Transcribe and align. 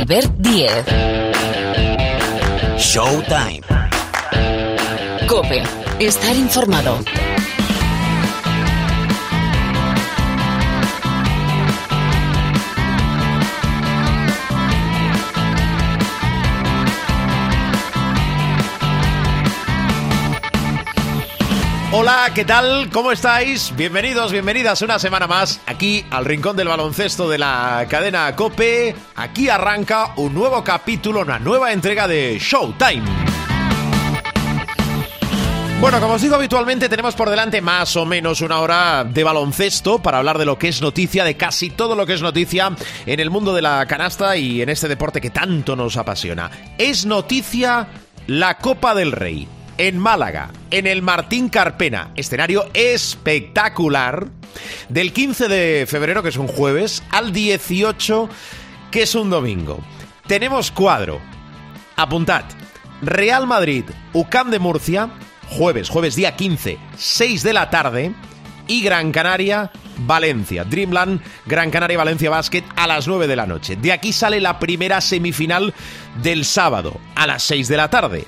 Albert 0.00 0.32
Diez. 0.38 0.82
Showtime. 2.78 3.60
Cope. 5.28 5.62
Estar 5.98 6.34
informado. 6.34 6.96
Hola, 21.92 22.30
¿qué 22.32 22.44
tal? 22.44 22.88
¿Cómo 22.92 23.10
estáis? 23.10 23.74
Bienvenidos, 23.74 24.30
bienvenidas 24.30 24.80
una 24.82 25.00
semana 25.00 25.26
más 25.26 25.60
aquí 25.66 26.04
al 26.10 26.24
Rincón 26.24 26.56
del 26.56 26.68
Baloncesto 26.68 27.28
de 27.28 27.36
la 27.36 27.84
cadena 27.90 28.36
Cope. 28.36 28.94
Aquí 29.16 29.48
arranca 29.48 30.12
un 30.14 30.32
nuevo 30.32 30.62
capítulo, 30.62 31.22
una 31.22 31.40
nueva 31.40 31.72
entrega 31.72 32.06
de 32.06 32.38
Showtime. 32.38 33.02
Bueno, 35.80 36.00
como 36.00 36.14
os 36.14 36.22
digo 36.22 36.36
habitualmente, 36.36 36.88
tenemos 36.88 37.16
por 37.16 37.28
delante 37.28 37.60
más 37.60 37.96
o 37.96 38.06
menos 38.06 38.40
una 38.40 38.60
hora 38.60 39.02
de 39.02 39.24
baloncesto 39.24 39.98
para 39.98 40.18
hablar 40.18 40.38
de 40.38 40.44
lo 40.44 40.56
que 40.56 40.68
es 40.68 40.80
noticia, 40.80 41.24
de 41.24 41.36
casi 41.36 41.70
todo 41.70 41.96
lo 41.96 42.06
que 42.06 42.14
es 42.14 42.22
noticia 42.22 42.70
en 43.04 43.18
el 43.18 43.30
mundo 43.30 43.52
de 43.52 43.62
la 43.62 43.84
canasta 43.86 44.36
y 44.36 44.62
en 44.62 44.68
este 44.68 44.86
deporte 44.86 45.20
que 45.20 45.30
tanto 45.30 45.74
nos 45.74 45.96
apasiona. 45.96 46.52
Es 46.78 47.04
noticia 47.04 47.88
la 48.28 48.58
Copa 48.58 48.94
del 48.94 49.10
Rey 49.10 49.48
en 49.80 49.98
Málaga, 49.98 50.50
en 50.70 50.86
el 50.86 51.00
Martín 51.00 51.48
Carpena, 51.48 52.10
escenario 52.14 52.68
espectacular, 52.74 54.28
del 54.90 55.14
15 55.14 55.48
de 55.48 55.86
febrero, 55.88 56.22
que 56.22 56.28
es 56.28 56.36
un 56.36 56.48
jueves, 56.48 57.02
al 57.10 57.32
18, 57.32 58.28
que 58.90 59.04
es 59.04 59.14
un 59.14 59.30
domingo. 59.30 59.78
Tenemos 60.26 60.70
cuadro. 60.70 61.18
Apuntad. 61.96 62.44
Real 63.00 63.46
Madrid, 63.46 63.84
UCAM 64.12 64.50
de 64.50 64.58
Murcia, 64.58 65.08
jueves, 65.48 65.88
jueves 65.88 66.14
día 66.14 66.36
15, 66.36 66.76
6 66.98 67.42
de 67.42 67.52
la 67.54 67.70
tarde, 67.70 68.12
y 68.66 68.82
Gran 68.82 69.12
Canaria, 69.12 69.70
Valencia. 70.00 70.64
Dreamland, 70.64 71.22
Gran 71.46 71.70
Canaria, 71.70 71.96
Valencia 71.96 72.28
Basket 72.28 72.64
a 72.76 72.86
las 72.86 73.08
9 73.08 73.26
de 73.26 73.36
la 73.36 73.46
noche. 73.46 73.76
De 73.76 73.92
aquí 73.92 74.12
sale 74.12 74.42
la 74.42 74.58
primera 74.58 75.00
semifinal 75.00 75.72
del 76.22 76.44
sábado, 76.44 77.00
a 77.14 77.26
las 77.26 77.42
6 77.44 77.66
de 77.66 77.76
la 77.78 77.88
tarde. 77.88 78.26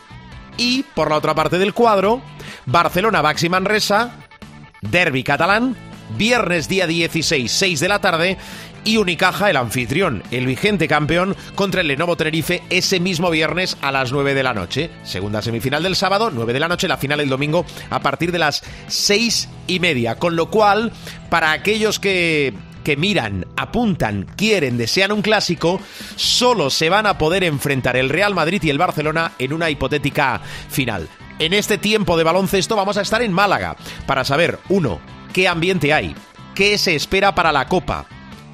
Y 0.56 0.82
por 0.82 1.10
la 1.10 1.16
otra 1.16 1.34
parte 1.34 1.58
del 1.58 1.74
cuadro, 1.74 2.22
Barcelona, 2.66 3.22
Baxi 3.22 3.48
Manresa, 3.48 4.16
Derby 4.80 5.22
catalán, 5.22 5.76
viernes 6.16 6.68
día 6.68 6.86
16, 6.86 7.50
6 7.50 7.80
de 7.80 7.88
la 7.88 8.00
tarde, 8.00 8.38
y 8.84 8.96
Unicaja, 8.96 9.48
el 9.48 9.56
anfitrión, 9.56 10.22
el 10.30 10.46
vigente 10.46 10.88
campeón, 10.88 11.36
contra 11.54 11.80
el 11.80 11.88
Lenovo 11.88 12.16
Tenerife 12.16 12.62
ese 12.70 13.00
mismo 13.00 13.30
viernes 13.30 13.76
a 13.80 13.92
las 13.92 14.12
9 14.12 14.34
de 14.34 14.42
la 14.42 14.54
noche. 14.54 14.90
Segunda 15.04 15.40
semifinal 15.40 15.82
del 15.82 15.96
sábado, 15.96 16.30
9 16.32 16.52
de 16.52 16.60
la 16.60 16.68
noche, 16.68 16.88
la 16.88 16.96
final 16.96 17.20
el 17.20 17.28
domingo 17.28 17.64
a 17.90 18.00
partir 18.00 18.32
de 18.32 18.40
las 18.40 18.62
6 18.88 19.48
y 19.68 19.78
media. 19.78 20.16
Con 20.16 20.36
lo 20.36 20.50
cual, 20.50 20.92
para 21.30 21.52
aquellos 21.52 21.98
que 21.98 22.54
que 22.82 22.96
miran, 22.96 23.46
apuntan, 23.56 24.26
quieren, 24.36 24.78
desean 24.78 25.12
un 25.12 25.22
clásico, 25.22 25.80
solo 26.16 26.70
se 26.70 26.88
van 26.88 27.06
a 27.06 27.18
poder 27.18 27.44
enfrentar 27.44 27.96
el 27.96 28.08
Real 28.08 28.34
Madrid 28.34 28.62
y 28.62 28.70
el 28.70 28.78
Barcelona 28.78 29.32
en 29.38 29.52
una 29.52 29.70
hipotética 29.70 30.40
final. 30.68 31.08
En 31.38 31.52
este 31.52 31.78
tiempo 31.78 32.16
de 32.16 32.24
baloncesto 32.24 32.76
vamos 32.76 32.96
a 32.96 33.02
estar 33.02 33.22
en 33.22 33.32
Málaga 33.32 33.76
para 34.06 34.24
saber, 34.24 34.58
uno, 34.68 35.00
qué 35.32 35.48
ambiente 35.48 35.92
hay, 35.92 36.14
qué 36.54 36.78
se 36.78 36.94
espera 36.94 37.34
para 37.34 37.52
la 37.52 37.66
Copa, 37.66 38.06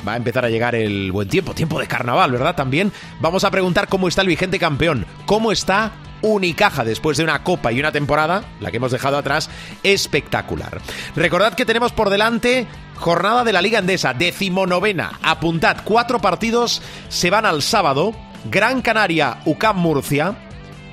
va 0.06 0.14
a 0.14 0.16
empezar 0.16 0.44
a 0.44 0.50
llegar 0.50 0.74
el 0.74 1.12
buen 1.12 1.28
tiempo, 1.28 1.54
tiempo 1.54 1.78
de 1.80 1.86
carnaval, 1.86 2.32
¿verdad? 2.32 2.54
También 2.54 2.92
vamos 3.20 3.44
a 3.44 3.50
preguntar 3.50 3.88
cómo 3.88 4.08
está 4.08 4.22
el 4.22 4.28
vigente 4.28 4.58
campeón, 4.58 5.06
cómo 5.26 5.52
está 5.52 5.92
Unicaja 6.22 6.84
después 6.84 7.16
de 7.16 7.24
una 7.24 7.42
copa 7.44 7.72
y 7.72 7.80
una 7.80 7.92
temporada, 7.92 8.44
la 8.60 8.70
que 8.70 8.78
hemos 8.78 8.92
dejado 8.92 9.16
atrás, 9.16 9.50
espectacular. 9.82 10.80
Recordad 11.14 11.54
que 11.54 11.66
tenemos 11.66 11.92
por 11.92 12.10
delante 12.10 12.66
jornada 12.96 13.44
de 13.44 13.52
la 13.52 13.62
Liga 13.62 13.78
Endesa, 13.78 14.14
decimonovena. 14.14 15.18
Apuntad, 15.22 15.78
cuatro 15.84 16.18
partidos 16.18 16.82
se 17.08 17.30
van 17.30 17.46
al 17.46 17.62
sábado. 17.62 18.14
Gran 18.50 18.82
Canaria, 18.82 19.38
UCAM 19.44 19.76
Murcia, 19.78 20.36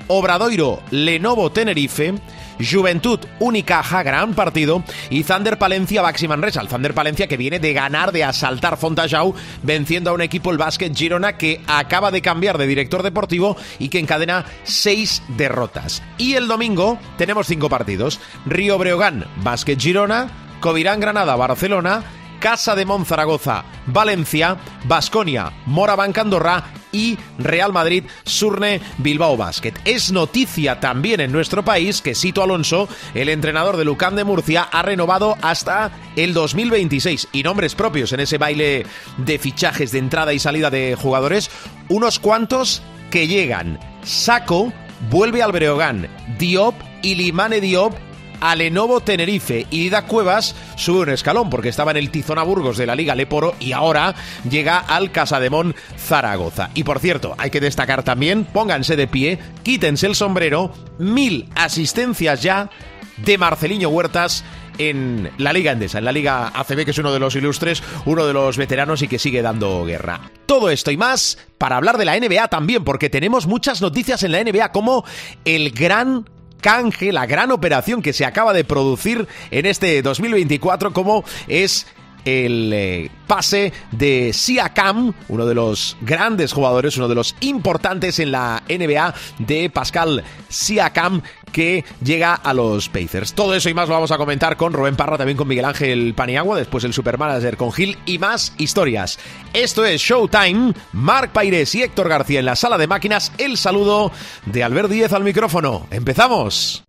Obradoiro, 0.08 0.82
Lenovo 0.92 1.52
Tenerife, 1.52 2.14
Juventud 2.60 3.20
Unicaja, 3.40 4.04
gran 4.04 4.34
partido, 4.34 4.84
y 5.10 5.24
Thunder 5.24 5.58
Palencia 5.58 6.02
Baxi 6.02 6.28
Manresa. 6.28 6.62
El 6.62 6.68
Thunder 6.68 6.94
Palencia 6.94 7.28
que 7.28 7.38
viene 7.38 7.60
de 7.60 7.74
ganar, 7.74 8.12
de 8.12 8.24
asaltar 8.24 8.78
Fontajau, 8.78 9.34
venciendo 9.64 10.10
a 10.10 10.14
un 10.14 10.22
equipo, 10.22 10.52
el 10.52 10.58
Basket 10.58 10.94
Girona, 10.94 11.38
que 11.38 11.62
acaba 11.68 12.12
de 12.12 12.22
cambiar 12.22 12.58
de 12.58 12.68
director 12.68 13.04
deportivo 13.04 13.58
y 13.80 13.90
que 13.90 14.00
encadena 14.00 14.46
seis 14.64 15.22
derrotas. 15.30 16.02
Y 16.18 16.36
el 16.36 16.48
domingo 16.48 17.00
tenemos 17.18 17.48
cinco 17.48 17.70
partidos. 17.70 18.20
Río 18.46 18.78
Breogán, 18.78 19.26
Basket 19.38 19.78
Girona, 19.78 20.30
Covirán 20.60 21.00
Granada, 21.00 21.36
Barcelona, 21.36 22.04
Casa 22.46 22.76
de 22.76 22.86
Monzaragoza, 22.86 23.66
Valencia, 23.88 24.56
Basconia, 24.84 25.52
Morabanca 25.66 26.22
Andorra 26.22 26.64
y 26.92 27.18
Real 27.40 27.74
Madrid 27.74 28.04
Surne 28.24 28.82
Bilbao 29.00 29.36
Basket. 29.36 29.74
Es 29.84 30.12
noticia 30.12 30.80
también 30.80 31.22
en 31.22 31.32
nuestro 31.32 31.66
país 31.66 32.04
que 32.04 32.14
Sito 32.14 32.44
Alonso, 32.44 32.88
el 33.16 33.30
entrenador 33.30 33.78
de 33.78 33.86
Lucán 33.86 34.16
de 34.16 34.26
Murcia, 34.26 34.62
ha 34.62 34.84
renovado 34.84 35.36
hasta 35.42 35.90
el 36.16 36.36
2026 36.36 37.30
y 37.32 37.42
nombres 37.42 37.74
propios 37.74 38.14
en 38.14 38.20
ese 38.20 38.38
baile 38.38 38.86
de 39.18 39.40
fichajes 39.40 39.92
de 39.92 39.98
entrada 39.98 40.32
y 40.32 40.38
salida 40.38 40.70
de 40.70 40.96
jugadores, 40.96 41.50
unos 41.90 42.20
cuantos 42.20 42.84
que 43.10 43.28
llegan. 43.28 43.80
Saco 44.04 44.72
vuelve 45.10 45.42
al 45.42 45.52
Breogán, 45.52 46.08
Diop 46.38 46.76
y 47.02 47.16
Limane 47.16 47.60
Diop 47.60 47.96
a 48.42 48.56
Lenovo 48.56 49.02
Tenerife 49.02 49.68
y 49.70 49.84
Dida 49.84 50.06
Cuevas 50.06 50.56
sube 50.76 51.02
un 51.02 51.10
escalón 51.10 51.50
porque 51.50 51.70
estaba 51.70 51.92
en 51.92 51.98
el 51.98 52.10
Tizona 52.10 52.44
Burgos 52.44 52.78
de 52.78 52.86
la 52.86 52.96
Liga 52.96 53.16
Leporo 53.16 53.56
y 53.60 53.72
ahora 53.72 54.16
llega 54.50 54.80
al 54.80 55.12
Casademón 55.12 55.76
Zaragoza. 55.98 56.70
Y 56.74 56.84
por 56.84 57.00
cierto, 57.00 57.36
hay 57.38 57.50
que 57.50 57.62
destacar 57.62 58.04
también, 58.04 58.46
pónganse 58.46 58.96
de 58.96 59.08
pie, 59.08 59.40
quítense 59.64 60.08
el 60.08 60.16
sombrero, 60.16 60.72
mil 60.98 61.50
asistencias 61.56 62.42
ya 62.42 62.70
de 63.18 63.38
Marceliño 63.38 63.90
Huertas 63.90 64.44
en 64.78 65.32
la 65.38 65.54
Liga 65.54 65.72
Endesa, 65.72 66.00
en 66.00 66.06
la 66.06 66.12
Liga 66.12 66.52
ACB, 66.54 66.86
que 66.86 66.92
es 66.92 66.98
uno 66.98 67.14
de 67.14 67.20
los 67.20 67.36
ilustres, 67.36 67.82
uno 68.06 68.26
de 68.26 68.34
los 68.34 68.58
veteranos 68.58 69.02
y 69.02 69.08
que 69.08 69.20
sigue 69.20 69.42
dando 69.42 69.86
guerra. 69.86 70.20
Todo 70.46 70.70
esto 70.70 70.92
y 70.92 70.98
más 70.98 71.38
para 71.58 71.78
hablar 71.78 71.98
de 71.98 72.06
la 72.06 72.20
NBA 72.20 72.48
también, 72.50 72.84
porque 72.84 73.10
tenemos 73.10 73.48
muchas 73.48 73.82
noticias 73.82 74.24
en 74.24 74.32
la 74.32 74.44
NBA 74.44 74.72
como 74.72 75.06
el 75.46 75.72
gran 75.72 76.26
canje, 76.66 77.12
la 77.12 77.28
gran 77.28 77.52
operación 77.52 78.02
que 78.02 78.12
se 78.12 78.26
acaba 78.26 78.52
de 78.52 78.64
producir 78.64 79.28
en 79.52 79.68
este 79.68 80.02
2024, 80.02 80.94
como 80.94 81.24
es 81.48 81.86
el 82.26 82.72
eh, 82.74 83.12
pase 83.28 83.72
de 83.92 84.34
Siakam, 84.34 85.14
uno 85.30 85.46
de 85.46 85.54
los 85.54 85.96
grandes 86.02 86.54
jugadores, 86.54 86.98
uno 86.98 87.08
de 87.08 87.14
los 87.14 87.36
importantes 87.42 88.18
en 88.18 88.32
la 88.32 88.64
NBA 88.68 89.14
de 89.38 89.70
Pascal 89.70 90.24
Siakam, 90.50 91.22
que 91.56 91.86
llega 92.04 92.34
a 92.34 92.54
los 92.54 92.90
Pacers. 92.90 93.34
Todo 93.34 93.56
eso 93.56 93.70
y 93.70 93.74
más 93.74 93.88
lo 93.88 93.94
vamos 93.94 94.12
a 94.12 94.18
comentar 94.18 94.58
con 94.58 94.74
Rubén 94.74 94.98
Parra, 94.98 95.18
también 95.18 95.38
con 95.38 95.48
Miguel 95.48 95.64
Ángel 95.64 96.14
Paniagua, 96.14 96.58
después 96.58 96.84
el 96.84 96.92
Supermanager 96.92 97.56
con 97.56 97.72
Gil 97.72 97.98
y 98.06 98.20
más 98.20 98.54
historias. 98.58 99.18
Esto 99.54 99.86
es 99.86 100.02
Showtime, 100.02 100.74
Marc 100.92 101.32
Paires 101.32 101.74
y 101.74 101.82
Héctor 101.82 102.10
García 102.10 102.40
en 102.40 102.46
la 102.46 102.58
sala 102.58 102.78
de 102.78 102.88
máquinas. 102.88 103.32
El 103.38 103.56
saludo 103.56 104.12
de 104.46 104.66
Albert 104.66 104.90
Díez 104.90 105.14
al 105.14 105.24
micrófono. 105.24 105.88
¡Empezamos! 105.92 106.84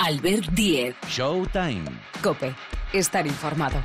Albert 0.00 0.46
Diez. 0.50 0.96
Showtime. 1.08 1.84
Cope. 2.20 2.52
Estar 2.92 3.24
informado. 3.24 3.76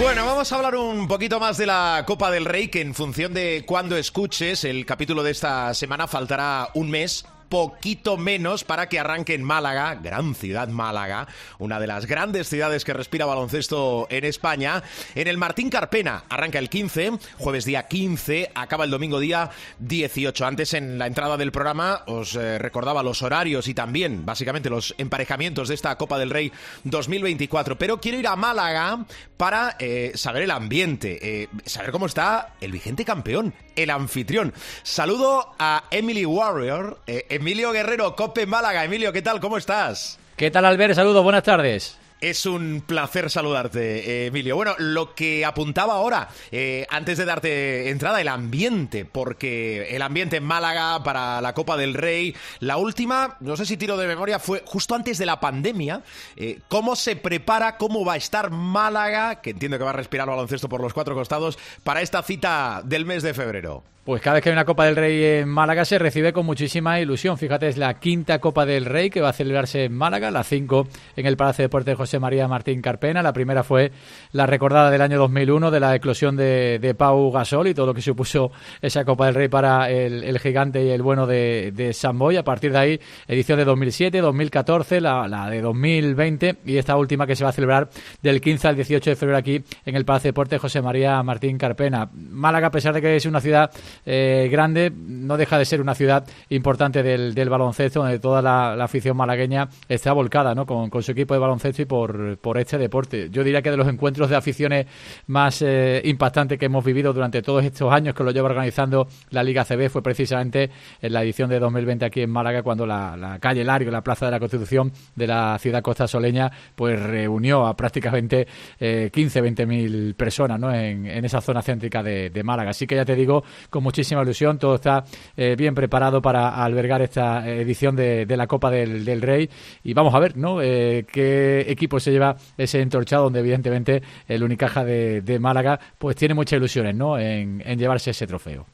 Bueno, 0.00 0.24
vamos 0.24 0.50
a 0.50 0.56
hablar 0.56 0.76
un 0.76 1.06
poquito 1.06 1.38
más 1.38 1.58
de 1.58 1.66
la 1.66 2.04
Copa 2.06 2.30
del 2.30 2.46
Rey, 2.46 2.68
que 2.68 2.80
en 2.80 2.94
función 2.94 3.34
de 3.34 3.64
cuándo 3.66 3.98
escuches 3.98 4.64
el 4.64 4.86
capítulo 4.86 5.22
de 5.22 5.30
esta 5.30 5.74
semana 5.74 6.06
faltará 6.06 6.70
un 6.72 6.88
mes 6.88 7.26
poquito 7.50 8.16
menos 8.16 8.64
para 8.64 8.88
que 8.88 8.98
arranque 8.98 9.34
en 9.34 9.42
Málaga, 9.42 9.96
gran 9.96 10.34
ciudad 10.34 10.68
Málaga, 10.68 11.26
una 11.58 11.80
de 11.80 11.88
las 11.88 12.06
grandes 12.06 12.48
ciudades 12.48 12.84
que 12.84 12.94
respira 12.94 13.26
baloncesto 13.26 14.06
en 14.08 14.24
España. 14.24 14.84
En 15.16 15.26
el 15.26 15.36
Martín 15.36 15.68
Carpena 15.68 16.24
arranca 16.28 16.60
el 16.60 16.70
15, 16.70 17.18
jueves 17.38 17.64
día 17.64 17.88
15, 17.88 18.52
acaba 18.54 18.84
el 18.84 18.90
domingo 18.90 19.18
día 19.18 19.50
18. 19.80 20.46
Antes 20.46 20.74
en 20.74 20.96
la 20.96 21.08
entrada 21.08 21.36
del 21.36 21.50
programa 21.50 22.04
os 22.06 22.36
eh, 22.36 22.58
recordaba 22.58 23.02
los 23.02 23.20
horarios 23.20 23.66
y 23.66 23.74
también 23.74 24.24
básicamente 24.24 24.70
los 24.70 24.94
emparejamientos 24.96 25.68
de 25.68 25.74
esta 25.74 25.98
Copa 25.98 26.18
del 26.18 26.30
Rey 26.30 26.52
2024. 26.84 27.76
Pero 27.76 28.00
quiero 28.00 28.18
ir 28.18 28.28
a 28.28 28.36
Málaga 28.36 29.04
para 29.36 29.76
eh, 29.80 30.12
saber 30.14 30.44
el 30.44 30.52
ambiente, 30.52 31.18
eh, 31.42 31.48
saber 31.66 31.90
cómo 31.90 32.06
está 32.06 32.54
el 32.60 32.70
vigente 32.70 33.04
campeón, 33.04 33.54
el 33.74 33.90
anfitrión. 33.90 34.54
Saludo 34.84 35.52
a 35.58 35.84
Emily 35.90 36.24
Warrior, 36.24 37.00
Emilio 37.40 37.72
Guerrero, 37.72 38.14
Cope 38.14 38.44
Málaga. 38.44 38.84
Emilio, 38.84 39.14
¿qué 39.14 39.22
tal? 39.22 39.40
¿Cómo 39.40 39.56
estás? 39.56 40.18
¿Qué 40.36 40.50
tal, 40.50 40.66
Albert? 40.66 40.94
Saludos, 40.94 41.24
buenas 41.24 41.42
tardes. 41.42 41.96
Es 42.20 42.44
un 42.44 42.82
placer 42.86 43.30
saludarte, 43.30 44.26
Emilio. 44.26 44.54
Bueno, 44.54 44.74
lo 44.76 45.14
que 45.14 45.42
apuntaba 45.42 45.94
ahora, 45.94 46.28
eh, 46.52 46.86
antes 46.90 47.16
de 47.16 47.24
darte 47.24 47.88
entrada, 47.88 48.20
el 48.20 48.28
ambiente, 48.28 49.06
porque 49.06 49.88
el 49.88 50.02
ambiente 50.02 50.36
en 50.36 50.44
Málaga 50.44 51.02
para 51.02 51.40
la 51.40 51.54
Copa 51.54 51.78
del 51.78 51.94
Rey, 51.94 52.36
la 52.58 52.76
última, 52.76 53.38
no 53.40 53.56
sé 53.56 53.64
si 53.64 53.78
tiro 53.78 53.96
de 53.96 54.06
memoria, 54.06 54.38
fue 54.38 54.62
justo 54.66 54.94
antes 54.94 55.16
de 55.16 55.24
la 55.24 55.40
pandemia. 55.40 56.02
Eh, 56.36 56.58
¿Cómo 56.68 56.94
se 56.94 57.16
prepara, 57.16 57.78
cómo 57.78 58.04
va 58.04 58.12
a 58.12 58.18
estar 58.18 58.50
Málaga, 58.50 59.40
que 59.40 59.50
entiendo 59.50 59.78
que 59.78 59.84
va 59.84 59.90
a 59.90 59.94
respirar 59.94 60.28
baloncesto 60.28 60.68
por 60.68 60.82
los 60.82 60.92
cuatro 60.92 61.14
costados, 61.14 61.58
para 61.84 62.02
esta 62.02 62.22
cita 62.22 62.82
del 62.84 63.06
mes 63.06 63.22
de 63.22 63.32
febrero? 63.32 63.82
Pues 64.04 64.22
cada 64.22 64.34
vez 64.34 64.42
que 64.42 64.48
hay 64.48 64.54
una 64.54 64.64
Copa 64.64 64.86
del 64.86 64.96
Rey 64.96 65.22
en 65.22 65.48
Málaga 65.48 65.84
se 65.84 65.98
recibe 65.98 66.32
con 66.32 66.46
muchísima 66.46 66.98
ilusión. 67.00 67.36
Fíjate, 67.36 67.68
es 67.68 67.76
la 67.76 68.00
quinta 68.00 68.38
Copa 68.38 68.64
del 68.64 68.86
Rey 68.86 69.10
que 69.10 69.20
va 69.20 69.28
a 69.28 69.32
celebrarse 69.34 69.84
en 69.84 69.94
Málaga, 69.94 70.30
la 70.30 70.42
cinco 70.42 70.88
en 71.16 71.26
el 71.26 71.36
Palacio 71.36 71.62
de 71.62 71.66
Deportes 71.66 71.92
de 71.92 71.96
José 71.96 72.09
María 72.18 72.48
Martín 72.48 72.82
Carpena. 72.82 73.22
La 73.22 73.32
primera 73.32 73.62
fue 73.62 73.92
la 74.32 74.46
recordada 74.46 74.90
del 74.90 75.02
año 75.02 75.18
2001 75.18 75.70
de 75.70 75.80
la 75.80 75.94
eclosión 75.94 76.36
de, 76.36 76.78
de 76.80 76.94
Pau 76.94 77.30
Gasol 77.30 77.68
y 77.68 77.74
todo 77.74 77.86
lo 77.86 77.94
que 77.94 78.02
supuso 78.02 78.50
esa 78.82 79.04
Copa 79.04 79.26
del 79.26 79.34
Rey 79.34 79.48
para 79.48 79.90
el, 79.90 80.38
gigante 80.38 80.84
y 80.84 80.90
el 80.90 81.02
bueno 81.02 81.26
de, 81.26 81.72
de 81.74 81.92
Samboy. 81.92 82.36
A 82.36 82.44
partir 82.44 82.72
de 82.72 82.78
ahí, 82.78 83.00
edición 83.28 83.58
de 83.58 83.64
2007, 83.64 84.20
2014, 84.20 85.00
la, 85.00 85.28
la 85.28 85.48
de 85.50 85.60
2020 85.60 86.56
y 86.64 86.76
esta 86.76 86.96
última 86.96 87.26
que 87.26 87.36
se 87.36 87.44
va 87.44 87.50
a 87.50 87.52
celebrar 87.52 87.90
del 88.22 88.40
15 88.40 88.68
al 88.68 88.76
18 88.76 89.10
de 89.10 89.16
febrero 89.16 89.38
aquí 89.38 89.62
en 89.84 89.96
el 89.96 90.04
Palacio 90.04 90.28
de 90.28 90.30
Deportes 90.30 90.50
de 90.50 90.58
José 90.58 90.82
María 90.82 91.22
Martín 91.22 91.58
Carpena. 91.58 92.08
Málaga, 92.12 92.68
a 92.68 92.70
pesar 92.70 92.94
de 92.94 93.00
que 93.00 93.16
es 93.16 93.26
una 93.26 93.40
ciudad 93.40 93.70
eh, 94.06 94.48
grande, 94.50 94.90
no 94.94 95.36
deja 95.36 95.58
de 95.58 95.64
ser 95.64 95.80
una 95.80 95.94
ciudad 95.94 96.24
importante 96.48 97.02
del, 97.02 97.48
baloncesto, 97.48 98.00
donde 98.00 98.18
toda 98.18 98.40
la, 98.42 98.82
afición 98.82 99.16
malagueña 99.16 99.68
está 99.88 100.12
volcada 100.12 100.54
¿no? 100.54 100.66
con, 100.66 100.90
su 101.02 101.12
equipo 101.12 101.34
de 101.34 101.40
baloncesto 101.40 101.82
y 101.82 101.84
por, 101.84 101.99
por 102.40 102.58
este 102.58 102.78
deporte. 102.78 103.28
Yo 103.30 103.44
diría 103.44 103.62
que 103.62 103.70
de 103.70 103.76
los 103.76 103.88
encuentros 103.88 104.30
de 104.30 104.36
aficiones 104.36 104.86
más 105.26 105.62
eh, 105.62 106.00
impactantes 106.04 106.58
que 106.58 106.66
hemos 106.66 106.84
vivido 106.84 107.12
durante 107.12 107.42
todos 107.42 107.64
estos 107.64 107.92
años 107.92 108.14
que 108.14 108.24
lo 108.24 108.30
lleva 108.30 108.48
organizando 108.48 109.08
la 109.30 109.42
Liga 109.42 109.64
CB 109.64 109.88
fue 109.88 110.02
precisamente 110.02 110.70
en 111.00 111.12
la 111.12 111.22
edición 111.22 111.50
de 111.50 111.58
2020 111.58 112.04
aquí 112.04 112.22
en 112.22 112.30
Málaga, 112.30 112.62
cuando 112.62 112.86
la, 112.86 113.38
calle 113.40 113.64
Largo, 113.64 113.90
la 113.90 114.02
Plaza 114.02 114.26
de 114.26 114.32
la 114.32 114.38
Constitución 114.38 114.92
de 115.14 115.26
la 115.26 115.58
ciudad 115.58 115.82
costa 115.82 116.06
soleña, 116.06 116.50
pues 116.74 117.00
reunió 117.00 117.66
a 117.66 117.76
prácticamente 117.76 118.46
eh, 118.78 119.10
15, 119.12 119.40
20 119.40 119.66
mil 119.66 120.14
personas 120.14 120.58
¿no? 120.58 120.72
en, 120.74 121.06
esa 121.24 121.40
zona 121.40 121.62
céntrica 121.62 122.02
de, 122.02 122.40
Málaga. 122.44 122.70
Así 122.70 122.86
que 122.86 122.96
ya 122.96 123.04
te 123.04 123.14
digo, 123.14 123.44
con 123.68 123.82
muchísima 123.82 124.22
ilusión. 124.22 124.58
Todo 124.58 124.76
está 124.76 125.04
eh, 125.36 125.54
bien 125.56 125.74
preparado 125.74 126.22
para 126.22 126.64
albergar 126.64 127.02
esta 127.02 127.46
edición 127.48 127.96
de, 127.96 128.26
la 128.28 128.46
Copa 128.46 128.70
del, 128.70 129.20
Rey. 129.20 129.50
Y 129.84 129.92
vamos 129.92 130.14
a 130.14 130.18
ver, 130.18 130.36
¿no? 130.36 130.62
Eh, 130.62 131.04
qué 131.12 131.66
equipo 131.68 131.89
se 131.98 132.12
lleva 132.12 132.36
ese 132.56 132.80
entorchado, 132.80 133.24
donde 133.24 133.40
evidentemente 133.40 134.02
el 134.28 134.42
Unicaja 134.42 134.84
de, 134.84 135.38
Málaga 135.40 135.80
pues 135.98 136.16
tiene 136.16 136.34
muchas 136.34 136.58
ilusiones, 136.58 136.94
¿no? 136.94 137.18
En, 137.18 137.60
llevarse 137.78 138.10
ese 138.10 138.26
trofeo. 138.26 138.66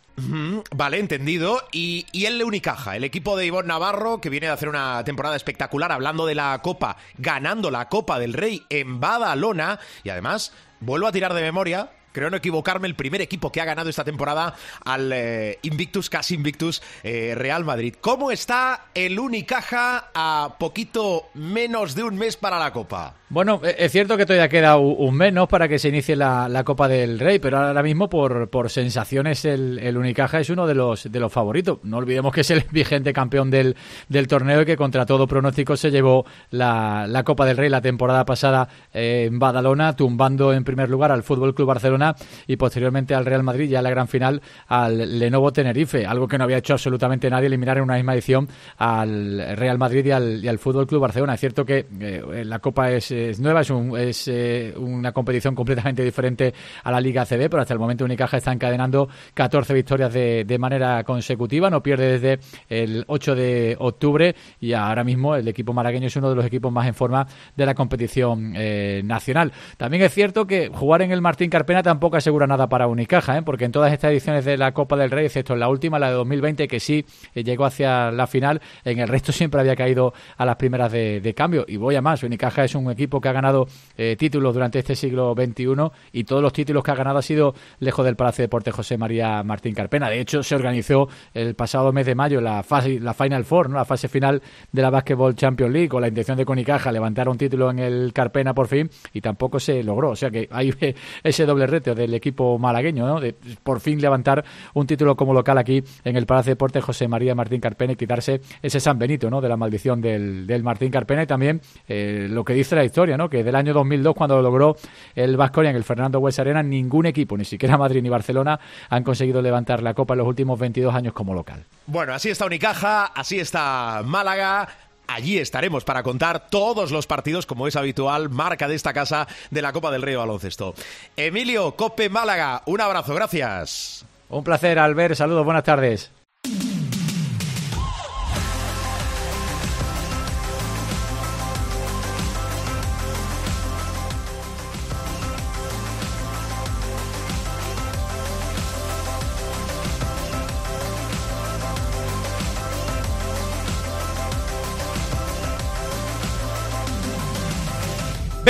vale, 0.74 0.98
entendido. 0.98 1.60
Y, 1.72 2.06
y 2.12 2.26
el 2.26 2.42
Unicaja, 2.42 2.96
el 2.96 3.04
equipo 3.04 3.36
de 3.36 3.46
Ivonne 3.46 3.68
Navarro, 3.68 4.20
que 4.20 4.30
viene 4.30 4.48
de 4.48 4.52
hacer 4.52 4.68
una 4.68 5.04
temporada 5.04 5.36
espectacular 5.36 5.92
hablando 5.92 6.26
de 6.26 6.34
la 6.34 6.58
Copa, 6.62 6.96
ganando 7.18 7.70
la 7.70 7.88
Copa 7.88 8.18
del 8.18 8.32
Rey 8.32 8.62
en 8.68 9.00
Badalona. 9.00 9.78
Y 10.02 10.10
además, 10.10 10.52
vuelvo 10.80 11.06
a 11.06 11.12
tirar 11.12 11.34
de 11.34 11.42
memoria, 11.42 11.90
creo 12.16 12.30
no 12.30 12.38
equivocarme, 12.38 12.88
el 12.88 12.94
primer 12.94 13.20
equipo 13.20 13.52
que 13.52 13.60
ha 13.60 13.66
ganado 13.66 13.90
esta 13.90 14.02
temporada 14.02 14.54
al 14.86 15.12
eh, 15.12 15.58
Invictus, 15.60 16.08
casi 16.08 16.34
Invictus, 16.34 16.82
eh, 17.02 17.34
Real 17.36 17.62
Madrid. 17.62 17.94
¿Cómo 18.00 18.30
está 18.30 18.86
el 18.94 19.18
Unicaja 19.18 20.10
a 20.14 20.56
poquito 20.58 21.26
menos 21.34 21.94
de 21.94 22.04
un 22.04 22.16
mes 22.16 22.38
para 22.38 22.58
la 22.58 22.72
Copa? 22.72 23.16
Bueno, 23.28 23.60
e-, 23.62 23.76
es 23.78 23.92
cierto 23.92 24.16
que 24.16 24.24
todavía 24.24 24.48
queda 24.48 24.78
un 24.78 25.14
mes 25.14 25.34
para 25.50 25.68
que 25.68 25.78
se 25.78 25.88
inicie 25.88 26.16
la, 26.16 26.62
Copa 26.64 26.88
del 26.88 27.18
Rey, 27.18 27.38
pero 27.38 27.58
ahora 27.58 27.82
mismo 27.82 28.08
por, 28.08 28.48
por 28.48 28.70
sensaciones 28.70 29.44
el, 29.44 29.96
Unicaja 29.96 30.40
es 30.40 30.48
uno 30.48 30.66
de 30.66 30.74
los, 30.74 31.12
de 31.12 31.20
los 31.20 31.30
favoritos. 31.30 31.80
No 31.82 31.98
olvidemos 31.98 32.32
que 32.32 32.40
es 32.40 32.50
el 32.50 32.64
vigente 32.70 33.12
campeón 33.12 33.50
del, 33.50 33.76
del 34.08 34.26
torneo 34.26 34.62
y 34.62 34.64
que 34.64 34.76
contra 34.76 35.04
todo 35.04 35.26
pronóstico 35.26 35.76
se 35.76 35.90
llevó 35.90 36.24
la, 36.50 37.06
la 37.06 37.24
Copa 37.24 37.44
del 37.44 37.58
Rey 37.58 37.68
la 37.68 37.82
temporada 37.82 38.24
pasada 38.24 38.68
en 38.94 39.38
Badalona, 39.38 39.94
tumbando 39.94 40.54
en 40.54 40.64
primer 40.64 40.88
lugar 40.88 41.12
al 41.12 41.22
Fútbol 41.22 41.54
Club 41.54 41.68
Barcelona 41.68 42.05
y 42.46 42.56
posteriormente 42.56 43.14
al 43.14 43.24
Real 43.24 43.42
Madrid, 43.42 43.68
ya 43.68 43.78
en 43.78 43.84
la 43.84 43.90
gran 43.90 44.08
final 44.08 44.42
al 44.68 45.18
Lenovo 45.18 45.52
Tenerife, 45.52 46.06
algo 46.06 46.28
que 46.28 46.38
no 46.38 46.44
había 46.44 46.58
hecho 46.58 46.74
absolutamente 46.74 47.30
nadie, 47.30 47.46
eliminar 47.46 47.78
en 47.78 47.84
una 47.84 47.96
misma 47.96 48.14
edición 48.14 48.48
al 48.76 49.56
Real 49.56 49.78
Madrid 49.78 50.04
y 50.06 50.10
al, 50.10 50.44
y 50.44 50.48
Fútbol 50.58 50.86
Club 50.86 51.02
Barcelona. 51.02 51.34
Es 51.34 51.40
cierto 51.40 51.64
que 51.64 51.86
eh, 52.00 52.44
la 52.44 52.58
Copa 52.58 52.90
es, 52.90 53.10
nueva, 53.40 53.60
es, 53.60 53.70
es 53.70 54.28
eh, 54.28 54.74
una 54.76 55.12
competición 55.12 55.54
completamente 55.54 56.02
diferente 56.02 56.52
a 56.82 56.90
la 56.90 57.00
Liga 57.00 57.24
CB, 57.24 57.48
pero 57.48 57.60
hasta 57.60 57.74
el 57.74 57.80
momento 57.80 58.04
Unicaja 58.04 58.36
está 58.36 58.52
encadenando 58.52 59.08
14 59.34 59.74
victorias 59.74 60.12
de, 60.12 60.56
manera 60.58 61.04
consecutiva, 61.04 61.68
no 61.68 61.82
pierde 61.82 62.18
desde 62.18 62.38
el 62.68 63.04
8 63.06 63.34
de 63.34 63.76
octubre 63.78 64.34
y 64.58 64.72
ahora 64.72 65.04
mismo 65.04 65.36
el 65.36 65.46
equipo 65.48 65.72
malagueño 65.72 66.06
es 66.06 66.16
uno 66.16 66.30
de 66.30 66.36
los 66.36 66.44
equipos 66.46 66.72
más 66.72 66.86
en 66.86 66.94
forma 66.94 67.26
de 67.54 67.66
la 67.66 67.74
competición 67.74 68.54
eh, 68.56 69.02
nacional. 69.04 69.52
También 69.76 70.02
es 70.02 70.14
cierto 70.14 70.46
que 70.46 70.68
jugar 70.68 71.02
en 71.02 71.12
el 71.12 71.20
Martín 71.20 71.50
Carpena 71.50 71.82
tampoco 71.86 72.16
asegura 72.16 72.48
nada 72.48 72.68
para 72.68 72.88
Unicaja, 72.88 73.38
¿eh? 73.38 73.42
porque 73.42 73.64
en 73.64 73.70
todas 73.70 73.92
estas 73.92 74.10
ediciones 74.10 74.44
de 74.44 74.56
la 74.56 74.72
Copa 74.72 74.96
del 74.96 75.08
Rey, 75.08 75.26
excepto 75.26 75.52
en 75.52 75.60
la 75.60 75.68
última, 75.68 76.00
la 76.00 76.08
de 76.08 76.14
2020, 76.14 76.66
que 76.66 76.80
sí 76.80 77.06
eh, 77.32 77.44
llegó 77.44 77.64
hacia 77.64 78.10
la 78.10 78.26
final, 78.26 78.60
en 78.84 78.98
el 78.98 79.06
resto 79.06 79.30
siempre 79.30 79.60
había 79.60 79.76
caído 79.76 80.12
a 80.36 80.44
las 80.44 80.56
primeras 80.56 80.90
de, 80.90 81.34
cambio. 81.36 81.64
Y 81.68 81.76
voy 81.76 81.94
a 81.94 82.02
más, 82.02 82.24
Unicaja 82.24 82.64
es 82.64 82.74
un 82.74 82.90
equipo 82.90 83.20
que 83.20 83.28
ha 83.28 83.32
ganado 83.32 83.68
eh, 83.96 84.16
títulos 84.18 84.52
durante 84.52 84.80
este 84.80 84.96
siglo 84.96 85.32
XXI 85.36 85.92
y 86.10 86.24
todos 86.24 86.42
los 86.42 86.52
títulos 86.52 86.82
que 86.82 86.90
ha 86.90 86.96
ganado 86.96 87.18
ha 87.18 87.22
sido 87.22 87.54
lejos 87.78 88.04
del 88.04 88.16
Palacio 88.16 88.42
de 88.42 88.46
Deportes 88.46 88.74
José 88.74 88.98
María 88.98 89.44
Martín 89.44 89.72
Carpena. 89.72 90.08
De 90.08 90.18
hecho, 90.18 90.42
se 90.42 90.56
organizó 90.56 91.08
el 91.34 91.54
pasado 91.54 91.92
mes 91.92 92.06
de 92.06 92.16
mayo 92.16 92.40
la, 92.40 92.64
fase, 92.64 92.98
la 92.98 93.14
Final 93.14 93.44
Four, 93.44 93.70
¿no? 93.70 93.76
la 93.76 93.84
fase 93.84 94.08
final 94.08 94.42
de 94.72 94.82
la 94.82 94.90
Basketball 94.90 95.36
Champions 95.36 95.72
League, 95.72 95.88
con 95.88 96.00
la 96.00 96.08
intención 96.08 96.36
de 96.36 96.44
Unicaja 96.48 96.90
levantar 96.90 97.28
un 97.28 97.38
título 97.38 97.70
en 97.70 97.78
el 97.78 98.12
Carpena 98.12 98.54
por 98.54 98.66
fin, 98.66 98.90
y 99.12 99.20
tampoco 99.20 99.60
se 99.60 99.84
logró. 99.84 100.10
O 100.10 100.16
sea 100.16 100.30
que 100.30 100.48
hay 100.50 100.74
ese 101.22 101.46
doble 101.46 101.68
reto 101.68 101.75
del 101.80 102.14
equipo 102.14 102.58
malagueño, 102.58 103.06
¿no? 103.06 103.20
De 103.20 103.34
por 103.62 103.80
fin 103.80 104.00
levantar 104.00 104.44
un 104.74 104.86
título 104.86 105.16
como 105.16 105.32
local 105.32 105.58
aquí 105.58 105.82
en 106.04 106.16
el 106.16 106.26
Palacio 106.26 106.50
de 106.50 106.54
Deportes 106.54 106.84
José 106.84 107.08
María 107.08 107.34
Martín 107.34 107.60
Carpena 107.60 107.92
y 107.92 107.96
quitarse 107.96 108.40
ese 108.62 108.80
San 108.80 108.98
Benito, 108.98 109.30
¿no? 109.30 109.40
De 109.40 109.48
la 109.48 109.56
maldición 109.56 110.00
del, 110.00 110.46
del 110.46 110.62
Martín 110.62 110.90
Carpena 110.90 111.22
y 111.22 111.26
también 111.26 111.60
eh, 111.88 112.26
lo 112.30 112.44
que 112.44 112.54
dice 112.54 112.74
la 112.76 112.84
historia, 112.84 113.16
¿no? 113.16 113.28
Que 113.28 113.44
del 113.44 113.54
año 113.54 113.72
2002 113.74 114.14
cuando 114.14 114.36
lo 114.36 114.42
logró 114.42 114.76
el 115.14 115.36
Vasconia 115.36 115.70
en 115.70 115.76
el 115.76 115.84
Fernando 115.84 116.18
Hues 116.20 116.38
Arena, 116.38 116.62
ningún 116.62 117.06
equipo, 117.06 117.36
ni 117.36 117.44
siquiera 117.44 117.76
Madrid 117.76 118.02
ni 118.02 118.08
Barcelona, 118.08 118.58
han 118.88 119.02
conseguido 119.04 119.42
levantar 119.42 119.82
la 119.82 119.94
Copa 119.94 120.14
en 120.14 120.18
los 120.18 120.26
últimos 120.28 120.58
22 120.58 120.94
años 120.94 121.12
como 121.12 121.34
local. 121.34 121.64
Bueno, 121.86 122.14
así 122.14 122.30
está 122.30 122.46
Unicaja, 122.46 123.06
así 123.06 123.38
está 123.38 124.02
Málaga. 124.04 124.68
Allí 125.06 125.38
estaremos 125.38 125.84
para 125.84 126.02
contar 126.02 126.48
todos 126.48 126.90
los 126.90 127.06
partidos, 127.06 127.46
como 127.46 127.66
es 127.68 127.76
habitual, 127.76 128.28
marca 128.28 128.68
de 128.68 128.74
esta 128.74 128.92
casa 128.92 129.26
de 129.50 129.62
la 129.62 129.72
Copa 129.72 129.90
del 129.90 130.02
Rey 130.02 130.16
Baloncesto. 130.16 130.74
Emilio, 131.16 131.76
Cope 131.76 132.08
Málaga, 132.08 132.62
un 132.66 132.80
abrazo, 132.80 133.14
gracias. 133.14 134.04
Un 134.28 134.42
placer, 134.42 134.78
Albert. 134.78 135.14
Saludos, 135.14 135.44
buenas 135.44 135.64
tardes. 135.64 136.10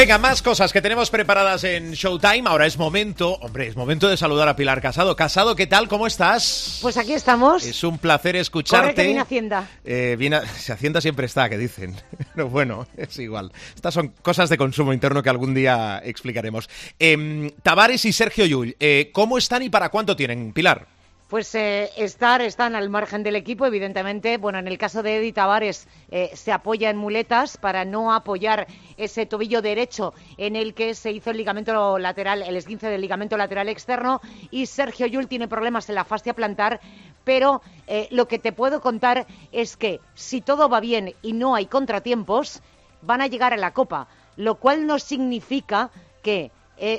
Venga, 0.06 0.18
más 0.18 0.40
cosas 0.40 0.72
que 0.72 0.80
tenemos 0.80 1.10
preparadas 1.10 1.64
en 1.64 1.90
Showtime. 1.90 2.44
Ahora 2.44 2.64
es 2.64 2.78
momento, 2.78 3.38
hombre, 3.40 3.66
es 3.66 3.75
momento 3.75 4.08
de 4.08 4.16
saludar 4.16 4.46
a 4.46 4.54
Pilar 4.54 4.80
Casado. 4.80 5.16
Casado, 5.16 5.56
¿qué 5.56 5.66
tal? 5.66 5.88
¿Cómo 5.88 6.06
estás? 6.06 6.78
Pues 6.80 6.96
aquí 6.96 7.12
estamos. 7.12 7.66
Es 7.66 7.82
un 7.82 7.98
placer 7.98 8.36
escucharte. 8.36 8.92
Corre 8.92 8.94
que 8.94 9.02
viene 9.02 9.20
Hacienda. 9.20 9.68
Eh, 9.84 10.14
viene, 10.16 10.42
si 10.58 10.70
Hacienda 10.70 11.00
siempre 11.00 11.26
está, 11.26 11.48
que 11.48 11.58
dicen. 11.58 11.96
Pero 12.36 12.48
bueno, 12.48 12.86
es 12.96 13.18
igual. 13.18 13.50
Estas 13.75 13.94
son 13.94 14.14
cosas 14.22 14.48
de 14.48 14.56
consumo 14.56 14.92
interno 14.92 15.25
que 15.25 15.30
algún 15.30 15.54
día 15.54 16.00
explicaremos. 16.04 16.70
Eh, 17.00 17.52
Tavares 17.64 18.04
y 18.04 18.12
Sergio 18.12 18.46
Llull, 18.46 18.76
eh, 18.78 19.10
¿cómo 19.12 19.38
están 19.38 19.64
y 19.64 19.70
para 19.70 19.88
cuánto 19.88 20.14
tienen, 20.14 20.52
Pilar? 20.52 20.86
Pues 21.28 21.52
eh, 21.56 21.90
estar, 21.97 22.40
están 22.40 22.76
al 22.76 22.88
margen 22.88 23.25
del 23.25 23.35
equipo, 23.35 23.66
evidentemente. 23.66 24.37
Bueno, 24.37 24.61
en 24.61 24.68
el 24.68 24.78
caso 24.78 25.02
de 25.02 25.16
Eddie 25.16 25.33
Tavares 25.33 25.88
eh, 26.09 26.30
se 26.35 26.52
apoya 26.52 26.88
en 26.88 26.97
muletas 26.97 27.56
para 27.56 27.85
no 27.85 28.12
apoyar 28.12 28.68
ese 28.97 29.26
tobillo 29.26 29.61
derecho 29.61 30.14
en 30.37 30.54
el 30.54 30.73
que 30.73 30.95
se 30.95 31.11
hizo 31.11 31.33
el 31.33 31.38
ligamento 31.38 31.99
lateral, 31.99 32.42
el 32.42 32.56
esguince 32.56 32.88
del 32.88 33.00
ligamento 33.00 33.37
lateral 33.37 33.68
externo. 33.68 34.21
Y 34.52 34.66
Sergio 34.66 35.09
Yul 35.09 35.26
tiene 35.26 35.49
problemas 35.49 35.88
en 35.88 35.97
la 35.97 36.04
fascia 36.04 36.33
plantar, 36.33 36.80
pero 37.25 37.61
eh, 37.88 38.06
lo 38.12 38.28
que 38.28 38.38
te 38.38 38.52
puedo 38.52 38.80
contar 38.80 39.26
es 39.50 39.76
que 39.76 39.99
si 40.14 40.40
todo 40.40 40.68
va 40.68 40.78
bien 40.78 41.12
y 41.23 41.33
no 41.33 41.56
hay 41.56 41.66
contratiempos, 41.66 42.62
van 43.02 43.21
a 43.21 43.26
llegar 43.26 43.52
a 43.52 43.56
la 43.56 43.73
Copa, 43.73 44.06
lo 44.37 44.54
cual 44.61 44.87
no 44.87 45.00
significa 45.00 45.90
que 46.23 46.52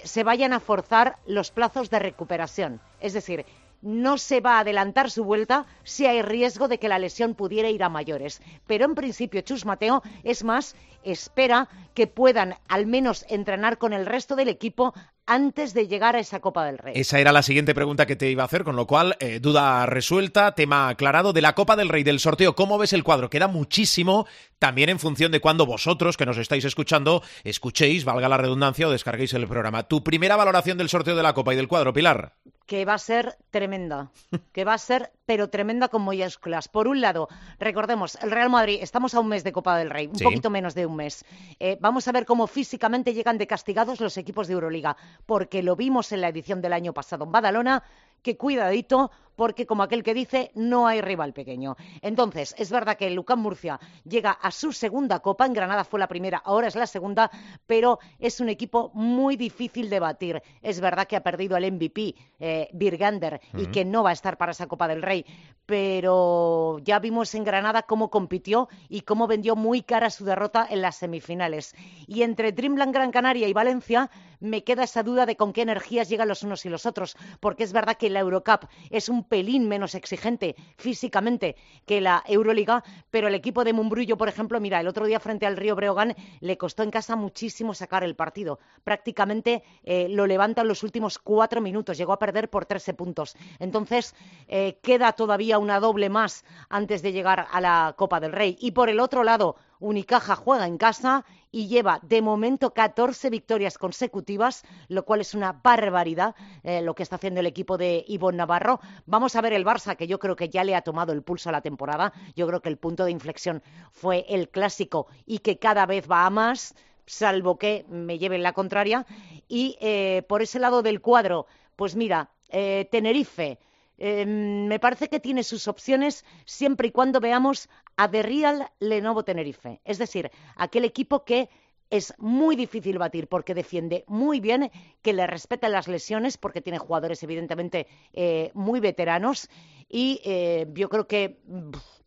se 0.05 0.23
vayan 0.23 0.53
a 0.53 0.59
forzar 0.59 1.17
los 1.27 1.51
plazos 1.51 1.91
de 1.91 1.99
recuperación. 1.99 2.81
Es 2.99 3.13
decir, 3.13 3.45
no 3.81 4.17
se 4.17 4.41
va 4.41 4.57
a 4.57 4.59
adelantar 4.59 5.11
su 5.11 5.23
vuelta 5.23 5.65
si 5.83 6.05
hay 6.05 6.21
riesgo 6.21 6.67
de 6.67 6.79
que 6.79 6.89
la 6.89 6.99
lesión 6.99 7.35
pudiera 7.35 7.69
ir 7.69 7.83
a 7.83 7.89
mayores. 7.89 8.41
Pero 8.65 8.85
en 8.85 8.95
principio, 8.95 9.41
Chus 9.41 9.65
Mateo, 9.65 10.03
es 10.23 10.43
más, 10.43 10.75
espera 11.03 11.69
que 11.93 12.07
puedan 12.07 12.55
al 12.67 12.85
menos 12.85 13.25
entrenar 13.29 13.77
con 13.77 13.93
el 13.93 14.05
resto 14.05 14.35
del 14.35 14.49
equipo 14.49 14.93
antes 15.27 15.73
de 15.73 15.87
llegar 15.87 16.15
a 16.15 16.19
esa 16.19 16.39
Copa 16.39 16.65
del 16.65 16.77
Rey. 16.77 16.93
Esa 16.95 17.19
era 17.19 17.31
la 17.31 17.43
siguiente 17.43 17.75
pregunta 17.75 18.05
que 18.05 18.15
te 18.15 18.31
iba 18.31 18.43
a 18.43 18.45
hacer, 18.47 18.63
con 18.63 18.75
lo 18.75 18.87
cual, 18.87 19.15
eh, 19.19 19.39
duda 19.39 19.85
resuelta, 19.85 20.55
tema 20.55 20.89
aclarado 20.89 21.33
de 21.33 21.41
la 21.41 21.53
Copa 21.53 21.75
del 21.75 21.89
Rey 21.89 22.03
del 22.03 22.19
sorteo. 22.19 22.55
¿Cómo 22.55 22.77
ves 22.77 22.93
el 22.93 23.03
cuadro? 23.03 23.29
Queda 23.29 23.47
muchísimo, 23.47 24.25
también 24.57 24.89
en 24.89 24.99
función 24.99 25.31
de 25.31 25.41
cuando 25.41 25.65
vosotros, 25.65 26.17
que 26.17 26.25
nos 26.25 26.37
estáis 26.37 26.65
escuchando, 26.65 27.21
escuchéis, 27.43 28.05
valga 28.05 28.29
la 28.29 28.37
redundancia, 28.37 28.87
o 28.87 28.91
descarguéis 28.91 29.33
el 29.33 29.47
programa. 29.47 29.83
Tu 29.83 30.03
primera 30.03 30.35
valoración 30.35 30.77
del 30.77 30.89
sorteo 30.89 31.15
de 31.15 31.23
la 31.23 31.33
Copa 31.33 31.53
y 31.53 31.57
del 31.57 31.67
cuadro, 31.67 31.93
Pilar 31.93 32.33
que 32.67 32.83
va 32.85 32.95
a 32.95 32.99
ser 32.99 33.37
tremenda, 33.49 34.11
que 34.51 34.65
va 34.65 34.73
a 34.73 34.77
ser, 34.77 35.11
pero 35.27 35.49
tremenda 35.49 35.89
con 35.89 36.03
mayúsculas. 36.03 36.69
Por 36.69 36.87
un 36.87 37.01
lado, 37.01 37.27
recordemos, 37.59 38.17
el 38.21 38.31
Real 38.31 38.49
Madrid, 38.49 38.79
estamos 38.81 39.13
a 39.13 39.19
un 39.19 39.27
mes 39.27 39.43
de 39.43 39.51
Copa 39.51 39.77
del 39.77 39.89
Rey, 39.89 40.07
un 40.07 40.17
poquito 40.17 40.49
menos 40.49 40.73
de 40.73 40.85
un 40.85 40.95
mes. 40.95 41.25
Eh, 41.59 41.77
vamos 41.81 42.07
a 42.07 42.13
ver 42.13 42.25
cómo 42.25 42.47
físicamente 42.47 43.13
llegan 43.13 43.37
de 43.37 43.45
castigados 43.45 43.99
los 43.99 44.17
equipos 44.17 44.47
de 44.47 44.53
Euroliga, 44.53 44.95
porque 45.25 45.61
lo 45.61 45.75
vimos 45.75 46.13
en 46.13 46.21
la 46.21 46.29
edición 46.29 46.61
del 46.61 46.71
año 46.71 46.93
pasado 46.93 47.25
en 47.25 47.33
Badalona, 47.33 47.83
que 48.23 48.37
cuidadito, 48.37 49.11
porque 49.37 49.67
como 49.67 49.83
aquel 49.83 50.03
que 50.03 50.15
dice, 50.15 50.51
no 50.55 50.87
hay 50.87 50.99
rival 50.99 51.31
pequeño. 51.31 51.77
Entonces, 52.01 52.55
es 52.57 52.71
verdad 52.71 52.97
que 52.97 53.07
el 53.07 53.13
Lucán 53.13 53.39
Murcia 53.39 53.79
llega 54.03 54.31
a 54.31 54.51
su 54.51 54.73
segunda 54.73 55.19
copa, 55.19 55.45
en 55.45 55.53
Granada 55.53 55.85
fue 55.85 55.99
la 55.99 56.07
primera, 56.07 56.39
ahora 56.39 56.67
es 56.67 56.75
la 56.75 56.87
segunda, 56.87 57.31
pero 57.67 57.99
es 58.19 58.41
un 58.41 58.49
equipo 58.49 58.91
muy 58.95 59.37
difícil 59.37 59.89
de 59.89 59.99
batir. 59.99 60.41
Es 60.61 60.81
verdad 60.81 61.07
que 61.07 61.15
ha 61.15 61.23
perdido 61.23 61.55
al 61.55 61.71
MVP, 61.71 62.15
eh, 62.39 62.67
Birgander, 62.73 63.39
y 63.53 63.67
que 63.67 63.85
no 63.85 64.03
va 64.03 64.09
a 64.09 64.13
estar 64.13 64.37
para 64.37 64.51
esa 64.51 64.67
Copa 64.67 64.87
del 64.87 65.03
Rey, 65.03 65.23
pero 65.67 66.79
ya 66.79 66.97
vimos 66.97 67.35
en 67.35 67.43
Granada 67.43 67.83
cómo 67.83 68.09
compitió 68.09 68.69
y 68.89 69.01
cómo 69.01 69.27
vendió 69.27 69.55
muy 69.55 69.83
cara 69.83 70.09
su 70.09 70.25
derrota 70.25 70.65
en 70.67 70.81
las 70.81 70.95
semifinales. 70.95 71.75
Y 72.07 72.23
entre 72.23 72.53
Dreamland 72.53 72.93
Gran 72.93 73.11
Canaria 73.11 73.47
y 73.47 73.53
Valencia 73.53 74.09
me 74.39 74.63
queda 74.63 74.83
esa 74.83 75.03
duda 75.03 75.25
de 75.25 75.35
con 75.35 75.53
qué 75.53 75.61
energías 75.61 76.09
llegan 76.09 76.27
los 76.27 76.43
unos 76.43 76.65
y 76.65 76.69
los 76.69 76.85
otros, 76.85 77.17
porque 77.39 77.63
es 77.63 77.73
verdad 77.73 77.97
que 77.97 78.09
la 78.09 78.19
Eurocup 78.19 78.65
es 78.89 79.09
un 79.09 79.26
pelín 79.27 79.67
menos 79.67 79.95
exigente 79.95 80.55
físicamente 80.77 81.55
que 81.85 82.01
la 82.01 82.23
Euroliga, 82.27 82.83
pero 83.11 83.27
el 83.27 83.35
equipo 83.35 83.63
de 83.63 83.73
Mumbrullo, 83.73 84.17
por 84.17 84.29
ejemplo, 84.29 84.59
mira, 84.59 84.79
el 84.79 84.87
otro 84.87 85.05
día 85.05 85.19
frente 85.19 85.45
al 85.45 85.57
Río 85.57 85.75
Breogán 85.75 86.15
le 86.39 86.57
costó 86.57 86.83
en 86.83 86.91
casa 86.91 87.15
muchísimo 87.15 87.73
sacar 87.73 88.03
el 88.03 88.15
partido. 88.15 88.59
Prácticamente 88.83 89.63
eh, 89.83 90.07
lo 90.09 90.27
levanta 90.27 90.61
en 90.61 90.67
los 90.67 90.83
últimos 90.83 91.19
cuatro 91.19 91.61
minutos, 91.61 91.97
llegó 91.97 92.13
a 92.13 92.19
perder 92.19 92.49
por 92.49 92.65
13 92.65 92.93
puntos. 92.93 93.35
Entonces, 93.59 94.15
eh, 94.47 94.79
queda 94.81 95.13
todavía 95.13 95.59
una 95.59 95.79
doble 95.79 96.09
más 96.09 96.45
antes 96.69 97.01
de 97.01 97.11
llegar 97.11 97.47
a 97.51 97.61
la 97.61 97.95
Copa 97.97 98.19
del 98.19 98.31
Rey. 98.31 98.57
Y 98.59 98.71
por 98.71 98.89
el 98.89 98.99
otro 98.99 99.23
lado, 99.23 99.55
Unicaja 99.79 100.35
juega 100.35 100.65
en 100.65 100.77
casa 100.77 101.25
y 101.51 101.67
lleva 101.67 101.99
de 102.03 102.21
momento 102.21 102.73
14 102.73 103.29
victorias 103.29 103.77
consecutivas, 103.77 104.63
lo 104.87 105.05
cual 105.05 105.21
es 105.21 105.33
una 105.33 105.53
barbaridad 105.53 106.35
eh, 106.63 106.81
lo 106.81 106.95
que 106.95 107.03
está 107.03 107.15
haciendo 107.15 107.39
el 107.39 107.45
equipo 107.45 107.77
de 107.77 108.03
Ivonne 108.07 108.37
Navarro. 108.37 108.79
Vamos 109.05 109.35
a 109.35 109.41
ver 109.41 109.53
el 109.53 109.65
Barça, 109.65 109.95
que 109.95 110.07
yo 110.07 110.19
creo 110.19 110.35
que 110.35 110.49
ya 110.49 110.63
le 110.63 110.75
ha 110.75 110.81
tomado 110.81 111.13
el 111.13 111.23
pulso 111.23 111.49
a 111.49 111.51
la 111.51 111.61
temporada. 111.61 112.13
Yo 112.35 112.47
creo 112.47 112.61
que 112.61 112.69
el 112.69 112.77
punto 112.77 113.05
de 113.05 113.11
inflexión 113.11 113.63
fue 113.91 114.25
el 114.29 114.49
clásico 114.49 115.07
y 115.25 115.39
que 115.39 115.59
cada 115.59 115.85
vez 115.85 116.09
va 116.09 116.25
a 116.25 116.29
más, 116.29 116.75
salvo 117.05 117.57
que 117.57 117.85
me 117.89 118.19
lleven 118.19 118.43
la 118.43 118.53
contraria. 118.53 119.05
Y 119.47 119.77
eh, 119.79 120.23
por 120.27 120.41
ese 120.41 120.59
lado 120.59 120.81
del 120.81 121.01
cuadro, 121.01 121.47
pues 121.75 121.95
mira, 121.95 122.31
eh, 122.49 122.87
Tenerife 122.91 123.59
Em, 123.97 124.67
me 124.67 124.79
parece 124.79 125.09
que 125.09 125.19
tiene 125.19 125.43
sus 125.43 125.67
opciones 125.67 126.23
siempre 126.45 126.89
y 126.89 126.91
cuando 126.91 127.19
veamos 127.19 127.69
a 127.95 128.09
The 128.09 128.21
Real 128.21 128.71
Lenovo 128.79 129.23
Tenerife. 129.23 129.81
Es 129.83 129.97
decir, 129.97 130.31
aquel 130.55 130.85
equipo 130.85 131.25
que 131.25 131.49
es 131.89 132.13
muy 132.17 132.55
difícil 132.55 132.97
batir 132.97 133.27
porque 133.27 133.53
defiende 133.53 134.03
muy 134.07 134.39
bien, 134.39 134.71
que 135.01 135.13
le 135.13 135.25
respeta 135.25 135.69
las 135.69 135.87
lesiones 135.87 136.37
porque 136.37 136.61
tiene 136.61 136.79
jugadores 136.79 137.23
evidentemente 137.23 137.87
eh, 138.13 138.51
muy 138.53 138.79
veteranos 138.79 139.49
y 139.89 140.21
eh, 140.25 140.67
yo 140.73 140.89
creo 140.89 141.07
que 141.07 141.39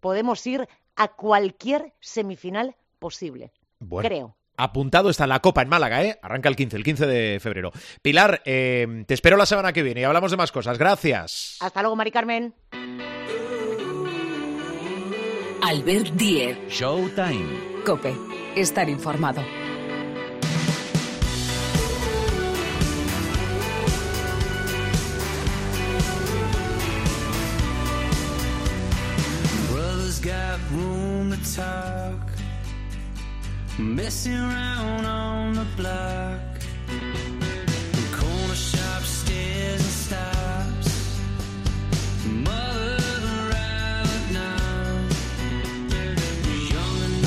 podemos 0.01 0.47
ir 0.47 0.69
a 0.97 1.09
cualquier 1.09 1.95
semifinal 2.01 2.77
posible. 2.99 3.53
Creo. 4.03 4.37
Apuntado 4.63 5.11
está 5.11 5.27
la 5.27 5.41
Copa 5.41 5.63
en 5.63 5.69
Málaga, 5.69 6.05
¿eh? 6.05 6.19
Arranca 6.23 6.49
el 6.49 6.57
15, 6.57 6.77
el 6.77 6.85
15 6.85 7.07
de 7.07 7.41
febrero. 7.41 7.73
Pilar, 8.03 8.43
eh, 8.45 9.05
te 9.07 9.15
espero 9.15 9.37
la 9.37 9.47
semana 9.47 9.73
que 9.73 9.83
viene 9.83 10.03
y 10.03 10.05
hablamos 10.05 10.31
de 10.31 10.37
más 10.37 10.53
cosas. 10.53 10.79
Gracias. 10.79 11.57
Hasta 11.61 11.83
luego, 11.83 11.97
Mari 11.97 12.11
Carmen. 12.11 12.55
Albert 15.63 16.09
Diez. 16.15 16.59
Showtime. 16.69 17.83
Cope. 17.85 18.15
Estar 18.57 18.89
informado. 18.89 19.43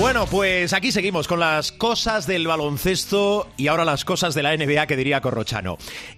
Bueno, 0.03 0.27
pues 0.27 0.73
aquí 0.73 0.91
seguimos 0.91 1.27
con 1.29 1.39
las 1.39 1.71
cosas 1.71 2.27
del 2.27 2.45
baloncesto 2.45 3.47
y 3.55 3.67
ahora 3.67 3.85
las 3.85 4.03
cosas 4.05 4.35
de 4.35 4.43
la 4.43 4.55
NBA 4.55 4.85
que 4.85 4.97
diría 4.97 5.21
Corrochano. 5.21 5.77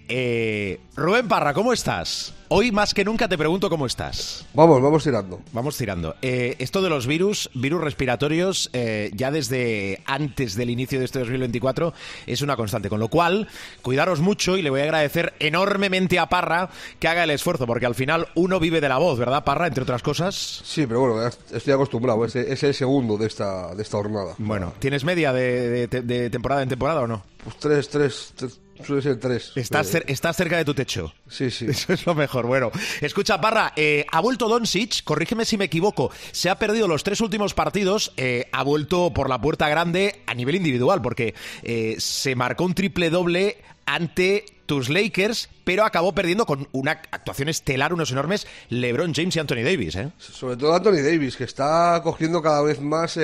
Eh, 0.10 0.82
Rubén 0.96 1.28
Parra, 1.28 1.54
¿cómo 1.54 1.72
estás? 1.72 2.34
Hoy 2.58 2.72
más 2.72 2.94
que 2.94 3.04
nunca 3.04 3.28
te 3.28 3.38
pregunto 3.38 3.70
cómo 3.70 3.86
estás. 3.86 4.46
Vamos, 4.54 4.82
vamos 4.82 5.04
tirando. 5.04 5.42
Vamos 5.52 5.76
tirando. 5.76 6.16
Eh, 6.22 6.56
esto 6.60 6.82
de 6.82 6.90
los 6.90 7.06
virus, 7.06 7.50
virus 7.54 7.82
respiratorios, 7.82 8.70
eh, 8.72 9.12
ya 9.14 9.30
desde 9.30 10.02
antes 10.06 10.56
del 10.56 10.70
inicio 10.70 11.00
de 11.00 11.04
este 11.04 11.20
2024 11.20 11.92
es 12.26 12.42
una 12.42 12.56
constante. 12.56 12.88
Con 12.88 13.02
lo 13.02 13.10
cual, 13.10 13.50
cuidaros 13.82 14.22
mucho 14.22 14.56
y 14.56 14.62
le 14.62 14.70
voy 14.70 14.80
a 14.80 14.84
agradecer 14.84 15.34
enormemente 15.40 16.18
a 16.18 16.30
Parra 16.30 16.70
que 16.98 17.10
haga 17.10 17.26
el 17.26 17.32
esfuerzo, 17.32 17.68
porque 17.68 17.88
al 17.88 17.96
final 17.96 18.30
uno 18.36 18.58
vive 18.58 18.80
de 18.80 18.88
la 18.88 19.00
voz, 19.00 19.20
¿verdad, 19.20 19.44
Parra? 19.44 19.68
Entre 19.68 19.84
otras 19.84 20.02
cosas. 20.02 20.62
Sí, 20.64 20.88
pero 20.88 21.02
bueno, 21.02 21.30
estoy 21.52 21.74
acostumbrado. 21.74 22.24
Es, 22.24 22.38
es 22.38 22.64
el 22.64 22.74
segundo 22.74 23.18
de 23.18 23.28
esta, 23.28 23.76
de 23.76 23.84
esta 23.84 23.98
jornada. 23.98 24.36
Bueno, 24.38 24.72
¿tienes 24.80 25.04
media 25.04 25.34
de, 25.34 25.88
de 25.88 26.30
temporada 26.30 26.64
en 26.64 26.70
temporada 26.70 27.02
o 27.02 27.08
no? 27.08 27.22
Pues 27.44 27.58
tres, 27.58 27.90
tres, 27.90 28.32
tres 28.34 28.62
Suele 28.84 29.02
ser 29.02 29.20
tres. 29.20 29.52
Estás, 29.56 29.96
estás, 30.08 30.36
cerca 30.36 30.58
de 30.58 30.66
tu 30.66 30.74
techo. 30.74 31.14
Sí, 31.30 31.50
sí. 31.50 31.66
Eso 31.70 31.94
es 31.94 32.06
lo 32.06 32.14
mejor. 32.14 32.46
Bueno, 32.46 32.72
escucha, 33.02 33.40
Parra, 33.40 33.74
eh, 33.76 34.06
ha 34.12 34.20
vuelto 34.20 34.50
Doncic, 34.50 35.04
corrígeme 35.04 35.46
si 35.46 35.58
me 35.58 35.66
equivoco, 35.66 36.12
se 36.32 36.50
ha 36.50 36.60
perdido 36.60 36.88
los 36.88 37.04
tres 37.04 37.22
últimos 37.22 37.54
partidos, 37.54 38.12
eh, 38.18 38.48
ha 38.52 38.64
vuelto 38.64 39.14
por 39.14 39.30
la 39.30 39.40
puerta 39.40 39.70
grande 39.70 40.22
a 40.28 40.34
nivel 40.34 40.56
individual, 40.56 41.02
porque 41.02 41.36
eh, 41.64 41.96
se 42.00 42.36
marcó 42.36 42.66
un 42.66 42.74
triple 42.74 43.10
doble 43.10 43.58
ante 43.86 44.46
tus 44.66 44.90
Lakers, 44.90 45.50
pero 45.64 45.86
acabó 45.86 46.14
perdiendo 46.14 46.46
con 46.46 46.68
una 46.72 46.92
actuación 46.92 47.50
estelar, 47.50 47.94
unos 47.94 48.12
enormes 48.12 48.48
LeBron 48.70 49.14
James 49.14 49.36
y 49.36 49.40
Anthony 49.40 49.64
Davis. 49.64 49.98
Sobre 50.18 50.58
todo 50.58 50.74
Anthony 50.74 51.04
Davis, 51.04 51.38
que 51.38 51.44
está 51.44 52.02
cogiendo 52.04 52.42
cada 52.42 52.62
vez 52.64 52.82
más 52.82 53.18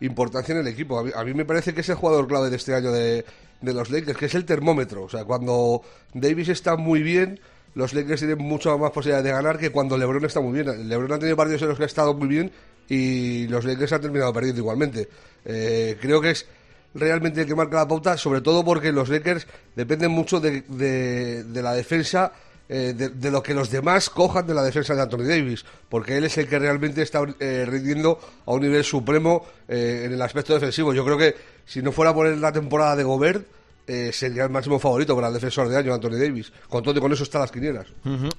importancia 0.00 0.52
en 0.52 0.60
el 0.60 0.68
equipo. 0.68 0.98
A 0.98 1.24
mí, 1.24 1.34
me 1.34 1.44
parece 1.44 1.74
que 1.74 1.80
es 1.80 1.88
el 1.88 1.94
jugador 1.94 2.26
clave 2.26 2.50
de 2.50 2.56
este 2.56 2.74
año 2.74 2.90
de, 2.92 3.24
de 3.60 3.74
los 3.74 3.90
Lakers, 3.90 4.16
que 4.18 4.26
es 4.26 4.34
el 4.34 4.44
termómetro. 4.44 5.04
O 5.04 5.08
sea, 5.08 5.24
cuando 5.24 5.82
Davis 6.14 6.48
está 6.48 6.76
muy 6.76 7.02
bien, 7.02 7.40
los 7.74 7.94
Lakers 7.94 8.20
tienen 8.20 8.38
mucho 8.38 8.76
más 8.78 8.90
posibilidad 8.90 9.22
de 9.22 9.30
ganar 9.30 9.58
que 9.58 9.70
cuando 9.70 9.96
LeBron 9.96 10.24
está 10.24 10.40
muy 10.40 10.52
bien. 10.52 10.88
LeBron 10.88 11.12
ha 11.12 11.18
tenido 11.18 11.36
partidos 11.36 11.62
en 11.62 11.68
los 11.68 11.76
que 11.76 11.84
ha 11.84 11.86
estado 11.86 12.14
muy 12.14 12.28
bien 12.28 12.50
y 12.88 13.46
los 13.48 13.64
Lakers 13.64 13.92
han 13.92 14.00
terminado 14.00 14.32
perdiendo 14.32 14.60
igualmente. 14.60 15.08
Eh, 15.44 15.96
creo 16.00 16.20
que 16.20 16.30
es 16.30 16.46
realmente 16.94 17.42
el 17.42 17.46
que 17.46 17.54
marca 17.54 17.76
la 17.76 17.88
pauta, 17.88 18.16
sobre 18.16 18.40
todo 18.40 18.64
porque 18.64 18.92
los 18.92 19.08
Lakers 19.08 19.46
dependen 19.76 20.10
mucho 20.10 20.40
de, 20.40 20.62
de, 20.62 21.62
la 21.62 21.74
defensa. 21.74 22.32
Eh, 22.70 22.92
de, 22.94 23.30
lo 23.30 23.42
que 23.42 23.54
los 23.54 23.70
demás 23.70 24.10
cojan 24.10 24.46
de 24.46 24.52
la 24.52 24.62
defensa 24.62 24.94
de 24.94 25.00
Anthony 25.00 25.24
Davis, 25.24 25.64
porque 25.88 26.18
él 26.18 26.24
es 26.24 26.36
el 26.36 26.48
que 26.48 26.58
realmente 26.58 27.00
está 27.00 27.22
eh, 27.40 27.64
rindiendo 27.66 28.20
a 28.44 28.52
un 28.52 28.60
nivel 28.60 28.84
supremo 28.84 29.46
en 29.68 30.12
el 30.12 30.20
aspecto 30.20 30.52
defensivo. 30.52 30.92
Yo 30.92 31.04
creo 31.04 31.16
que 31.16 31.34
si 31.64 31.80
no 31.80 31.92
fuera 31.92 32.12
por 32.12 32.26
la 32.26 32.52
temporada 32.52 32.94
de 32.96 33.04
Gobert, 33.04 33.46
eh, 33.88 34.12
sería 34.12 34.44
el 34.44 34.50
máximo 34.50 34.78
favorito 34.78 35.16
para 35.16 35.28
el 35.28 35.34
defensor 35.34 35.66
de 35.70 35.78
año, 35.78 35.94
Anthony 35.94 36.18
Davis. 36.18 36.52
Con 36.68 36.82
todo 36.82 37.00
con 37.00 37.10
eso 37.10 37.22
están 37.22 37.40
las 37.40 37.50
quinielas. 37.50 37.86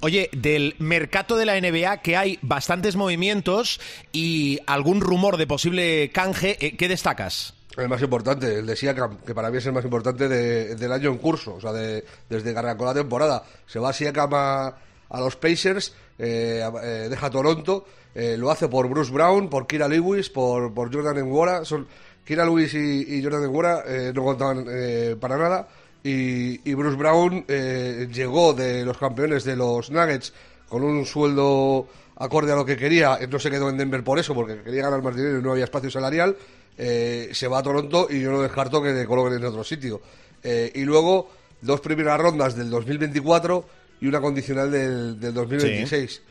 Oye, 0.01 0.29
del 0.31 0.75
mercado 0.77 1.37
de 1.37 1.45
la 1.47 1.59
NBA, 1.59 2.03
que 2.03 2.15
hay 2.15 2.37
bastantes 2.43 2.95
movimientos 2.95 3.81
y 4.11 4.59
algún 4.67 5.01
rumor 5.01 5.37
de 5.37 5.47
posible 5.47 6.11
canje, 6.11 6.57
eh, 6.63 6.77
¿qué 6.77 6.87
destacas? 6.87 7.55
El 7.77 7.87
más 7.87 8.01
importante, 8.01 8.59
el 8.59 8.65
de 8.65 8.75
Siakam, 8.75 9.19
que 9.19 9.33
para 9.33 9.49
mí 9.51 9.57
es 9.57 9.65
el 9.65 9.73
más 9.73 9.83
importante 9.83 10.27
del 10.27 10.91
año 10.91 11.11
en 11.11 11.17
curso, 11.17 11.55
o 11.55 11.61
sea, 11.61 11.71
desde 11.71 12.51
que 12.53 12.57
arrancó 12.57 12.85
la 12.85 12.93
temporada. 12.93 13.43
Se 13.67 13.79
va 13.79 13.93
Siakam 13.93 14.33
a, 14.33 14.75
a 15.09 15.19
los 15.19 15.35
Pacers, 15.35 15.93
eh, 16.17 17.07
deja 17.09 17.29
Toronto, 17.29 17.85
lo 18.15 18.51
hace 18.51 18.67
por 18.67 18.89
Bruce 18.89 19.11
Brown, 19.13 19.49
por 19.49 19.67
Kira 19.67 19.87
Lewis, 19.87 20.29
por, 20.29 20.73
por 20.73 20.93
Jordan 20.93 21.19
Nwora, 21.29 21.63
son 21.63 21.87
Kira 22.29 22.45
Lewis 22.45 22.75
y, 22.75 23.23
Jordan 23.23 23.41
Nwora 23.41 23.83
eh, 23.87 24.11
no 24.13 24.23
contaban 24.23 24.63
eh, 24.69 25.15
para 25.19 25.35
nada. 25.35 25.67
Y, 26.03 26.73
Bruce 26.75 26.95
Brown 26.95 27.43
eh, 27.47 28.07
llegó 28.11 28.53
de 28.53 28.85
los 28.85 28.99
campeones 28.99 29.43
de 29.45 29.55
los 29.55 29.89
Nuggets 29.89 30.31
con 30.69 30.83
un 30.83 31.07
sueldo 31.07 31.87
acorde 32.17 32.51
a 32.51 32.55
lo 32.55 32.65
que 32.65 32.77
quería. 32.77 33.17
No 33.27 33.39
se 33.39 33.49
quedó 33.49 33.67
en 33.69 33.77
Denver 33.77 34.03
por 34.03 34.19
eso, 34.19 34.35
porque 34.35 34.61
quería 34.61 34.83
ganar 34.83 35.01
más 35.01 35.15
dinero 35.15 35.39
y 35.39 35.41
no 35.41 35.53
había 35.53 35.63
espacio 35.63 35.89
salarial. 35.89 36.37
Se 36.79 37.47
va 37.47 37.59
a 37.59 37.63
Toronto 37.63 38.07
y 38.09 38.21
yo 38.21 38.31
no 38.31 38.41
descarto 38.41 38.81
que 38.81 38.93
le 38.93 39.05
coloquen 39.05 39.33
en 39.39 39.45
otro 39.45 39.63
sitio. 39.63 40.01
y 40.43 40.81
luego, 40.81 41.29
dos 41.61 41.81
primeras 41.81 42.19
rondas 42.19 42.55
del 42.55 42.69
2024 42.69 43.65
y 44.01 44.07
una 44.07 44.21
condicional 44.21 44.71
del, 44.71 45.33
2026 45.33 46.21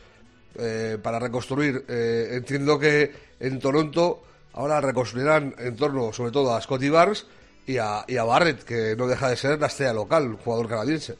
para 1.03 1.19
reconstruir. 1.19 1.85
entiendo 1.87 2.79
que 2.79 3.11
en 3.39 3.59
Toronto 3.59 4.23
ahora 4.53 4.81
reconstruirán 4.81 5.53
en 5.59 5.75
torno 5.75 6.11
sobre 6.11 6.31
todo 6.31 6.55
a 6.55 6.61
Scotty 6.61 6.89
Barnes 6.89 7.25
y 7.69 7.77
a, 7.77 8.23
Barrett, 8.23 8.63
que 8.63 8.95
no 8.97 9.05
deja 9.05 9.29
de 9.29 9.37
ser 9.37 9.59
la 9.59 9.67
estrella 9.67 9.93
local, 9.93 10.39
jugador 10.43 10.67
canadiense. 10.67 11.17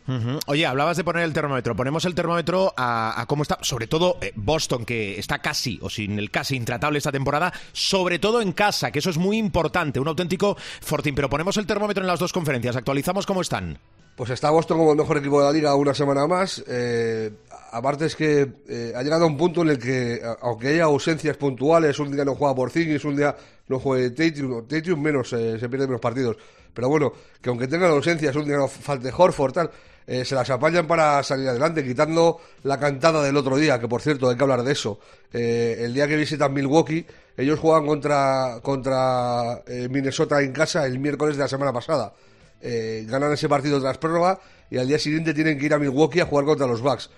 Oye, 0.48 0.65
hablabas 0.65 0.98
de 0.98 1.03
poner 1.03 1.24
el 1.24 1.32
termómetro. 1.32 1.75
Ponemos 1.75 2.06
el 2.06 2.15
termómetro 2.15 2.74
a, 2.75 3.24
cómo 3.27 3.44
está, 3.44 3.60
sobre 3.62 3.86
todo 3.86 4.18
eh, 4.20 4.32
Boston, 4.36 4.84
que 4.84 5.20
está 5.20 5.38
casi, 5.39 5.77
o 5.84 5.91
sin 5.91 6.18
el 6.18 6.32
casi 6.32 6.56
intratable 6.56 6.98
esta 6.98 7.12
temporada, 7.12 7.53
sobre 7.72 8.18
todo 8.18 8.41
en 8.41 8.53
casa, 8.53 8.89
que 8.89 8.98
eso 8.98 9.12
es 9.12 9.20
muy 9.20 9.38
importante, 9.38 10.00
un 10.00 10.08
auténtico 10.08 10.58
fortín. 10.82 11.13
Pero 11.13 11.29
ponemos 11.29 11.56
el 11.58 11.68
termómetro 11.68 12.01
en 12.01 12.08
las 12.08 12.20
dos 12.20 12.34
conferencias, 12.34 12.75
actualizamos 12.75 13.27
cómo 13.27 13.41
están. 13.41 13.77
Pues 14.15 14.32
está 14.32 14.50
Boston 14.50 14.79
como 14.79 14.91
el 14.91 14.98
mejor 14.98 15.18
equipo 15.20 15.39
de 15.39 15.46
la 15.46 15.53
liga 15.53 15.75
una 15.75 15.94
semana 15.94 16.27
más. 16.27 16.63
Eh, 16.68 17.32
aparte 17.72 18.08
es 18.08 18.15
que 18.15 18.50
eh, 18.68 18.91
ha 18.96 19.01
llegado 19.03 19.24
a 19.24 19.27
un 19.27 19.38
punto 19.38 19.62
en 19.62 19.70
el 19.70 19.79
que, 19.79 20.20
aunque 20.41 20.70
haya 20.70 20.86
ausencias 20.86 21.38
puntuales, 21.38 22.00
un 22.00 22.12
día 22.12 22.25
no 22.25 22.36
juega 22.36 22.56
por 22.56 22.72
Zingis, 22.72 23.06
un 23.06 23.15
día 23.15 23.36
no 23.70 23.80
juega 23.80 24.14
Tatum, 24.14 24.68
Tatum 24.68 25.02
menos, 25.02 25.32
eh, 25.34 25.58
se 25.58 25.70
pierde 25.70 25.88
menos 25.88 26.02
partidos. 26.02 26.36
Pero 26.74 26.90
bueno, 26.90 27.14
que 27.42 27.50
aunque 27.50 27.68
tengan 27.68 27.92
ausencias, 27.92 28.36
un 28.36 28.46
día 28.46 28.58
no 28.58 28.68
falte 28.68 29.12
Horford, 29.16 29.54
tal, 29.54 29.72
se 30.06 30.34
las 30.34 30.50
apañan 30.50 30.88
para 30.88 31.22
salir 31.22 31.48
adelante, 31.48 31.84
quitando 31.84 32.40
la 32.64 32.80
cantada 32.80 33.22
del 33.22 33.38
otro 33.38 33.58
día, 33.58 33.80
que 33.80 33.88
por 33.88 34.02
cierto 34.02 34.28
hay 34.28 34.36
que 34.36 34.42
hablar 34.42 34.64
de 34.64 34.72
eso. 34.72 35.00
el 35.32 35.94
día 35.94 36.08
que 36.08 36.16
visitan 36.16 36.52
Milwaukee, 36.52 37.06
ellos 37.38 37.60
juegan 37.60 37.86
contra, 37.86 38.60
contra 38.64 39.62
Minnesota 39.90 40.42
en 40.42 40.52
casa 40.52 40.88
el 40.88 40.98
miércoles 40.98 41.38
de 41.38 41.44
la 41.44 41.48
semana 41.48 41.72
pasada 41.72 42.14
eh, 42.62 43.06
ganan 43.08 43.32
ese 43.32 43.48
partido 43.48 43.80
tras 43.80 43.98
prórroga 43.98 44.40
y 44.70 44.78
al 44.78 44.88
día 44.88 45.00
siguiente 45.00 45.34
tienen 45.34 45.58
que 45.58 45.66
ir 45.66 45.74
a 45.74 45.80
Milwaukee 45.80 46.20
a 46.20 46.26
jugar 46.26 46.46
contra 46.46 46.68
los 46.68 46.82
Bucks. 46.82 47.10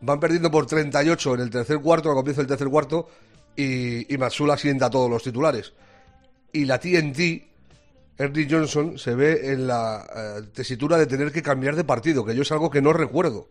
Van 0.00 0.18
perdiendo 0.18 0.50
por 0.50 0.66
38 0.66 1.34
en 1.34 1.40
el 1.40 1.50
tercer 1.50 1.78
cuarto, 1.80 2.08
al 2.08 2.14
comienzo 2.14 2.40
del 2.40 2.48
tercer 2.48 2.68
cuarto, 2.68 3.08
y, 3.56 4.12
y 4.12 4.18
Matsula 4.18 4.56
sienta 4.56 4.90
todos 4.90 5.10
los 5.10 5.22
titulares. 5.22 5.72
Y 6.52 6.64
la 6.64 6.78
TNT, 6.78 7.18
Ernie 8.18 8.48
Johnson, 8.50 8.98
se 8.98 9.14
ve 9.14 9.52
en 9.52 9.66
la 9.66 10.06
eh, 10.14 10.42
tesitura 10.52 10.96
de 10.98 11.06
tener 11.06 11.32
que 11.32 11.42
cambiar 11.42 11.76
de 11.76 11.84
partido, 11.84 12.24
que 12.24 12.34
yo 12.34 12.42
es 12.42 12.52
algo 12.52 12.70
que 12.70 12.82
no 12.82 12.92
recuerdo. 12.92 13.48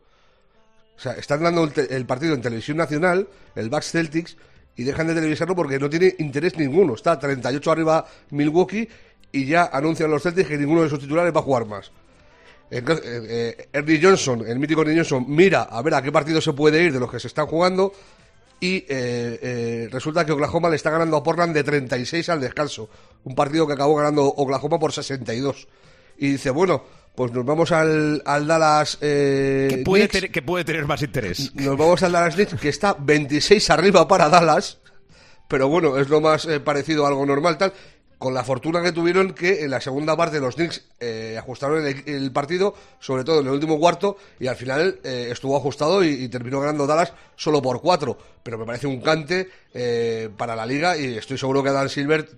O 0.98 1.02
sea, 1.02 1.14
están 1.14 1.44
dando 1.44 1.64
el, 1.64 1.74
el 1.90 2.06
partido 2.06 2.34
en 2.34 2.42
televisión 2.42 2.78
nacional, 2.78 3.28
el 3.56 3.70
Bucks 3.70 3.92
Celtics, 3.92 4.38
y 4.76 4.84
dejan 4.84 5.08
de 5.08 5.14
televisarlo 5.16 5.56
porque 5.56 5.80
no 5.80 5.90
tiene 5.90 6.16
interés 6.20 6.58
ninguno. 6.58 6.96
Está 6.96 7.18
38 7.20 7.72
arriba 7.72 8.06
Milwaukee 8.32 8.88
y 9.32 9.46
ya 9.46 9.70
anuncian 9.72 10.10
los 10.10 10.24
Celtics 10.24 10.48
que 10.48 10.58
ninguno 10.58 10.84
de 10.84 10.90
sus 10.90 11.00
titulares 11.00 11.34
va 11.34 11.40
a 11.40 11.44
jugar 11.44 11.66
más. 11.66 11.92
Entonces, 12.72 13.06
eh, 13.06 13.56
eh, 13.58 13.70
Ernie 13.74 14.00
Johnson, 14.02 14.46
el 14.48 14.60
mítico 14.60 14.82
Ernie 14.82 14.96
Johnson, 14.96 15.26
mira 15.28 15.64
a 15.64 15.82
ver 15.82 15.96
a 15.96 16.02
qué 16.02 16.12
partido 16.12 16.40
se 16.40 16.54
puede 16.54 16.84
ir 16.84 16.94
de 16.94 17.00
los 17.00 17.12
que 17.12 17.20
se 17.20 17.28
están 17.28 17.48
jugando 17.48 17.94
y 18.60 18.86
eh, 18.90 19.88
resulta 19.92 20.26
que 20.26 20.32
Oklahoma 20.32 20.70
le 20.70 20.76
está 20.76 20.90
ganando 20.90 21.18
a 21.18 21.24
Portland 21.24 21.54
de 21.54 21.64
36 21.64 22.30
al 22.30 22.42
descanso. 22.42 22.90
Un 23.24 23.36
partido 23.36 23.66
que 23.66 23.74
acabó 23.74 23.96
ganando 23.96 24.26
Oklahoma 24.26 24.80
por 24.80 24.92
62. 24.92 25.68
Y 26.18 26.32
dice, 26.32 26.50
bueno, 26.50 26.84
pues 27.16 27.32
nos 27.32 27.46
vamos 27.46 27.72
al, 27.72 28.22
al 28.26 28.48
Dallas. 28.48 28.98
Eh, 29.02 29.84
puede, 29.86 30.08
que 30.10 30.42
puede 30.42 30.66
tener 30.66 30.86
más 30.86 31.02
interés. 31.02 31.54
Nos 31.56 31.78
vamos 31.78 32.04
al 32.04 32.12
Dallas 32.12 32.36
Knicks, 32.36 32.56
que 32.56 32.70
está 32.70 32.96
26 33.00 33.70
arriba 33.70 34.08
para 34.08 34.28
Dallas. 34.28 34.80
Pero 35.48 35.68
bueno, 35.68 35.98
es 35.98 36.10
lo 36.10 36.22
más 36.22 36.48
parecido 36.64 37.06
a 37.06 37.08
algo 37.08 37.26
normal, 37.26 37.58
tal 37.58 37.74
con 38.20 38.34
la 38.34 38.44
fortuna 38.44 38.84
que 38.84 38.92
tuvieron 38.92 39.34
que 39.34 39.64
en 39.64 39.72
la 39.72 39.80
segunda 39.80 40.16
parte 40.16 40.42
los 40.42 40.56
Knicks 40.56 40.84
eh, 41.00 41.38
ajustaron 41.40 41.86
el, 41.88 42.32
partido, 42.34 42.76
sobre 43.00 43.24
todo 43.24 43.40
en 43.40 43.48
el 43.48 43.54
último 43.54 43.80
cuarto, 43.80 44.18
y 44.40 44.48
al 44.48 44.58
final 44.58 45.00
eh, 45.06 45.30
estuvo 45.32 45.56
ajustado 45.56 46.04
y, 46.04 46.28
terminó 46.28 46.60
ganando 46.60 46.86
Dallas 46.86 47.14
solo 47.38 47.62
por 47.62 47.82
cuatro. 47.82 48.18
Pero 48.44 48.58
me 48.58 48.66
parece 48.66 48.88
un 48.88 49.00
cante 49.00 49.50
eh, 49.74 50.30
para 50.38 50.56
la 50.56 50.66
liga 50.66 50.98
y 50.98 51.18
estoy 51.18 51.38
seguro 51.38 51.64
que 51.64 51.72
Dan 51.72 51.88
Silver 51.88 52.30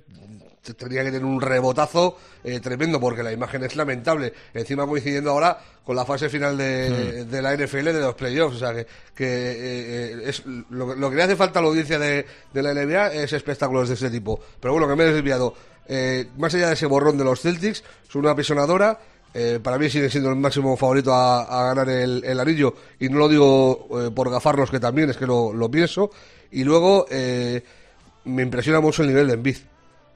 tendría 0.78 1.04
que 1.04 1.10
tener 1.10 1.26
un 1.26 1.42
rebotazo 1.42 2.20
tremendo 2.62 3.00
porque 3.00 3.24
la 3.24 3.32
imagen 3.32 3.64
es 3.64 3.76
lamentable. 3.76 4.32
Encima 4.54 4.86
coincidiendo 4.86 5.32
ahora 5.32 5.58
con 5.84 5.96
la 5.96 6.06
fase 6.06 6.30
final 6.30 6.56
de, 6.56 7.26
hmm. 7.28 7.36
la 7.42 7.56
NFL 7.56 7.86
de 7.86 8.00
los 8.00 8.14
playoffs. 8.14 8.58
O 8.58 8.60
sea 8.60 8.74
que, 8.76 8.86
que 9.16 10.30
es, 10.30 10.44
lo, 10.70 11.10
que 11.10 11.16
le 11.16 11.24
hace 11.24 11.36
falta 11.36 11.58
a 11.58 11.62
la 11.64 11.70
audiencia 11.70 11.98
de, 11.98 12.28
de 12.54 12.62
la 12.62 12.76
NBA 12.76 13.14
es 13.14 13.34
espectáculos 13.34 13.90
de 13.90 13.96
ese 13.96 14.12
tipo. 14.12 14.40
Pero 14.60 14.74
bueno, 14.74 14.88
que 14.88 14.96
me 14.96 15.04
he 15.04 15.12
desviado. 15.12 15.56
Eh, 15.88 16.28
más 16.38 16.54
allá 16.54 16.68
de 16.68 16.74
ese 16.74 16.86
borrón 16.86 17.18
de 17.18 17.24
los 17.24 17.42
Celtics, 17.42 17.84
son 18.08 18.22
una 18.22 18.32
apisonadora. 18.32 19.00
Eh, 19.34 19.60
para 19.62 19.78
mí 19.78 19.90
sigue 19.90 20.10
siendo 20.10 20.30
el 20.30 20.36
máximo 20.36 20.76
favorito 20.76 21.14
a, 21.14 21.74
ganar 21.74 21.90
el, 21.90 22.40
anillo. 22.40 22.76
Y 23.00 23.10
no 23.10 23.20
lo 23.20 23.30
digo 23.30 23.88
eh, 24.00 24.12
por 24.12 24.30
gafarlos, 24.30 24.70
que 24.70 24.80
también 24.80 25.10
es 25.10 25.18
que 25.18 25.26
lo, 25.26 25.72
pienso. 25.72 26.12
Y 26.52 26.64
luego 26.64 27.06
me 28.26 28.44
impresiona 28.44 28.80
mucho 28.80 29.02
el 29.04 29.10
nivel 29.10 29.28
de 29.28 29.34
Embiid. 29.34 29.58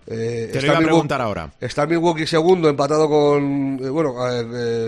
Te 0.06 0.62
lo 0.62 0.68
iba 0.68 0.78
a 0.78 0.82
preguntar 0.82 1.22
ahora. 1.22 1.52
Está 1.60 1.88
Milwaukee 1.88 2.28
segundo, 2.28 2.70
empatado 2.70 3.10
con. 3.10 3.78
bueno, 3.78 4.16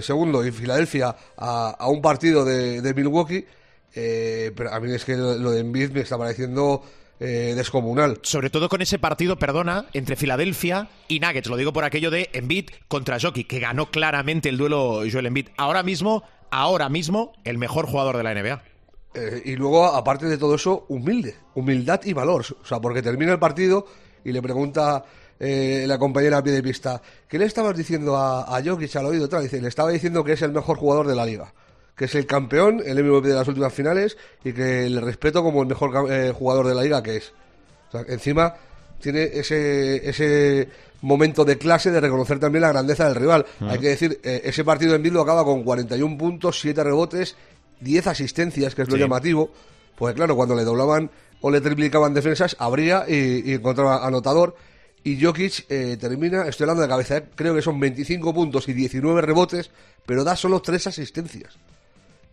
segundo 0.01 0.45
y 0.45 0.51
Filadelfia 0.51 1.15
a, 1.37 1.87
un 1.87 2.01
partido 2.01 2.45
de, 2.45 2.81
de 2.81 2.93
Milwaukee. 2.93 3.45
pero 3.93 4.73
a 4.73 4.79
mí 4.79 4.93
es 4.93 5.05
que 5.05 5.15
lo, 5.15 5.35
lo 5.35 5.51
de 5.51 5.61
Embiid 5.61 5.91
me 5.91 6.01
está 6.01 6.17
pareciendo 6.17 6.83
eh, 7.19 7.53
descomunal. 7.55 8.19
Sobre 8.21 8.49
todo 8.49 8.69
con 8.69 8.81
ese 8.81 8.99
partido, 8.99 9.37
perdona, 9.37 9.85
entre 9.93 10.15
Filadelfia 10.15 10.89
y 11.07 11.19
Nuggets. 11.19 11.49
Lo 11.49 11.57
digo 11.57 11.73
por 11.73 11.83
aquello 11.83 12.11
de 12.11 12.29
Embiid 12.33 12.69
contra 12.87 13.19
Jockey, 13.19 13.43
que 13.43 13.59
ganó 13.59 13.89
claramente 13.89 14.49
el 14.49 14.57
duelo 14.57 15.01
Joel 15.11 15.25
Embiid. 15.25 15.49
Ahora 15.57 15.83
mismo, 15.83 16.23
ahora 16.51 16.89
mismo, 16.89 17.33
el 17.43 17.57
mejor 17.57 17.87
jugador 17.87 18.17
de 18.17 18.23
la 18.23 18.33
NBA. 18.33 18.61
Eh, 19.13 19.41
y 19.45 19.55
luego, 19.55 19.85
aparte 19.85 20.27
de 20.27 20.37
todo 20.37 20.55
eso, 20.55 20.85
humilde, 20.89 21.35
humildad 21.55 22.01
y 22.03 22.13
valor. 22.13 22.45
O 22.61 22.65
sea, 22.65 22.79
porque 22.79 23.01
termina 23.01 23.31
el 23.31 23.39
partido 23.39 23.87
y 24.23 24.31
le 24.31 24.41
pregunta 24.41 25.03
eh, 25.39 25.85
la 25.87 25.97
compañera 25.97 26.37
a 26.37 26.43
pie 26.43 26.53
de 26.53 26.61
pista, 26.61 27.01
¿qué 27.27 27.39
le 27.39 27.45
estabas 27.45 27.75
diciendo 27.75 28.15
a, 28.15 28.55
a 28.55 28.63
Jokic 28.63 28.95
al 28.95 29.05
oído? 29.07 29.27
Dice, 29.27 29.61
le 29.61 29.67
estaba 29.67 29.89
diciendo 29.89 30.23
que 30.23 30.33
es 30.33 30.41
el 30.41 30.51
mejor 30.51 30.77
jugador 30.77 31.07
de 31.07 31.15
la 31.15 31.25
liga 31.25 31.53
que 31.97 32.05
es 32.05 32.15
el 32.15 32.25
campeón, 32.25 32.81
el 32.85 33.03
MVP 33.03 33.27
de 33.27 33.33
las 33.33 33.47
últimas 33.47 33.73
finales 33.73 34.17
y 34.43 34.53
que 34.53 34.87
le 34.89 35.01
respeto 35.01 35.43
como 35.43 35.63
el 35.63 35.67
mejor 35.67 36.11
eh, 36.11 36.31
jugador 36.31 36.67
de 36.67 36.75
la 36.75 36.83
liga 36.83 37.03
que 37.03 37.17
es. 37.17 37.33
encima 38.07 38.53
tiene 39.01 39.23
ese, 39.23 40.07
ese 40.07 40.69
momento 41.01 41.45
de 41.45 41.57
clase 41.57 41.91
de 41.91 41.99
reconocer 41.99 42.39
también 42.39 42.61
la 42.61 42.69
grandeza 42.69 43.05
del 43.05 43.15
rival. 43.15 43.45
Hay 43.61 43.79
que 43.79 43.89
decir, 43.89 44.19
eh, 44.23 44.41
ese 44.45 44.63
partido 44.63 44.95
en 44.95 45.03
Bilbao 45.03 45.23
acaba 45.23 45.43
con 45.43 45.63
41 45.63 46.17
puntos, 46.17 46.59
7 46.59 46.83
rebotes, 46.83 47.35
10 47.81 48.07
asistencias, 48.07 48.75
que 48.75 48.83
es 48.83 48.89
lo 48.89 48.97
llamativo. 48.97 49.51
Pues 49.95 50.15
claro, 50.15 50.35
cuando 50.35 50.55
le 50.55 50.63
doblaban 50.63 51.09
o 51.41 51.51
le 51.51 51.61
triplicaban 51.61 52.13
defensas, 52.13 52.55
abría 52.59 53.05
y, 53.07 53.53
encontraba 53.53 54.05
anotador. 54.05 54.55
y 55.03 55.21
Jokic 55.23 55.65
eh, 55.69 55.97
termina, 55.99 56.47
estoy 56.47 56.65
hablando 56.65 56.83
de 56.83 56.89
cabeza, 56.89 57.17
eh, 57.17 57.25
creo 57.35 57.55
que 57.55 57.61
son 57.61 57.79
25 57.79 58.33
puntos 58.33 58.67
y 58.67 58.73
19 58.73 59.21
rebotes, 59.21 59.69
pero 60.05 60.23
da 60.23 60.35
solo 60.35 60.61
3 60.61 60.87
asistencias. 60.87 61.57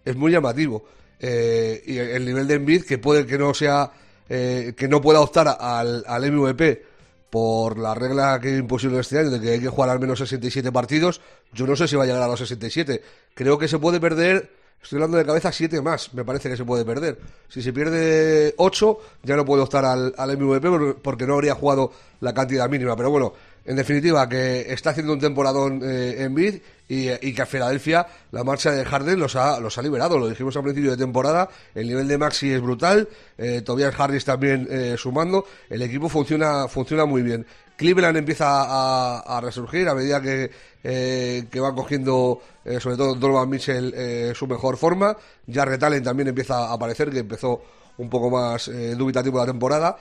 Es 0.05 0.17
muy 0.17 0.33
llamativo. 0.33 0.85
Eh, 1.19 1.83
y 1.87 1.99
el 1.99 2.25
nivel 2.25 2.47
de 2.47 2.55
Embiid, 2.55 2.85
que 2.85 2.99
puede 2.99 3.27
que 3.27 3.39
no 3.39 3.55
sea, 3.55 3.91
que 4.27 4.87
no 4.89 5.01
pueda 5.01 5.21
optar 5.21 5.57
al, 5.61 6.05
al 6.07 6.33
MVP 6.33 6.83
por 7.31 7.79
la 7.79 7.95
regla 7.95 8.39
que 8.41 8.57
imposible 8.57 9.01
este 9.01 9.19
año 9.19 9.31
de 9.31 9.41
que 9.41 9.51
hay 9.51 9.61
que 9.61 9.69
jugar 9.69 9.91
al 9.91 10.01
menos 10.01 10.19
67 10.19 10.71
partidos, 10.73 11.21
yo 11.53 11.67
no 11.67 11.77
sé 11.77 11.89
si 11.89 11.97
va 11.97 12.05
a 12.05 12.07
llegar 12.07 12.23
a 12.23 12.29
los 12.29 12.39
67. 12.39 13.03
Creo 13.35 13.59
que 13.59 13.69
se 13.69 13.79
puede 13.79 14.01
perder 14.01 14.51
Estoy 14.85 14.99
hablando 14.99 15.17
de 15.17 15.25
cabeza 15.25 15.51
siete 15.51 15.81
más, 15.81 16.13
me 16.13 16.27
parece 16.27 16.51
que 16.51 16.59
se 16.59 16.65
puede 16.65 16.85
perder. 16.85 17.19
Si 17.49 17.63
se 17.63 17.73
pierde 17.73 18.55
ocho, 18.59 18.99
ya 19.23 19.35
no 19.35 19.43
puede 19.43 19.63
optar 19.63 19.83
al, 19.87 20.15
al 20.19 20.37
MVP 20.37 20.95
porque 21.03 21.27
no 21.27 21.35
habría 21.35 21.55
jugado 21.55 21.91
la 22.21 22.35
cantidad 22.35 22.69
mínima. 22.69 22.95
Pero 22.95 23.09
bueno, 23.09 23.33
en 23.67 23.77
definitiva, 23.77 24.29
que 24.29 24.73
está 24.73 24.91
haciendo 24.91 25.15
un 25.15 25.21
temporadón 25.21 25.81
eh, 25.83 26.23
en 26.23 26.35
bid 26.35 26.57
y, 26.87 27.33
que 27.33 27.43
a 27.43 27.47
Filadelfia 27.47 28.07
la 28.31 28.45
marcha 28.45 28.71
de 28.71 28.85
Harden 28.85 29.19
los 29.19 29.37
ha, 29.37 29.59
los 29.59 29.79
ha 29.79 29.83
liberado. 29.83 30.19
Lo 30.19 30.29
dijimos 30.29 30.55
al 30.57 30.65
principio 30.65 30.91
de 30.91 30.99
temporada. 30.99 31.49
El 31.75 31.89
nivel 31.89 32.07
de 32.07 32.19
Maxi 32.19 32.53
es 32.53 32.61
brutal. 32.61 33.09
Eh, 33.39 33.63
Tobias 33.63 33.99
Harris 33.99 34.25
también 34.27 34.69
eh, 34.71 34.97
sumando. 34.99 35.47
El 35.71 35.81
equipo 35.81 36.11
funciona, 36.11 36.69
funciona 36.69 37.07
muy 37.07 37.23
bien. 37.23 37.47
Cleveland 37.77 38.19
empieza 38.19 38.47
a, 38.47 39.41
resurgir 39.41 39.89
a 39.89 39.97
medida 39.97 40.23
que, 40.23 40.49
que 40.85 41.61
va 41.61 41.75
cogiendo, 41.75 42.41
sobre 42.79 42.97
todo 42.97 43.17
Donovan 43.17 43.49
Mitchell, 43.49 44.33
su 44.33 44.47
mejor 44.47 44.77
forma. 44.77 45.17
Jarrett 45.53 45.83
Allen 45.83 46.05
también 46.05 46.29
empieza 46.29 46.69
a 46.69 46.73
aparecer, 46.75 47.11
que 47.11 47.19
empezó 47.19 47.65
un 47.99 48.09
poco 48.09 48.31
más 48.31 48.71
dubitativo 48.97 49.41
la 49.41 49.47
temporada. 49.47 49.97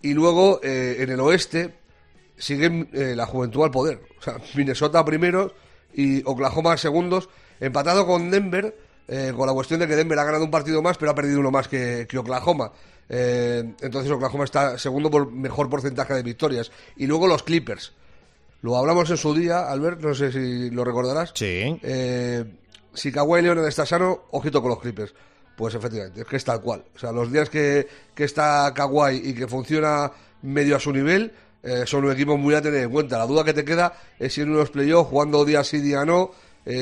Y 0.00 0.14
luego, 0.14 0.58
en 0.64 1.10
el 1.10 1.20
oeste, 1.20 1.81
siguen 2.36 2.88
la 2.92 3.26
juventud 3.26 3.64
al 3.64 3.70
poder. 3.70 4.00
O 4.18 4.22
sea, 4.22 4.36
Minnesota 4.54 5.04
primero 5.04 5.54
y 5.94 6.22
Oklahoma 6.24 6.76
segundos, 6.76 7.28
empatado 7.60 8.06
con 8.06 8.30
Denver, 8.30 8.76
con 9.36 9.46
la 9.46 9.52
cuestión 9.52 9.80
de 9.80 9.88
que 9.88 9.96
Denver 9.96 10.18
ha 10.18 10.24
ganado 10.24 10.44
un 10.44 10.50
partido 10.50 10.82
más, 10.82 10.96
pero 10.98 11.10
ha 11.10 11.14
perdido 11.14 11.40
uno 11.40 11.50
más 11.50 11.68
que 11.68 12.06
Oklahoma. 12.16 12.72
Eh, 13.14 13.74
entonces 13.82 14.10
Oklahoma 14.10 14.44
está 14.44 14.78
segundo 14.78 15.10
por 15.10 15.30
mejor 15.30 15.68
porcentaje 15.68 16.14
de 16.14 16.22
victorias. 16.22 16.72
Y 16.96 17.06
luego 17.06 17.26
los 17.26 17.42
Clippers. 17.42 17.92
Lo 18.62 18.76
hablamos 18.76 19.10
en 19.10 19.16
su 19.16 19.34
día, 19.34 19.70
Albert, 19.70 20.00
no 20.00 20.14
sé 20.14 20.32
si 20.32 20.70
lo 20.70 20.84
recordarás. 20.84 21.32
Sí. 21.34 21.78
Eh, 21.82 22.44
si 22.94 23.12
Kawhi 23.12 23.42
Leonard 23.42 23.66
está 23.66 23.84
sano, 23.84 24.22
ojito 24.30 24.62
con 24.62 24.70
los 24.70 24.80
Clippers. 24.80 25.14
Pues 25.56 25.74
efectivamente, 25.74 26.22
es 26.22 26.26
que 26.26 26.36
es 26.36 26.44
tal 26.44 26.62
cual. 26.62 26.84
O 26.94 26.98
sea, 26.98 27.12
los 27.12 27.30
días 27.30 27.50
que, 27.50 27.86
que 28.14 28.24
está 28.24 28.72
Kawhi 28.74 29.20
y 29.24 29.34
que 29.34 29.46
funciona 29.46 30.10
medio 30.40 30.76
a 30.76 30.80
su 30.80 30.92
nivel, 30.92 31.32
eh, 31.62 31.84
son 31.86 32.04
un 32.04 32.12
equipo 32.12 32.36
muy 32.36 32.54
a 32.54 32.62
tener 32.62 32.82
en 32.84 32.90
cuenta. 32.90 33.18
La 33.18 33.26
duda 33.26 33.44
que 33.44 33.54
te 33.54 33.64
queda 33.64 33.94
es 34.18 34.32
si 34.34 34.40
en 34.40 34.50
unos 34.50 34.70
playoffs, 34.70 35.10
jugando 35.10 35.44
día 35.44 35.62
sí, 35.64 35.78
día 35.80 36.04
no, 36.04 36.30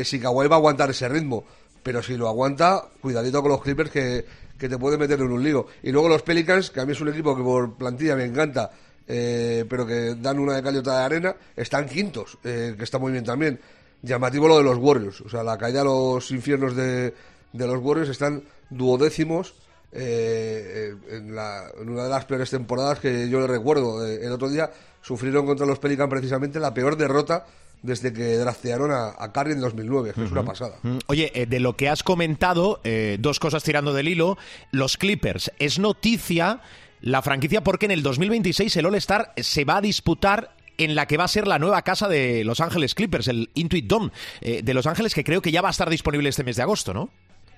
si 0.05 0.21
Kawhi 0.21 0.47
va 0.47 0.57
a 0.57 0.59
aguantar 0.59 0.91
ese 0.91 1.09
ritmo. 1.09 1.45
Pero 1.83 2.03
si 2.03 2.17
lo 2.17 2.29
aguanta, 2.29 2.85
cuidadito 3.01 3.41
con 3.41 3.53
los 3.53 3.63
Clippers 3.63 3.91
que, 3.91 4.25
que 4.61 4.69
te 4.69 4.79
puede 4.79 4.99
meter 4.99 5.19
en 5.21 5.33
un 5.33 5.43
lío. 5.43 5.67
Y 5.83 5.91
luego 5.91 6.09
los 6.09 6.23
Pelicans, 6.23 6.71
que 6.71 6.81
a 6.81 6.87
mí 6.87 6.93
es 6.93 7.01
un 7.01 7.09
equipo 7.09 7.35
que 7.35 7.43
por 7.43 7.75
plantilla 7.75 8.15
me 8.15 8.27
encanta, 8.27 8.71
eh, 9.09 9.65
pero 9.69 9.87
que 9.87 10.15
dan 10.17 10.39
una 10.39 10.55
de 10.55 10.63
caliota 10.63 10.99
de 10.99 11.05
arena, 11.05 11.37
están 11.57 11.89
quintos, 11.89 12.39
eh, 12.45 12.75
que 12.77 12.85
está 12.85 12.99
muy 12.99 13.11
bien 13.11 13.25
también. 13.25 13.59
Llamativo 14.03 14.47
lo 14.47 14.59
de 14.59 14.65
los 14.65 14.77
Warriors, 14.77 15.23
o 15.23 15.29
sea, 15.29 15.43
la 15.43 15.59
caída 15.59 15.81
a 15.81 15.85
los 15.85 16.31
infiernos 16.31 16.77
de, 16.77 17.15
de 17.53 17.67
los 17.67 17.83
Warriors 17.83 18.11
están 18.11 18.45
duodécimos. 18.69 19.55
Eh, 19.93 20.95
en, 21.11 21.37
en, 21.37 21.89
una 21.89 22.05
de 22.05 22.09
las 22.09 22.25
peores 22.25 22.49
temporadas 22.51 23.01
que 23.01 23.29
yo 23.29 23.41
le 23.41 23.47
recuerdo. 23.49 24.07
el 24.07 24.31
otro 24.31 24.49
día 24.49 24.71
sufrieron 25.03 25.47
contra 25.47 25.67
los 25.67 25.79
Pelicans 25.79 26.09
precisamente 26.09 26.61
la 26.61 26.73
peor 26.73 26.97
derrota 26.97 27.45
desde 27.83 28.13
que 28.13 28.37
draftearon 28.37 28.91
a, 28.91 29.15
a 29.19 29.33
Curry 29.33 29.53
en 29.53 29.61
2009, 29.61 30.13
que 30.15 30.25
es 30.25 30.31
una 30.31 30.45
pasada. 30.45 30.77
Oye, 31.07 31.33
eh, 31.35 31.47
de 31.47 31.61
lo 31.61 31.77
que 31.77 31.89
has 31.89 32.03
comentado, 32.03 32.81
eh, 32.85 33.17
dos 33.21 33.41
cosas 33.41 33.63
tirando 33.63 33.93
del 33.93 34.09
hilo. 34.09 34.37
Los 34.71 34.97
Clippers, 34.97 35.51
es 35.59 35.79
noticia 35.79 36.61
la 37.01 37.23
franquicia 37.23 37.63
porque 37.63 37.87
en 37.87 37.93
el 37.93 38.03
2026 38.03 38.77
el 38.77 38.87
All-Star 38.87 39.33
se 39.37 39.65
va 39.65 39.79
a 39.79 39.81
disputar 39.81 40.55
en 40.77 40.95
la 40.95 41.07
que 41.07 41.17
va 41.17 41.25
a 41.25 41.29
ser 41.29 41.47
la 41.47 41.59
nueva 41.59 41.83
casa 41.83 42.09
de 42.09 42.45
Los 42.45 42.61
Ángeles 42.61 42.95
Clippers, 42.95 43.29
el 43.29 43.51
Intuit 43.55 43.87
Dome 43.87 44.11
eh, 44.41 44.61
de 44.63 44.75
Los 44.75 44.87
Ángeles, 44.87 45.15
que 45.15 45.25
creo 45.25 45.43
que 45.43 45.53
ya 45.53 45.63
va 45.63 45.69
a 45.69 45.73
estar 45.73 45.89
disponible 45.89 46.29
este 46.29 46.45
mes 46.45 46.57
de 46.57 46.63
agosto, 46.63 46.95
¿no? 46.95 47.11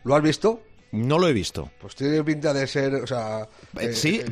¿Lo 0.05 0.16
has 0.16 0.23
visto? 0.23 0.62
No 0.92 1.18
lo 1.18 1.26
he 1.26 1.33
visto. 1.33 1.70
Pues 1.81 1.94
tiene 1.94 2.22
pinta 2.22 2.52
de 2.52 2.66
ser, 2.66 2.94
o 2.94 3.07
sea... 3.07 3.48
sí, 3.92 4.22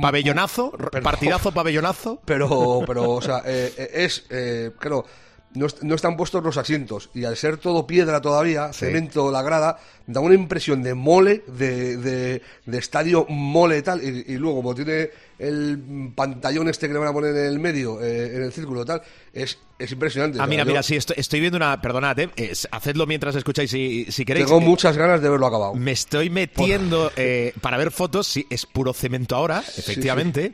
pabellonazo, 0.00 0.72
partidazo 1.02 1.52
pabellonazo. 1.52 2.20
Pero, 2.24 2.82
pero, 2.86 3.10
o 3.10 3.22
sea, 3.22 3.42
es, 3.46 4.24
claro, 4.78 5.04
no, 5.54 5.66
no, 5.82 5.94
están 5.94 6.16
puestos 6.16 6.44
los 6.44 6.56
asientos 6.56 7.10
y 7.12 7.24
al 7.24 7.36
ser 7.36 7.56
todo 7.56 7.86
piedra 7.86 8.20
todavía, 8.20 8.72
cemento, 8.72 9.30
la 9.32 9.42
grada, 9.42 9.78
da 10.06 10.20
una 10.20 10.34
impresión 10.34 10.82
de 10.82 10.94
mole, 10.94 11.42
de, 11.46 11.96
de, 11.96 12.78
estadio 12.78 13.26
mole 13.28 13.78
y 13.78 13.82
tal, 13.82 14.02
y, 14.02 14.36
luego 14.36 14.58
como 14.58 14.74
tiene 14.74 15.10
el 15.38 16.12
pantallón 16.14 16.68
este 16.68 16.86
que 16.86 16.92
le 16.92 17.00
van 17.00 17.08
a 17.08 17.12
poner 17.12 17.34
en 17.36 17.46
el 17.46 17.58
medio, 17.58 18.00
eh, 18.00 18.36
en 18.36 18.42
el 18.42 18.52
círculo 18.52 18.84
tal, 18.84 19.02
es, 19.32 19.58
es 19.78 19.90
impresionante. 19.90 20.38
Ah, 20.40 20.46
mira, 20.46 20.64
mira, 20.64 20.82
sí, 20.82 20.96
estoy, 20.96 21.40
viendo 21.40 21.56
una, 21.56 21.80
perdonad, 21.80 22.18
eh, 22.18 22.52
hacedlo 22.70 23.06
mientras 23.06 23.34
escucháis 23.34 23.70
si, 23.70 24.06
si 24.10 24.24
queréis. 24.24 24.46
Tengo 24.46 24.60
muchas 24.60 24.96
ganas 24.96 25.20
de 25.20 25.30
verlo 25.30 25.46
acabado. 25.46 25.74
Me 25.74 25.92
estoy 25.92 26.30
metiendo 26.30 27.10
eh, 27.16 27.54
para 27.60 27.76
ver 27.76 27.90
fotos, 27.90 28.26
sí, 28.26 28.46
es 28.50 28.66
puro 28.66 28.92
cemento 28.92 29.34
ahora, 29.34 29.64
efectivamente. 29.76 30.52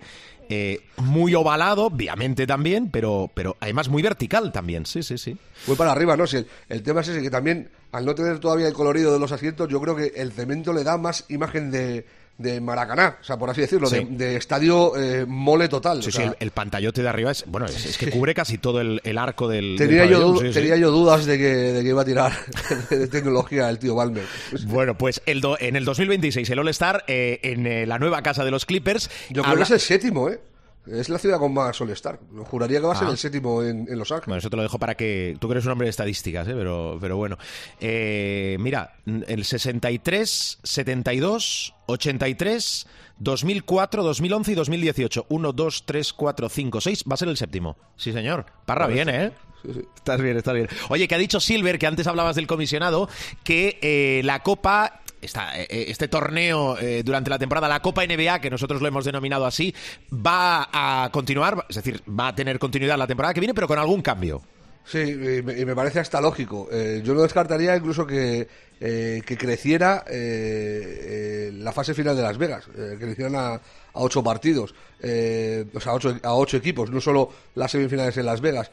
Eh, 0.48 0.80
muy 0.98 1.34
ovalado, 1.34 1.86
obviamente 1.86 2.46
también, 2.46 2.90
pero, 2.90 3.30
pero 3.34 3.56
además 3.60 3.88
muy 3.88 4.02
vertical 4.02 4.52
también, 4.52 4.86
sí, 4.86 5.02
sí, 5.02 5.18
sí. 5.18 5.36
Muy 5.66 5.76
para 5.76 5.92
arriba, 5.92 6.16
¿no? 6.16 6.26
Si 6.26 6.44
el, 6.68 6.82
tema 6.82 7.00
es 7.00 7.08
ese, 7.08 7.22
que 7.22 7.30
también, 7.30 7.68
al 7.92 8.04
no 8.04 8.14
tener 8.14 8.38
todavía 8.38 8.68
el 8.68 8.74
colorido 8.74 9.12
de 9.12 9.18
los 9.18 9.32
asientos, 9.32 9.68
yo 9.68 9.80
creo 9.80 9.96
que 9.96 10.12
el 10.16 10.32
cemento 10.32 10.72
le 10.72 10.84
da 10.84 10.98
más 10.98 11.24
imagen 11.28 11.70
de, 11.70 12.06
de 12.38 12.60
Maracaná, 12.60 13.16
o 13.20 13.24
sea, 13.24 13.38
por 13.38 13.48
así 13.48 13.62
decirlo, 13.62 13.88
de, 13.88 14.36
estadio 14.36 14.96
eh, 14.96 15.24
mole 15.26 15.68
total. 15.68 16.02
Sí, 16.02 16.12
sí, 16.12 16.22
el, 16.38 16.50
pantallote 16.50 17.02
de 17.02 17.08
arriba 17.08 17.30
es, 17.30 17.44
bueno, 17.46 17.66
es, 17.66 17.96
que 17.96 18.10
cubre 18.10 18.34
casi 18.34 18.58
todo 18.58 18.80
el, 18.80 19.18
arco 19.18 19.48
del. 19.48 19.76
Tenía, 19.78 20.04
yo, 20.04 20.34
tenía 20.52 20.76
yo 20.76 20.90
dudas 20.90 21.24
de 21.24 21.38
que, 21.38 21.44
de 21.44 21.82
que 21.82 21.88
iba 21.88 22.02
a 22.02 22.04
tirar 22.04 22.32
de 22.90 23.08
tecnología 23.08 23.70
el 23.70 23.78
tío 23.78 23.94
Balmer. 23.94 24.24
Bueno, 24.66 24.98
pues 24.98 25.22
el 25.26 25.42
en 25.60 25.76
el 25.76 25.84
2026 25.84 26.50
el 26.50 26.58
All-Star 26.58 27.04
eh, 27.06 27.40
en 27.42 27.88
la 27.88 27.98
nueva 27.98 28.22
casa 28.22 28.44
de 28.44 28.50
los 28.50 28.66
Clippers. 28.66 29.10
Yo 29.30 29.42
creo 29.42 29.56
que 29.56 29.62
es 29.62 29.70
el 29.70 29.80
séptimo, 29.80 30.28
¿eh? 30.28 30.38
Es 30.86 31.08
la 31.08 31.18
ciudad 31.18 31.38
con 31.38 31.52
más 31.52 31.80
All-Star. 31.80 32.20
Juraría 32.44 32.80
que 32.80 32.86
va 32.86 32.92
a 32.92 32.96
ser 32.96 33.08
ah. 33.08 33.10
el 33.10 33.18
séptimo 33.18 33.62
en, 33.62 33.86
Los 33.98 34.10
Ángeles. 34.12 34.26
Bueno, 34.26 34.38
eso 34.38 34.50
te 34.50 34.56
lo 34.56 34.62
dejo 34.62 34.78
para 34.78 34.94
que. 34.94 35.36
Tú 35.40 35.48
que 35.48 35.52
eres 35.52 35.66
un 35.66 35.72
hombre 35.72 35.86
de 35.86 35.90
estadísticas, 35.90 36.46
¿eh? 36.46 36.54
pero, 36.56 36.98
pero 37.00 37.16
bueno. 37.16 37.38
Eh, 37.80 38.56
mira, 38.60 38.96
el 39.04 39.44
63, 39.44 40.60
72, 40.62 41.74
83, 41.86 42.86
2004, 43.18 44.02
2011 44.02 44.52
y 44.52 44.54
2018. 44.54 45.26
1, 45.28 45.52
2, 45.52 45.82
3, 45.86 46.12
4, 46.12 46.48
5, 46.48 46.80
6. 46.80 47.04
Va 47.10 47.14
a 47.14 47.16
ser 47.16 47.28
el 47.28 47.36
séptimo. 47.36 47.76
Sí, 47.96 48.12
señor. 48.12 48.46
Parra 48.64 48.86
bien, 48.86 49.08
¿eh? 49.08 49.32
Sí, 49.62 49.72
sí. 49.74 49.80
Estás 49.96 50.20
bien, 50.20 50.36
estás 50.36 50.54
bien. 50.54 50.68
Oye, 50.88 51.08
que 51.08 51.14
ha 51.16 51.18
dicho 51.18 51.40
Silver, 51.40 51.78
que 51.78 51.86
antes 51.86 52.06
hablabas 52.06 52.36
del 52.36 52.46
comisionado, 52.46 53.08
que 53.42 53.78
eh, 53.82 54.20
la 54.24 54.42
Copa 54.42 55.00
eh, 55.22 55.66
eh, 55.68 55.84
este 55.88 56.08
torneo 56.08 56.78
eh, 56.78 57.02
durante 57.02 57.30
la 57.30 57.38
temporada, 57.38 57.68
la 57.68 57.80
Copa 57.80 58.06
NBA, 58.06 58.40
que 58.40 58.50
nosotros 58.50 58.82
lo 58.82 58.88
hemos 58.88 59.04
denominado 59.04 59.46
así, 59.46 59.74
va 60.12 60.68
a 60.72 61.10
continuar, 61.10 61.64
es 61.68 61.76
decir, 61.76 62.02
va 62.08 62.28
a 62.28 62.34
tener 62.34 62.58
continuidad 62.58 62.98
la 62.98 63.06
temporada 63.06 63.32
que 63.34 63.40
viene, 63.40 63.54
pero 63.54 63.66
con 63.66 63.78
algún 63.78 64.02
cambio. 64.02 64.42
Sí, 64.84 65.00
y 65.00 65.42
me, 65.42 65.74
parece 65.74 65.98
hasta 65.98 66.20
lógico. 66.20 66.68
yo 67.02 67.12
no 67.12 67.22
descartaría 67.22 67.74
incluso 67.74 68.06
que, 68.06 68.46
que 68.78 69.36
creciera 69.36 70.04
la 70.06 71.72
fase 71.72 71.92
final 71.92 72.14
de 72.14 72.22
Las 72.22 72.38
Vegas, 72.38 72.66
que 72.66 72.96
crecieran 72.96 73.34
a, 73.34 73.60
ocho 73.94 74.22
partidos, 74.22 74.76
o 75.00 75.80
sea, 75.80 75.92
ocho, 75.92 76.16
a 76.22 76.34
ocho 76.34 76.58
equipos, 76.58 76.92
no 76.92 77.00
solo 77.00 77.30
las 77.56 77.72
semifinales 77.72 78.16
en 78.16 78.26
Las 78.26 78.40
Vegas. 78.40 78.70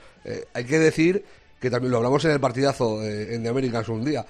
hay 0.53 0.65
que 0.65 0.77
decir 0.77 1.25
que 1.63 1.69
también 1.69 1.91
lo 1.91 1.97
hablamos 1.97 2.25
en 2.25 2.31
el 2.31 2.41
partidazo 2.41 3.01
en 3.01 3.41
The 3.41 3.47
Americans 3.47 3.87
un 3.87 4.03
día. 4.03 4.25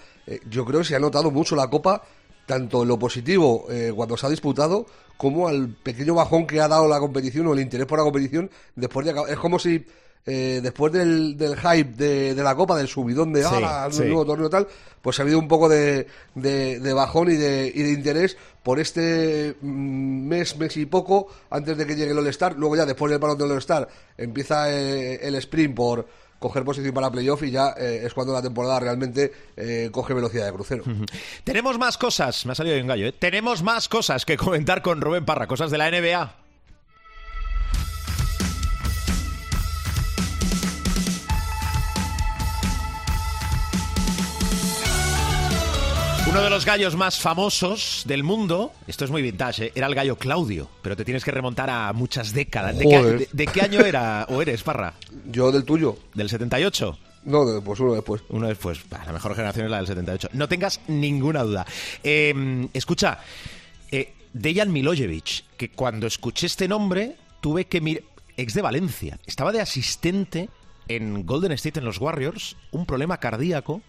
yo 0.51 0.63
creo 0.63 0.81
que 0.81 0.85
se 0.85 0.95
ha 0.95 0.99
notado 0.99 1.31
mucho 1.31 1.55
la 1.55 1.67
Copa 1.67 2.03
tanto 2.45 2.83
en 2.83 2.89
lo 2.89 2.99
positivo 2.99 3.65
eh, 3.69 3.91
cuando 3.95 4.17
se 4.17 4.25
ha 4.25 4.29
disputado 4.29 4.85
como 5.17 5.47
al 5.47 5.69
pequeño 5.69 6.15
bajón 6.15 6.45
que 6.45 6.59
ha 6.59 6.67
dado 6.67 6.87
la 6.87 6.99
competición 6.99 7.47
o 7.47 7.53
el 7.53 7.59
interés 7.59 7.87
por 7.87 7.97
la 7.97 8.03
competición 8.03 8.49
después 8.75 9.05
de 9.05 9.13
es 9.29 9.37
como 9.37 9.59
si 9.59 9.85
eh, 10.25 10.61
después 10.63 10.93
del, 10.93 11.37
del 11.37 11.57
hype 11.57 11.97
de, 11.97 12.33
de, 12.33 12.43
la 12.43 12.55
copa 12.55 12.77
del 12.77 12.87
subidón 12.87 13.33
de 13.33 13.43
ah, 13.45 13.89
nuevo 13.93 14.25
torneo 14.25 14.49
tal 14.49 14.67
pues 15.01 15.19
ha 15.19 15.23
habido 15.23 15.37
un 15.37 15.49
poco 15.49 15.67
de, 15.67 16.07
de, 16.35 16.93
bajón 16.93 17.29
y 17.29 17.35
de, 17.35 17.71
y 17.73 17.83
de 17.83 17.91
interés 17.91 18.37
por 18.61 18.79
este 18.79 19.55
mm, 19.61 20.27
mes 20.27 20.57
mes 20.57 20.77
y 20.77 20.85
poco 20.85 21.27
antes 21.49 21.77
de 21.77 21.85
que 21.85 21.95
llegue 21.95 22.11
el 22.11 22.17
All 22.17 22.27
Star 22.27 22.55
luego 22.57 22.77
ya 22.77 22.85
después 22.85 23.11
del 23.11 23.19
palo 23.19 23.35
del 23.35 23.51
All 23.51 23.57
Star 23.57 23.87
empieza 24.17 24.71
eh, 24.71 25.19
el 25.27 25.35
sprint 25.35 25.75
por 25.75 26.07
coger 26.43 26.65
posición 26.65 26.93
para 26.93 27.09
playoff 27.09 27.41
y 27.43 27.51
ya 27.51 27.73
eh, 27.77 28.01
es 28.03 28.13
cuando 28.13 28.33
la 28.33 28.41
temporada 28.41 28.77
realmente 28.77 29.31
eh, 29.55 29.87
coge 29.93 30.13
velocidad 30.13 30.45
de 30.45 30.51
crucero. 30.51 30.83
Tenemos 31.45 31.79
más 31.79 31.97
cosas, 31.97 32.45
me 32.45 32.51
ha 32.51 32.55
salido 32.55 32.79
un 32.81 32.87
gallo, 32.87 33.07
¿eh? 33.07 33.13
tenemos 33.13 33.63
más 33.63 33.87
cosas 33.87 34.25
que 34.25 34.35
comentar 34.35 34.81
con 34.81 34.99
Rubén 34.99 35.23
Parra, 35.23 35.47
cosas 35.47 35.71
de 35.71 35.77
la 35.77 35.89
NBA. 35.89 36.42
Uno 46.33 46.41
de 46.41 46.49
los 46.49 46.65
gallos 46.65 46.95
más 46.95 47.19
famosos 47.19 48.01
del 48.07 48.23
mundo, 48.23 48.73
esto 48.87 49.05
es 49.05 49.11
muy 49.11 49.21
vintage, 49.21 49.65
¿eh? 49.65 49.71
era 49.75 49.85
el 49.85 49.93
gallo 49.93 50.15
Claudio, 50.15 50.67
pero 50.81 50.95
te 50.95 51.05
tienes 51.05 51.23
que 51.23 51.29
remontar 51.29 51.69
a 51.69 51.93
muchas 51.93 52.33
décadas. 52.33 52.75
¿De 52.75 52.85
qué, 52.89 53.27
de, 53.31 53.45
qué, 53.45 53.61
año 53.61 53.81
era 53.81 54.25
o 54.27 54.41
eres, 54.41 54.63
Parra? 54.63 54.95
Yo 55.27 55.51
del 55.51 55.63
tuyo. 55.63 55.95
¿Del 56.15 56.31
78? 56.31 56.97
No, 57.25 57.61
pues 57.63 57.79
uno 57.79 57.93
después. 57.93 58.23
Uno 58.29 58.47
después. 58.47 58.79
la 58.89 59.13
mejor 59.13 59.35
generación 59.35 59.65
es 59.65 59.71
la 59.71 59.77
del 59.77 59.85
78. 59.85 60.29
No 60.33 60.49
tengas 60.49 60.81
ninguna 60.87 61.43
duda. 61.43 61.67
Em, 62.01 62.67
escucha, 62.73 63.19
eh, 63.91 64.15
Dejan 64.33 64.73
Milojevic, 64.73 65.55
que 65.55 65.69
cuando 65.69 66.07
escuché 66.07 66.47
este 66.47 66.67
nombre 66.67 67.15
tuve 67.41 67.65
que 67.65 67.79
mirar... 67.79 68.05
Ex 68.37 68.55
de 68.55 68.63
Valencia. 68.63 69.19
Estaba 69.27 69.51
de 69.51 69.61
asistente 69.61 70.49
en 70.87 71.27
Golden 71.27 71.51
State 71.51 71.77
en 71.77 71.85
los 71.85 71.99
Warriors, 71.99 72.57
un 72.71 72.87
problema 72.87 73.19
cardíaco 73.19 73.83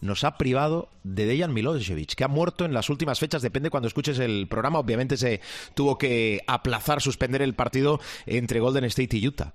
nos 0.00 0.24
ha 0.24 0.36
privado 0.36 0.88
de 1.02 1.26
Dejan 1.26 1.52
Milosevic, 1.52 2.14
que 2.14 2.24
ha 2.24 2.28
muerto 2.28 2.64
en 2.64 2.74
las 2.74 2.90
últimas 2.90 3.18
fechas, 3.18 3.42
depende 3.42 3.70
cuando 3.70 3.88
escuches 3.88 4.18
el 4.18 4.46
programa, 4.48 4.78
obviamente 4.78 5.16
se 5.16 5.40
tuvo 5.74 5.98
que 5.98 6.42
aplazar, 6.46 7.00
suspender 7.00 7.42
el 7.42 7.54
partido 7.54 8.00
entre 8.26 8.60
Golden 8.60 8.84
State 8.84 9.16
y 9.16 9.28
Utah. 9.28 9.54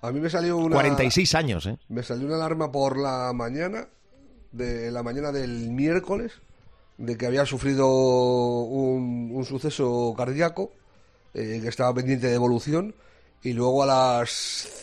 A 0.00 0.12
mí 0.12 0.20
me 0.20 0.30
salió 0.30 0.56
una... 0.56 0.74
46 0.74 1.34
años, 1.34 1.66
¿eh? 1.66 1.78
Me 1.88 2.02
salió 2.02 2.26
una 2.26 2.36
alarma 2.36 2.70
por 2.70 2.96
la 2.96 3.32
mañana, 3.34 3.88
de 4.52 4.90
la 4.90 5.02
mañana 5.02 5.32
del 5.32 5.70
miércoles, 5.70 6.40
de 6.98 7.16
que 7.16 7.26
había 7.26 7.46
sufrido 7.46 7.88
un, 7.88 9.44
suceso 9.44 10.14
cardíaco, 10.16 10.72
eh, 11.34 11.60
que 11.62 11.68
estaba 11.68 11.94
pendiente 11.94 12.28
de 12.28 12.34
evolución, 12.34 12.94
y 13.42 13.52
luego 13.52 13.82
a 13.82 13.86
las 13.86 14.30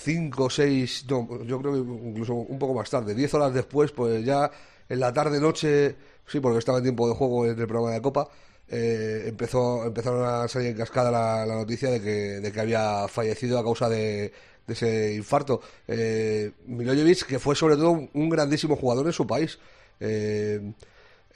5 0.03 0.43
o 0.45 0.49
6, 0.49 1.05
no, 1.09 1.43
yo 1.43 1.59
creo 1.61 1.73
que 1.73 1.79
incluso 1.79 2.33
un 2.33 2.57
poco 2.57 2.73
más 2.73 2.89
tarde, 2.89 3.13
10 3.13 3.33
horas 3.33 3.53
después, 3.53 3.91
pues 3.91 4.23
ya 4.25 4.49
en 4.87 4.99
la 4.99 5.11
tarde-noche, 5.13 5.95
sí, 6.25 6.39
porque 6.39 6.59
estaba 6.59 6.77
en 6.77 6.85
tiempo 6.85 7.07
de 7.07 7.15
juego 7.15 7.45
en 7.45 7.59
el 7.59 7.67
programa 7.67 7.91
de 7.91 8.01
Copa, 8.01 8.29
eh, 8.67 9.25
empezó, 9.27 9.85
empezaron 9.85 10.25
a 10.25 10.47
salir 10.47 10.69
en 10.69 10.77
cascada 10.77 11.11
la, 11.45 11.53
noticia 11.53 11.89
de 11.89 12.01
que, 12.01 12.39
de 12.39 12.51
que 12.51 12.59
había 12.59 13.07
fallecido 13.07 13.59
a 13.59 13.63
causa 13.63 13.89
de, 13.89 14.31
ese 14.67 15.13
infarto. 15.13 15.61
Eh, 15.87 16.51
Milojevic, 16.65 17.25
que 17.25 17.39
fue 17.39 17.55
sobre 17.55 17.75
todo 17.75 17.91
un, 18.13 18.29
grandísimo 18.29 18.75
jugador 18.75 19.05
en 19.05 19.13
su 19.13 19.27
país. 19.27 19.59
Eh, 19.99 20.73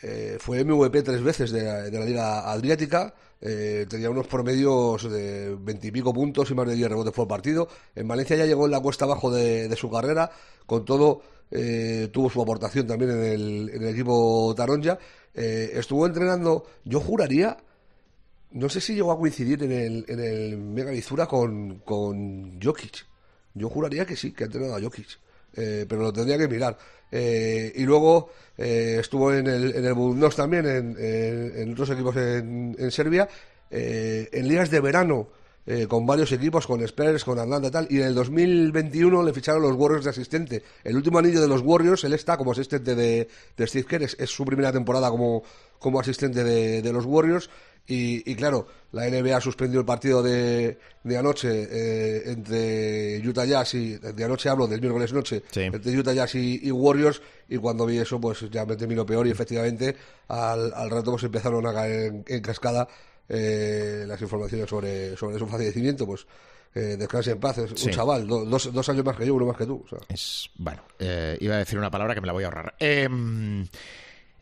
eh, 0.02 0.38
fue 0.40 0.64
MVP 0.64 1.04
tres 1.04 1.22
veces 1.22 1.52
de 1.52 1.92
la, 1.92 2.06
Liga 2.06 2.50
Adriática, 2.50 3.14
eh, 3.42 3.86
tenía 3.90 4.10
unos 4.10 4.28
promedios 4.28 5.10
de 5.12 5.58
veintipico 5.60 6.14
puntos 6.14 6.50
y 6.52 6.54
más 6.54 6.68
de 6.68 6.76
diez 6.76 6.88
rebotes 6.88 7.14
por 7.14 7.28
partido. 7.28 7.68
En 7.96 8.08
Valencia 8.08 8.38
ya 8.38 8.46
llegó 8.46 8.66
en 8.66 8.72
la 8.72 8.80
cuesta 8.80 9.06
abajo 9.06 9.30
de, 9.32 9.74
su 9.76 9.90
carrera, 9.92 10.32
con 10.66 10.86
todo 10.86 11.22
eh, 11.52 12.10
tuvo 12.14 12.30
su 12.30 12.42
aportación 12.42 12.88
también 12.88 13.12
en 13.12 13.24
el, 13.24 13.88
equipo 13.88 14.54
Taronja. 14.56 14.98
estuvo 15.34 16.06
entrenando, 16.06 16.66
yo 16.86 17.02
juraría, 17.02 17.58
no 18.52 18.70
sé 18.70 18.80
si 18.82 18.96
llegó 18.96 19.12
a 19.12 19.20
coincidir 19.20 19.64
en 19.64 19.72
el, 19.72 20.06
en 20.08 20.20
el 20.20 20.58
Mega 20.58 20.92
Vizura 20.92 21.26
con, 21.28 21.80
con 21.80 22.60
Jokic. 22.62 23.06
Yo 23.54 23.70
juraría 23.70 24.06
que 24.06 24.16
sí, 24.16 24.32
que 24.32 24.44
ha 24.44 24.46
entrenado 24.46 24.76
a 24.76 24.82
Jokic. 24.82 25.20
Pero 25.54 26.02
lo 26.02 26.14
tendría 26.14 26.38
que 26.38 26.48
mirar. 26.48 26.78
Eh, 27.12 27.72
y 27.76 27.84
luego 27.84 28.30
eh, 28.58 28.98
estuvo 29.00 29.34
en 29.34 29.48
el, 29.48 29.76
en 29.76 29.86
el 29.86 30.36
también, 30.36 30.66
en, 30.66 31.72
otros 31.72 31.90
equipos 31.92 32.16
en, 32.16 32.76
en 32.78 32.92
Serbia, 32.92 33.28
eh, 33.72 34.30
en 34.32 34.48
ligas 34.48 34.70
de 34.70 34.80
verano. 34.80 35.28
con 35.88 36.04
varios 36.04 36.32
equipos, 36.32 36.66
con 36.66 36.82
Spurs, 36.82 37.24
con 37.24 37.38
Atlanta 37.38 37.68
y 37.68 37.72
tal, 37.72 37.88
y 37.92 37.98
en 37.98 38.08
el 38.08 38.16
2021 38.16 39.22
le 39.22 39.34
ficharon 39.34 39.62
los 39.62 39.76
Warriors 39.76 40.04
de 40.04 40.10
asistente. 40.10 40.64
El 40.84 40.96
último 40.96 41.20
anillo 41.20 41.42
de 41.42 41.48
los 41.48 41.62
Warriors, 41.62 42.04
él 42.06 42.14
está 42.14 42.38
como 42.38 42.54
asistente 42.54 42.96
de, 42.96 43.28
de 43.56 43.68
Steve 43.68 43.86
Kerr, 43.86 44.02
es, 44.02 44.18
su 44.32 44.46
primera 44.46 44.72
temporada 44.72 45.12
como, 45.12 45.44
como 45.78 46.00
asistente 46.00 46.44
de 46.44 46.92
los 46.92 47.06
Warriors, 47.06 47.52
y, 47.92 48.36
claro, 48.36 48.68
la 48.92 49.10
NBA 49.10 49.42
suspendió 49.42 49.80
el 49.80 49.86
partido 49.86 50.22
de, 50.22 50.78
de 51.04 51.18
anoche 51.18 51.50
eh, 51.50 52.24
entre 52.28 53.28
Utah 53.28 53.46
Jazz 53.46 53.74
y. 53.74 53.98
De 53.98 54.24
anoche 54.24 54.48
hablo, 54.48 54.68
del 54.68 54.80
miércoles 54.80 55.12
noche, 55.12 55.42
entre 55.56 55.98
Utah 55.98 56.14
Jazz 56.14 56.36
y, 56.36 56.72
Warriors. 56.72 57.20
Y 57.48 57.58
cuando 57.58 57.88
vi 57.88 57.98
eso, 57.98 58.22
pues 58.22 58.48
ya 58.52 58.64
me 58.66 58.76
terminó 58.76 59.06
peor. 59.06 59.26
Y 59.26 59.32
efectivamente, 59.32 59.96
al, 60.28 60.72
al 60.74 60.90
rato 60.90 61.12
pues 61.12 61.24
empezaron 61.24 61.66
a 61.66 61.74
caer 61.74 62.24
en, 62.28 62.42
cascada 62.42 62.88
eh, 63.28 64.04
las 64.08 64.22
informaciones 64.22 64.70
sobre, 64.70 65.18
sobre 65.18 65.40
su 65.40 65.48
fallecimiento. 65.48 66.06
Pues 66.06 66.28
eh, 66.76 66.96
descanse 66.98 67.32
en 67.32 67.40
paz, 67.40 67.58
es 67.58 67.84
un 67.84 67.92
chaval, 67.92 68.28
dos, 68.28 68.72
dos, 68.72 68.90
años 68.90 69.04
más 69.04 69.18
que 69.18 69.26
yo, 69.26 69.34
uno 69.34 69.48
más 69.48 69.58
que 69.58 69.66
tú. 69.66 69.84
Es, 70.08 70.52
bueno, 70.56 70.84
eh, 71.00 71.36
iba 71.42 71.56
a 71.56 71.58
decir 71.58 71.80
una 71.80 71.90
palabra 71.90 72.14
que 72.14 72.22
me 72.22 72.28
la 72.28 72.34
voy 72.34 72.44
a 72.44 72.48
ahorrar. 72.48 72.76
Em, 72.78 73.66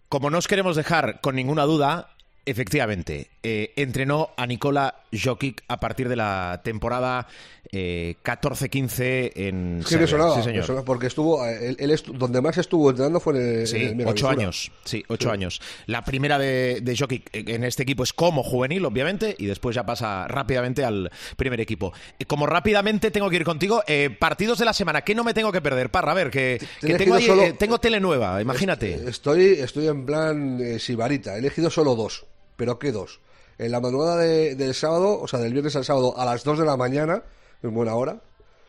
como 0.10 0.30
no 0.30 0.38
os 0.38 0.48
queremos 0.48 0.76
dejar 0.76 1.22
con 1.22 1.36
ninguna 1.36 1.64
duda, 1.64 2.17
Efectivamente, 2.48 3.28
eh, 3.44 3.74
entrenó 3.76 4.30
a 4.38 4.48
Nikola 4.48 5.04
Jokic 5.12 5.66
a 5.68 5.82
partir 5.82 6.08
de 6.08 6.16
la 6.16 6.62
temporada 6.64 7.28
eh, 7.74 8.16
14-15 8.24 9.34
en 9.36 9.84
sí, 9.86 9.98
me 9.98 10.08
sonaba, 10.08 10.38
sí, 10.38 10.44
señor. 10.44 10.86
porque 10.86 11.08
estuvo, 11.08 11.46
eh, 11.46 11.76
él, 11.78 12.02
donde 12.14 12.40
más 12.40 12.58
estuvo 12.58 12.90
entrenando 12.90 13.20
fue 13.20 13.36
en 13.36 13.60
el, 13.60 13.68
sí, 13.68 13.94
ocho 14.06 14.30
años, 14.30 14.72
sí, 14.86 15.04
ocho 15.10 15.30
años. 15.30 15.60
La 15.88 16.06
primera 16.06 16.40
de, 16.40 16.80
de 16.82 16.96
Jokic 16.96 17.30
en 17.34 17.66
este 17.66 17.84
equipo 17.84 18.04
es 18.04 18.14
como 18.14 18.44
juvenil, 18.44 18.86
obviamente, 18.86 19.36
y 19.38 19.48
después 19.48 19.76
ya 19.76 19.86
pasa 19.86 20.26
rápidamente 20.30 20.86
al 20.86 21.12
primer 21.36 21.60
equipo. 21.60 21.92
Eh, 22.20 22.24
como 22.24 22.48
rápidamente 22.48 23.12
tengo 23.12 23.30
que 23.30 23.36
ir 23.36 23.44
contigo, 23.44 23.84
partidos 24.20 24.60
de 24.60 24.64
la 24.64 24.72
semana, 24.72 25.02
¿qué 25.02 25.14
no 25.14 25.26
me 25.26 25.34
tengo 25.34 25.52
que 25.52 25.60
perder? 25.60 25.92
Parra, 25.92 26.14
a 26.14 26.16
ver, 26.16 26.32
que, 26.32 26.66
tengo, 26.80 27.16
ahí, 27.16 27.56
tengo 27.60 27.78
tele 27.80 28.00
nueva, 28.00 28.42
imagínate. 28.42 29.10
Estoy, 29.10 29.48
estoy 29.60 29.88
en 29.88 30.06
plan 30.06 30.80
sibarita, 30.80 31.36
he 31.36 31.40
elegido 31.40 31.70
solo 31.70 31.94
dos 31.94 32.26
pero 32.58 32.78
¿qué 32.78 32.91
dos? 32.91 33.22
En 33.58 33.72
la 33.72 33.80
madrugada 33.80 34.17
del 34.17 34.74
sábado, 34.74 35.20
o 35.20 35.28
sea, 35.28 35.39
del 35.39 35.54
viernes 35.54 35.76
al 35.76 35.86
sábado 35.86 36.17
a 36.17 36.26
las 36.26 36.43
2 36.43 36.60
de 36.60 36.65
la 36.65 36.78
mañana, 36.78 37.24
en 37.63 37.74
buena 37.74 37.96
hora, 37.96 38.22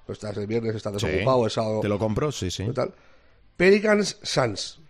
pues 0.06 0.18
estás 0.18 0.36
el 0.36 0.46
viernes, 0.46 0.74
estás 0.74 0.94
desocupado, 0.94 1.44
el 1.44 1.50
sábado... 1.50 1.80
Te 1.80 1.88
lo 1.88 1.98
compro, 1.98 2.32
sí, 2.32 2.50
sí. 2.50 2.64
Tal. 2.72 2.94
Pelicans 3.56 4.18
Suns. 4.22 4.80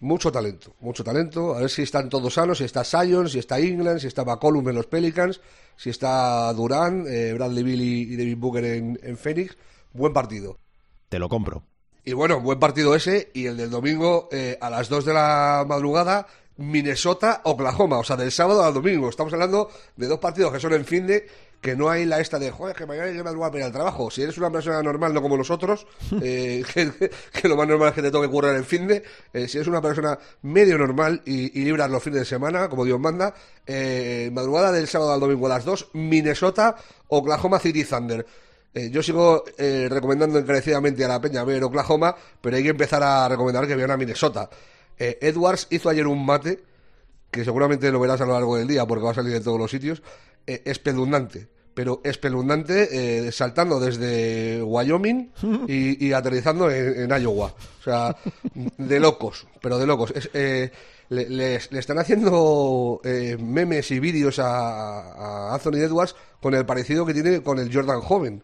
Mucho 0.00 0.30
talento, 0.30 0.76
mucho 0.78 1.02
talento. 1.02 1.56
A 1.56 1.60
ver 1.60 1.70
si 1.70 1.82
están 1.82 2.08
todos 2.08 2.34
sanos, 2.34 2.58
si 2.58 2.64
está 2.64 2.84
Sion, 2.84 3.28
si 3.28 3.40
está 3.40 3.58
England, 3.58 3.98
si 3.98 4.06
está 4.06 4.24
McCollum 4.24 4.68
en 4.68 4.76
los 4.76 4.86
Pelicans, 4.86 5.40
si 5.76 5.90
está 5.90 6.52
Durán, 6.52 7.04
eh, 7.08 7.32
Bradley 7.32 7.64
Bill 7.64 7.80
y, 7.80 8.16
David 8.16 8.36
Booker 8.36 8.64
en, 8.64 9.16
Phoenix. 9.16 9.56
Buen 9.92 10.12
partido. 10.12 10.56
Te 11.08 11.18
lo 11.18 11.28
compro. 11.28 11.64
Y 12.04 12.12
bueno, 12.12 12.40
buen 12.40 12.60
partido 12.60 12.94
ese. 12.94 13.32
Y 13.34 13.46
el 13.46 13.56
del 13.56 13.70
domingo 13.70 14.28
eh, 14.30 14.56
a 14.60 14.70
las 14.70 14.88
2 14.88 15.04
de 15.04 15.14
la 15.14 15.64
madrugada 15.66 16.28
Minnesota, 16.58 17.40
Oklahoma, 17.44 17.98
o 17.98 18.04
sea, 18.04 18.16
del 18.16 18.32
sábado 18.32 18.64
al 18.64 18.74
domingo. 18.74 19.08
Estamos 19.08 19.32
hablando 19.32 19.70
de 19.96 20.06
dos 20.06 20.18
partidos 20.18 20.52
que 20.52 20.60
son 20.60 20.72
en 20.74 20.84
fin 20.84 21.06
de 21.06 21.26
que 21.60 21.74
no 21.74 21.88
hay 21.88 22.04
la 22.04 22.20
esta 22.20 22.38
de, 22.38 22.50
joder, 22.50 22.74
que 22.76 22.86
mañana 22.86 23.10
yo 23.10 23.24
me 23.24 23.34
voy 23.34 23.46
a 23.46 23.50
pedir 23.50 23.64
al 23.64 23.72
trabajo. 23.72 24.10
Si 24.10 24.22
eres 24.22 24.38
una 24.38 24.50
persona 24.50 24.82
normal, 24.82 25.14
no 25.14 25.22
como 25.22 25.36
nosotros, 25.36 25.86
eh, 26.22 26.64
que, 27.32 27.48
lo 27.48 27.56
más 27.56 27.68
normal 27.68 27.88
es 27.88 27.94
que 27.94 28.02
te 28.02 28.10
toque 28.10 28.28
currar 28.28 28.56
en 28.56 28.64
fin 28.64 28.86
de, 28.86 29.02
eh, 29.32 29.48
si 29.48 29.58
eres 29.58 29.68
una 29.68 29.80
persona 29.80 30.18
medio 30.42 30.78
normal 30.78 31.22
y, 31.24 31.48
libras 31.62 31.90
los 31.90 32.02
fines 32.02 32.20
de 32.20 32.26
semana, 32.26 32.68
como 32.68 32.84
Dios 32.84 32.98
manda, 32.98 33.34
eh, 33.66 34.30
madrugada 34.32 34.72
del 34.72 34.88
sábado 34.88 35.12
al 35.12 35.20
domingo 35.20 35.46
a 35.46 35.50
las 35.50 35.64
dos, 35.64 35.88
Minnesota, 35.94 36.76
Oklahoma 37.08 37.58
City 37.58 37.84
Thunder. 37.84 38.24
yo 38.74 39.02
sigo 39.02 39.44
recomendando 39.58 40.38
encarecidamente 40.38 41.04
a 41.04 41.08
la 41.08 41.20
peña 41.20 41.42
ver 41.42 41.64
Oklahoma, 41.64 42.14
pero 42.40 42.56
hay 42.56 42.62
que 42.62 42.68
empezar 42.70 43.02
a 43.02 43.28
recomendar 43.28 43.66
que 43.66 43.74
vean 43.74 43.90
a 43.90 43.96
Minnesota. 43.96 44.48
Eh, 44.98 45.18
Edwards 45.20 45.66
hizo 45.70 45.88
ayer 45.88 46.06
un 46.06 46.24
mate, 46.24 46.62
que 47.30 47.44
seguramente 47.44 47.90
lo 47.92 48.00
verás 48.00 48.20
a 48.20 48.26
lo 48.26 48.32
largo 48.32 48.56
del 48.56 48.66
día 48.66 48.86
porque 48.86 49.04
va 49.04 49.12
a 49.12 49.14
salir 49.14 49.34
en 49.34 49.44
todos 49.44 49.58
los 49.58 49.70
sitios, 49.70 50.02
eh, 50.46 50.62
espeluznante. 50.64 51.48
Pero 51.74 52.00
espeluznante, 52.02 53.26
eh, 53.26 53.30
saltando 53.30 53.78
desde 53.78 54.60
Wyoming 54.62 55.30
y, 55.68 56.12
aterrizando 56.12 56.70
en, 56.70 57.08
Iowa. 57.10 57.54
O 57.78 57.82
sea, 57.82 58.16
de 58.52 58.98
locos, 58.98 59.46
pero 59.60 59.78
de 59.78 59.86
locos. 59.86 60.12
le, 60.32 61.54
están 61.54 61.98
haciendo 61.98 63.00
memes 63.38 63.92
y 63.92 64.00
vídeos 64.00 64.40
a, 64.40 65.50
a 65.50 65.54
Anthony 65.54 65.76
Edwards 65.76 66.16
con 66.40 66.54
el 66.54 66.66
parecido 66.66 67.06
que 67.06 67.14
tiene 67.14 67.42
con 67.42 67.60
el 67.60 67.72
Jordan 67.72 68.00
joven. 68.00 68.42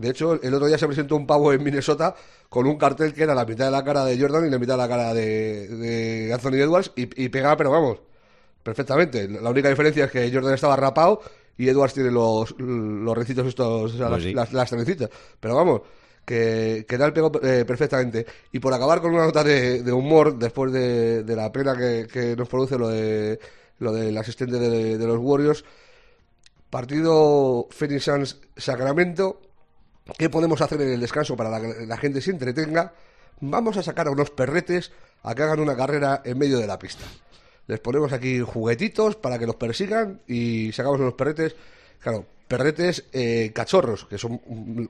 De 0.00 0.08
hecho, 0.08 0.40
el 0.42 0.54
otro 0.54 0.66
día 0.66 0.78
se 0.78 0.86
presentó 0.86 1.14
un 1.14 1.26
pavo 1.26 1.52
en 1.52 1.62
Minnesota 1.62 2.14
con 2.48 2.66
un 2.66 2.78
cartel 2.78 3.12
que 3.12 3.22
era 3.22 3.34
la 3.34 3.44
mitad 3.44 3.66
de 3.66 3.70
la 3.70 3.84
cara 3.84 4.02
de 4.02 4.18
Jordan 4.18 4.46
y 4.46 4.50
la 4.50 4.58
mitad 4.58 4.72
de 4.72 4.78
la 4.78 4.88
cara 4.88 5.12
de, 5.12 6.30
Anthony 6.32 6.54
Edwards 6.54 6.92
y, 6.96 7.28
pegaba, 7.28 7.54
pero 7.58 7.70
vamos, 7.70 7.98
perfectamente. 8.62 9.28
La 9.28 9.50
única 9.50 9.68
diferencia 9.68 10.06
es 10.06 10.10
que 10.10 10.32
Jordan 10.32 10.54
estaba 10.54 10.74
rapado 10.74 11.20
y 11.58 11.68
Edwards 11.68 11.92
tiene 11.92 12.10
los, 12.10 12.58
los 12.58 13.14
recitos 13.14 13.46
estos, 13.46 13.92
pues 13.92 14.34
las, 14.34 14.54
las, 14.54 14.70
Pero 15.38 15.54
vamos, 15.54 15.82
que, 16.24 16.86
que 16.88 16.96
tal 16.96 17.12
pegó 17.12 17.30
eh, 17.42 17.66
perfectamente. 17.66 18.24
Y 18.52 18.58
por 18.58 18.72
acabar 18.72 19.02
con 19.02 19.12
una 19.12 19.26
nota 19.26 19.44
de, 19.44 19.92
humor, 19.92 20.38
después 20.38 20.72
de, 20.72 21.24
la 21.36 21.52
pena 21.52 21.76
que, 21.76 22.34
nos 22.38 22.48
produce 22.48 22.78
lo 22.78 22.88
de 22.88 23.38
lo 23.78 23.92
del 23.92 24.16
asistente 24.16 24.58
de, 24.58 25.06
los 25.06 25.18
Warriors, 25.18 25.62
partido 26.70 27.68
Phoenix 27.70 28.04
Suns 28.04 28.40
Sacramento 28.56 29.49
¿Qué 30.18 30.30
podemos 30.30 30.60
hacer 30.60 30.80
en 30.80 30.92
el 30.92 31.00
descanso 31.00 31.36
para 31.36 31.60
que 31.60 31.86
la 31.86 31.96
gente 31.96 32.20
se 32.20 32.30
entretenga? 32.30 32.92
Vamos 33.40 33.76
a 33.76 33.82
sacar 33.82 34.06
a 34.06 34.10
unos 34.10 34.30
perretes 34.30 34.92
a 35.22 35.34
que 35.34 35.42
hagan 35.42 35.60
una 35.60 35.76
carrera 35.76 36.22
en 36.24 36.38
medio 36.38 36.58
de 36.58 36.66
la 36.66 36.78
pista. 36.78 37.04
les 37.66 37.78
ponemos 37.78 38.12
aquí 38.12 38.40
juguetitos 38.40 39.16
para 39.16 39.38
que 39.38 39.46
los 39.46 39.54
persigan 39.54 40.20
y 40.26 40.72
sacamos 40.72 40.98
unos 40.98 41.14
perretes, 41.14 41.54
claro, 42.00 42.26
perretes 42.48 43.04
eh, 43.12 43.52
cachorros, 43.54 44.06
que 44.06 44.18
son 44.18 44.40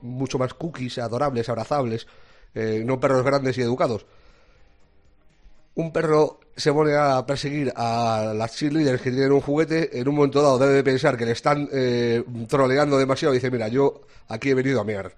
mucho 0.01 0.39
más 0.39 0.53
cookies, 0.55 0.97
adorables, 0.97 1.47
abrazables, 1.47 2.07
eh, 2.55 2.81
no 2.83 2.99
perros 2.99 3.23
grandes 3.23 3.57
y 3.57 3.61
educados. 3.61 4.05
Un 5.75 5.91
perro 5.91 6.39
se 6.55 6.71
pone 6.73 6.95
a 6.95 7.25
perseguir 7.25 7.71
a 7.75 8.33
las 8.35 8.55
cheerleaders 8.55 9.01
que 9.01 9.11
tienen 9.11 9.31
un 9.31 9.41
juguete, 9.41 9.99
en 9.99 10.07
un 10.07 10.15
momento 10.15 10.41
dado 10.41 10.59
debe 10.59 10.83
pensar 10.83 11.17
que 11.17 11.25
le 11.25 11.31
están 11.31 11.69
eh, 11.71 12.23
troleando 12.47 12.97
demasiado 12.97 13.33
y 13.33 13.37
dice, 13.37 13.49
mira, 13.49 13.67
yo 13.67 14.01
aquí 14.27 14.49
he 14.49 14.53
venido 14.53 14.81
a 14.81 14.83
mear 14.83 15.13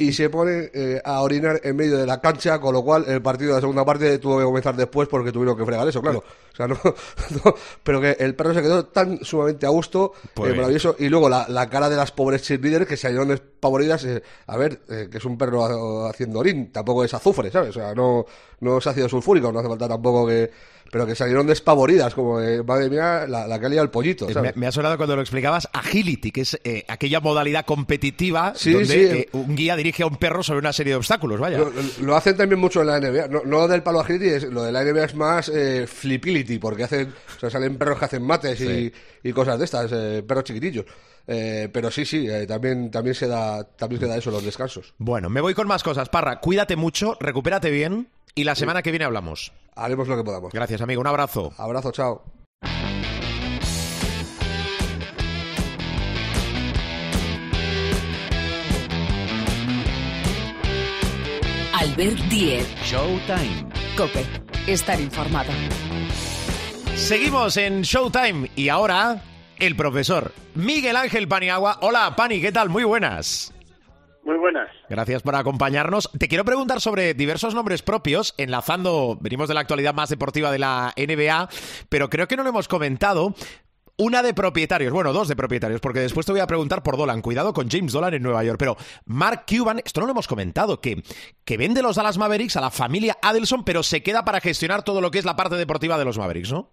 y 0.00 0.12
se 0.12 0.30
pone 0.30 0.70
eh, 0.72 1.02
a 1.04 1.20
orinar 1.22 1.60
en 1.64 1.74
medio 1.74 1.98
de 1.98 2.06
la 2.06 2.20
cancha, 2.20 2.60
con 2.60 2.72
lo 2.72 2.84
cual 2.84 3.04
el 3.08 3.20
partido 3.20 3.50
de 3.50 3.54
la 3.56 3.60
segunda 3.60 3.84
parte 3.84 4.18
tuvo 4.18 4.38
que 4.38 4.44
comenzar 4.44 4.76
después 4.76 5.08
porque 5.08 5.32
tuvieron 5.32 5.56
que 5.56 5.64
fregar 5.64 5.88
eso, 5.88 6.00
claro. 6.00 6.22
O 6.52 6.56
sea, 6.56 6.68
no, 6.68 6.78
pero 7.82 8.00
que 8.00 8.16
el 8.20 8.36
perro 8.36 8.54
se 8.54 8.62
quedó 8.62 8.86
tan 8.86 9.24
sumamente 9.24 9.66
a 9.66 9.70
gusto, 9.70 10.12
pues 10.34 10.52
eh, 10.52 10.54
maravilloso. 10.54 10.94
Y 11.00 11.08
luego 11.08 11.28
la, 11.28 11.46
la, 11.48 11.68
cara 11.68 11.88
de 11.88 11.96
las 11.96 12.12
pobres 12.12 12.42
cheerleaders 12.42 12.86
que 12.86 12.96
se 12.96 13.08
hallaron 13.08 13.28
despavoridas, 13.28 14.04
eh, 14.04 14.22
a 14.46 14.56
ver, 14.56 14.78
que 14.86 15.18
es 15.18 15.24
un 15.24 15.36
perro 15.36 16.06
haciendo 16.06 16.38
orín, 16.38 16.70
tampoco 16.70 17.04
es 17.04 17.12
azufre, 17.12 17.50
¿sabes? 17.50 17.70
O 17.70 17.80
sea, 17.80 17.92
no, 17.92 18.24
no 18.60 18.78
es 18.78 18.86
ácido 18.86 19.08
sulfúrico, 19.08 19.50
no 19.50 19.58
hace 19.58 19.68
falta 19.68 19.88
tampoco 19.88 20.28
que 20.28 20.50
pero 20.90 21.06
que 21.06 21.14
salieron 21.14 21.46
despavoridas, 21.46 22.14
como, 22.14 22.40
eh, 22.40 22.62
madre 22.62 22.88
mía, 22.88 23.26
la, 23.26 23.46
la 23.46 23.58
que 23.58 23.66
ha 23.66 23.68
liado 23.68 23.84
el 23.84 23.90
pollito. 23.90 24.28
Eh, 24.28 24.52
me, 24.54 24.66
ha 24.66 24.72
sonado 24.72 24.96
cuando 24.96 25.16
lo 25.16 25.22
explicabas 25.22 25.68
agility, 25.72 26.30
que 26.30 26.42
es 26.42 26.58
eh, 26.64 26.84
aquella 26.88 27.20
modalidad 27.20 27.64
competitiva 27.66 28.54
donde 28.64 29.28
un 29.32 29.54
guía 29.54 29.76
dirige 29.76 30.02
a 30.02 30.06
un 30.06 30.16
perro 30.16 30.42
sobre 30.42 30.60
una 30.60 30.72
serie 30.72 30.92
de 30.92 30.96
obstáculos, 30.96 31.38
vaya. 31.40 31.60
Lo, 32.00 32.16
hacen 32.16 32.36
también 32.36 32.60
mucho 32.60 32.80
en 32.80 32.86
la 32.86 33.00
NBA, 33.00 33.28
no, 33.44 33.68
del 33.68 33.82
palo 33.82 34.00
agility, 34.00 34.28
es, 34.28 34.44
lo 34.44 34.62
de 34.62 34.72
la 34.72 34.84
NBA 34.84 35.04
es 35.04 35.14
más 35.14 35.52
flipility, 35.86 36.58
porque 36.58 36.84
hacen, 36.84 37.12
o 37.36 37.40
sea, 37.40 37.50
salen 37.50 37.76
perros 37.76 37.98
que 37.98 38.04
hacen 38.06 38.22
mates 38.22 38.60
y, 38.60 38.92
y, 39.22 39.32
cosas 39.32 39.58
de 39.58 39.64
estas, 39.64 39.90
perros 40.24 40.44
chiquitillos. 40.44 40.86
pero 41.26 41.90
sí, 41.90 42.04
sí, 42.04 42.26
también, 42.46 42.90
también, 42.90 43.14
se 43.14 43.28
da, 43.28 43.64
también 43.64 44.00
se 44.00 44.08
da 44.08 44.16
eso, 44.16 44.30
los 44.30 44.44
descansos. 44.44 44.94
Bueno, 44.98 45.28
me 45.28 45.40
voy 45.40 45.54
con 45.54 45.68
más 45.68 45.82
cosas. 45.82 46.08
Parra, 46.08 46.40
cuídate 46.40 46.76
mucho, 46.76 47.16
recupérate 47.20 47.70
bien 47.70 48.08
y 48.38 48.44
la 48.44 48.54
semana 48.54 48.82
que 48.82 48.92
viene 48.92 49.04
hablamos. 49.04 49.52
Haremos 49.74 50.06
lo 50.06 50.16
que 50.16 50.22
podamos. 50.22 50.52
Gracias, 50.52 50.80
amigo. 50.80 51.00
Un 51.00 51.08
abrazo. 51.08 51.52
Abrazo, 51.58 51.90
chao. 51.90 52.22
Albert 61.72 62.18
Diez. 62.28 62.64
Showtime. 62.84 63.68
Cope. 63.96 64.24
Estar 64.68 65.00
informado. 65.00 65.50
Seguimos 66.94 67.56
en 67.56 67.82
Showtime 67.82 68.50
y 68.54 68.68
ahora 68.68 69.20
el 69.58 69.74
profesor 69.74 70.32
Miguel 70.54 70.94
Ángel 70.94 71.26
Paniagua. 71.26 71.78
Hola, 71.80 72.14
Pani, 72.14 72.40
¿qué 72.40 72.52
tal? 72.52 72.68
Muy 72.68 72.84
buenas. 72.84 73.52
Muy 74.28 74.36
buenas. 74.36 74.68
Gracias 74.90 75.22
por 75.22 75.34
acompañarnos. 75.34 76.10
Te 76.18 76.28
quiero 76.28 76.44
preguntar 76.44 76.82
sobre 76.82 77.14
diversos 77.14 77.54
nombres 77.54 77.80
propios, 77.80 78.34
enlazando, 78.36 79.16
venimos 79.22 79.48
de 79.48 79.54
la 79.54 79.60
actualidad 79.60 79.94
más 79.94 80.10
deportiva 80.10 80.52
de 80.52 80.58
la 80.58 80.92
NBA, 80.98 81.48
pero 81.88 82.10
creo 82.10 82.28
que 82.28 82.36
no 82.36 82.42
lo 82.42 82.50
hemos 82.50 82.68
comentado. 82.68 83.32
Una 83.96 84.22
de 84.22 84.34
propietarios, 84.34 84.92
bueno, 84.92 85.14
dos 85.14 85.28
de 85.28 85.34
propietarios, 85.34 85.80
porque 85.80 86.00
después 86.00 86.26
te 86.26 86.32
voy 86.32 86.42
a 86.42 86.46
preguntar 86.46 86.82
por 86.82 86.98
Dolan. 86.98 87.22
Cuidado 87.22 87.54
con 87.54 87.70
James 87.70 87.94
Dolan 87.94 88.12
en 88.12 88.22
Nueva 88.22 88.44
York. 88.44 88.58
Pero 88.58 88.76
Mark 89.06 89.46
Cuban, 89.48 89.78
esto 89.78 90.00
no 90.00 90.06
lo 90.06 90.12
hemos 90.12 90.28
comentado, 90.28 90.82
que, 90.82 91.02
que 91.46 91.56
vende 91.56 91.82
los 91.82 91.96
Dallas 91.96 92.18
Mavericks 92.18 92.58
a 92.58 92.60
la 92.60 92.70
familia 92.70 93.16
Adelson, 93.22 93.64
pero 93.64 93.82
se 93.82 94.02
queda 94.02 94.26
para 94.26 94.42
gestionar 94.42 94.82
todo 94.84 95.00
lo 95.00 95.10
que 95.10 95.20
es 95.20 95.24
la 95.24 95.36
parte 95.36 95.54
deportiva 95.54 95.96
de 95.96 96.04
los 96.04 96.18
Mavericks, 96.18 96.52
¿no? 96.52 96.68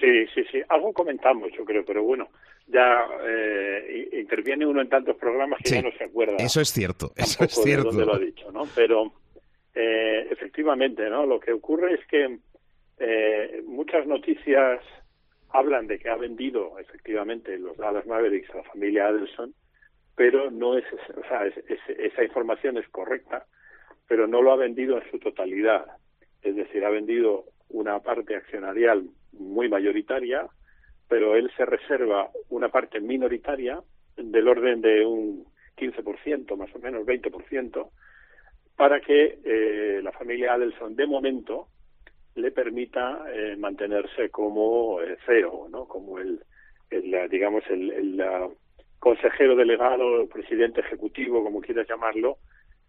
Sí, 0.00 0.26
sí, 0.34 0.42
sí. 0.50 0.60
Algo 0.70 0.92
comentamos, 0.92 1.50
yo 1.56 1.64
creo, 1.64 1.84
pero 1.84 2.02
bueno, 2.02 2.26
ya 2.66 3.06
eh, 3.24 4.08
interviene 4.12 4.66
uno 4.66 4.80
en 4.80 4.88
tantos 4.88 5.16
programas 5.16 5.60
que 5.62 5.70
ya 5.70 5.82
no 5.82 5.92
se 5.92 6.04
acuerda. 6.04 6.36
Eso 6.38 6.60
es 6.60 6.70
cierto, 6.72 7.12
eso 7.16 7.44
es 7.44 7.52
cierto. 7.52 7.92
De 7.92 8.04
lo 8.04 8.14
ha 8.14 8.18
dicho, 8.18 8.50
¿no? 8.50 8.64
Pero 8.74 9.12
eh, 9.74 10.26
efectivamente, 10.30 11.08
¿no? 11.08 11.26
Lo 11.26 11.38
que 11.38 11.52
ocurre 11.52 11.94
es 11.94 12.06
que 12.06 12.38
eh, 12.98 13.62
muchas 13.66 14.06
noticias 14.06 14.80
hablan 15.50 15.86
de 15.86 15.98
que 15.98 16.08
ha 16.08 16.16
vendido 16.16 16.78
efectivamente 16.78 17.58
los 17.58 17.76
Dallas 17.76 18.06
Mavericks 18.06 18.50
a 18.50 18.58
la 18.58 18.62
familia 18.64 19.06
Adelson, 19.08 19.54
pero 20.16 20.50
no 20.50 20.76
es, 20.76 20.84
o 20.92 21.28
sea, 21.28 21.46
esa 21.46 22.24
información 22.24 22.78
es 22.78 22.88
correcta, 22.88 23.46
pero 24.08 24.26
no 24.26 24.42
lo 24.42 24.52
ha 24.52 24.56
vendido 24.56 24.96
en 24.96 25.10
su 25.10 25.18
totalidad. 25.18 25.84
Es 26.42 26.56
decir, 26.56 26.84
ha 26.84 26.90
vendido 26.90 27.44
una 27.68 28.00
parte 28.00 28.34
accionarial 28.34 29.04
muy 29.32 29.68
mayoritaria, 29.68 30.46
pero 31.08 31.36
él 31.36 31.50
se 31.56 31.64
reserva 31.64 32.30
una 32.48 32.68
parte 32.68 33.00
minoritaria 33.00 33.80
del 34.16 34.48
orden 34.48 34.80
de 34.80 35.04
un 35.04 35.46
15%, 35.76 36.56
más 36.56 36.74
o 36.74 36.78
menos 36.78 37.06
20%, 37.06 37.90
para 38.76 39.00
que 39.00 39.38
eh, 39.44 40.00
la 40.02 40.12
familia 40.12 40.54
Adelson 40.54 40.96
de 40.96 41.06
momento 41.06 41.68
le 42.34 42.50
permita 42.50 43.24
eh, 43.32 43.56
mantenerse 43.56 44.30
como 44.30 45.00
eh, 45.00 45.16
CEO, 45.24 45.68
¿no? 45.70 45.86
como 45.86 46.18
el, 46.18 46.40
el 46.90 47.28
digamos 47.30 47.64
el, 47.70 47.90
el 47.90 48.22
consejero 48.98 49.56
delegado, 49.56 50.22
el 50.22 50.28
presidente 50.28 50.80
ejecutivo, 50.80 51.42
como 51.42 51.60
quieras 51.60 51.88
llamarlo, 51.88 52.38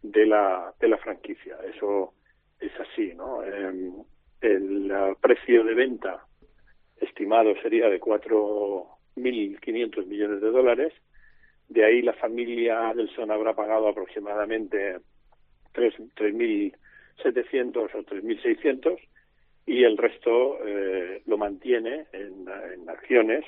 de 0.02 0.26
la 0.26 0.74
de 0.80 0.88
la 0.88 0.98
franquicia. 0.98 1.58
Eso 1.74 2.14
es 2.60 2.72
así, 2.80 3.14
¿no? 3.16 3.44
Em, 3.44 3.94
el 4.42 4.92
precio 5.20 5.64
de 5.64 5.74
venta 5.74 6.27
estimado 7.18 7.56
sería 7.64 7.90
de 7.90 8.00
4.500 8.00 10.06
millones 10.06 10.40
de 10.40 10.52
dólares. 10.52 10.94
De 11.68 11.84
ahí 11.84 12.04
la 12.04 12.14
familia 12.14 12.90
Adelson 12.90 13.32
habrá 13.32 13.56
pagado 13.56 13.88
aproximadamente 13.88 15.00
3.700 15.74 17.76
o 17.76 17.88
3.600 17.88 19.00
y 19.66 19.84
el 19.84 19.98
resto 19.98 20.60
eh, 20.64 21.24
lo 21.26 21.40
mantiene 21.40 22.06
en, 22.14 22.48
acciones 22.88 23.44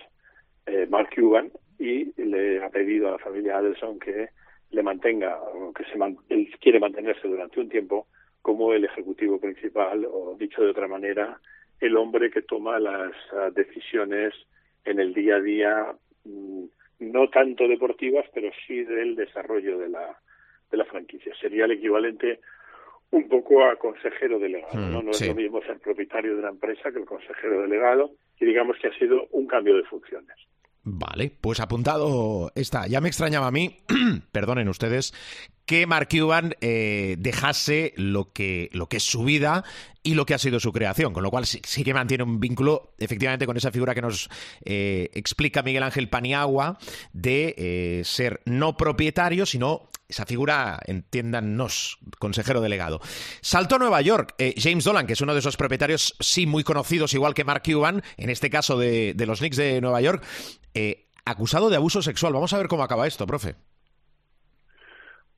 eh, 0.66 0.88
Mark 0.90 1.10
Cuban 1.16 1.52
y 1.78 2.12
le 2.20 2.64
ha 2.64 2.70
pedido 2.70 3.10
a 3.10 3.12
la 3.12 3.20
familia 3.20 3.60
Adelson 3.60 4.00
que 4.00 4.30
le 4.72 4.82
mantenga, 4.82 5.40
o 5.40 5.72
que 5.74 5.84
se 5.84 5.92
él 6.30 6.50
quiere 6.60 6.80
mantenerse 6.80 7.28
durante 7.28 7.60
un 7.60 7.70
tiempo 7.70 8.08
como 8.42 8.74
el 8.74 8.86
ejecutivo 8.86 9.40
principal 9.40 10.08
o 10.12 10.36
dicho 10.40 10.64
de 10.64 10.72
otra 10.72 10.88
manera 10.88 11.40
el 11.80 11.98
hombre 11.98 12.30
que 12.30 12.42
toma 12.42 12.80
las 12.80 13.12
ah, 13.34 13.50
decisiones 13.54 14.34
en 14.86 15.00
el 15.00 15.13
día 15.13 15.36
a 15.36 15.42
día, 15.42 15.96
mm, 16.26 16.63
no 17.00 17.30
tanto 17.30 17.68
deportivas, 17.68 18.26
pero 18.34 18.50
sí 18.65 18.84
del 18.84 19.15
desarrollo 19.15 19.78
de 19.78 19.89
la, 19.89 20.18
de 20.72 20.78
la 20.78 20.86
franquicia. 20.86 21.34
Sería 21.39 21.65
el 21.65 21.72
equivalente 21.72 22.39
un 23.12 23.28
poco 23.28 23.63
a 23.63 23.76
consejero 23.78 24.39
delegado. 24.39 24.80
¿no? 24.80 25.02
Mm, 25.02 25.06
no 25.06 25.12
es 25.12 25.28
lo 25.28 25.36
mismo 25.36 25.62
ser 25.62 25.80
propietario 25.80 26.34
de 26.34 26.39
una 26.39 26.50
empresa 26.50 26.92
que 26.92 27.00
el 27.00 27.06
consejero 27.06 27.62
delegado, 27.62 28.12
y 28.39 28.46
digamos 28.46 28.78
que 28.82 28.88
ha 28.88 28.98
sido 28.98 29.28
un 29.32 29.48
cambio 29.48 29.76
de 29.76 29.84
funciones. 29.84 30.36
Vale, 30.84 31.32
pues 31.42 31.60
apuntado 31.60 32.52
está. 32.56 32.88
Ya 32.88 33.02
me 33.02 33.10
extrañaba 33.10 33.48
a 33.48 33.52
mí, 33.52 33.78
perdonen 34.32 34.70
ustedes, 34.70 35.13
que 35.70 35.86
Mark 35.86 36.08
Cuban 36.10 36.56
eh, 36.62 37.16
dejase 37.20 37.94
lo 37.96 38.34
que, 38.34 38.72
lo 38.74 38.90
que 38.90 38.98
es 38.98 39.04
su 39.04 39.24
vida 39.24 39.64
y 40.02 40.16
lo 40.16 40.26
que 40.26 40.34
ha 40.34 40.40
sido 40.40 40.60
su 40.60 40.74
creación, 40.74 41.14
con 41.14 41.22
lo 41.22 41.30
cual 41.30 41.46
sí, 41.46 41.62
que 41.62 41.94
mantiene 41.94 42.24
un 42.24 42.40
vínculo 42.40 42.96
efectivamente 42.98 43.46
con 43.46 43.56
esa 43.56 43.72
figura 43.72 43.94
que 43.94 44.02
nos 44.02 44.32
eh, 44.66 45.12
explica 45.14 45.62
Miguel 45.62 45.84
Ángel 45.84 46.10
Paniagua 46.10 46.80
de 47.14 47.54
eh, 47.56 48.02
ser 48.04 48.42
no 48.46 48.78
propietario, 48.78 49.46
sino 49.46 49.92
esa 50.08 50.26
figura, 50.26 50.80
entiéndanos, 50.88 52.00
consejero 52.18 52.62
delegado. 52.62 53.00
Saltó 53.42 53.76
a 53.76 53.78
Nueva 53.78 54.02
York, 54.02 54.34
James 54.58 54.84
Dolan, 54.84 55.06
que 55.06 55.14
es 55.14 55.22
uno 55.22 55.34
de 55.36 55.40
esos 55.40 55.56
propietarios, 55.56 56.16
sí, 56.20 56.48
muy 56.48 56.64
conocidos, 56.64 57.14
igual 57.14 57.36
que 57.36 57.44
Mark 57.44 57.62
Cuban, 57.64 58.02
en 58.18 58.32
este 58.32 58.50
caso 58.50 58.76
de, 58.76 59.14
de 59.14 59.26
los 59.28 59.38
Knicks 59.38 59.58
de 59.58 59.82
Nueva 59.82 60.02
York, 60.02 60.26
acusado 61.26 61.70
de 61.70 61.76
abuso 61.76 62.02
sexual. 62.02 62.34
Vamos 62.34 62.54
a 62.54 62.58
ver 62.58 62.68
cómo 62.68 62.82
acaba 62.82 63.06
esto, 63.06 63.28
profe. 63.28 63.69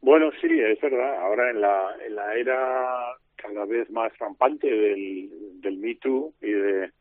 Bueno, 0.02 0.32
sí, 0.42 0.48
es 0.50 0.80
verdad. 0.82 1.22
Ahora 1.22 1.52
en 1.52 1.62
la, 1.62 1.96
en 2.06 2.16
la 2.16 2.36
era 2.36 3.16
cada 3.36 3.66
vez 3.66 3.90
más 3.92 4.18
rampante 4.18 4.68
del, 4.68 5.30
del 5.62 5.78
Me 5.78 5.96
Too 5.96 6.34
y 6.42 6.52
de, 6.52 6.92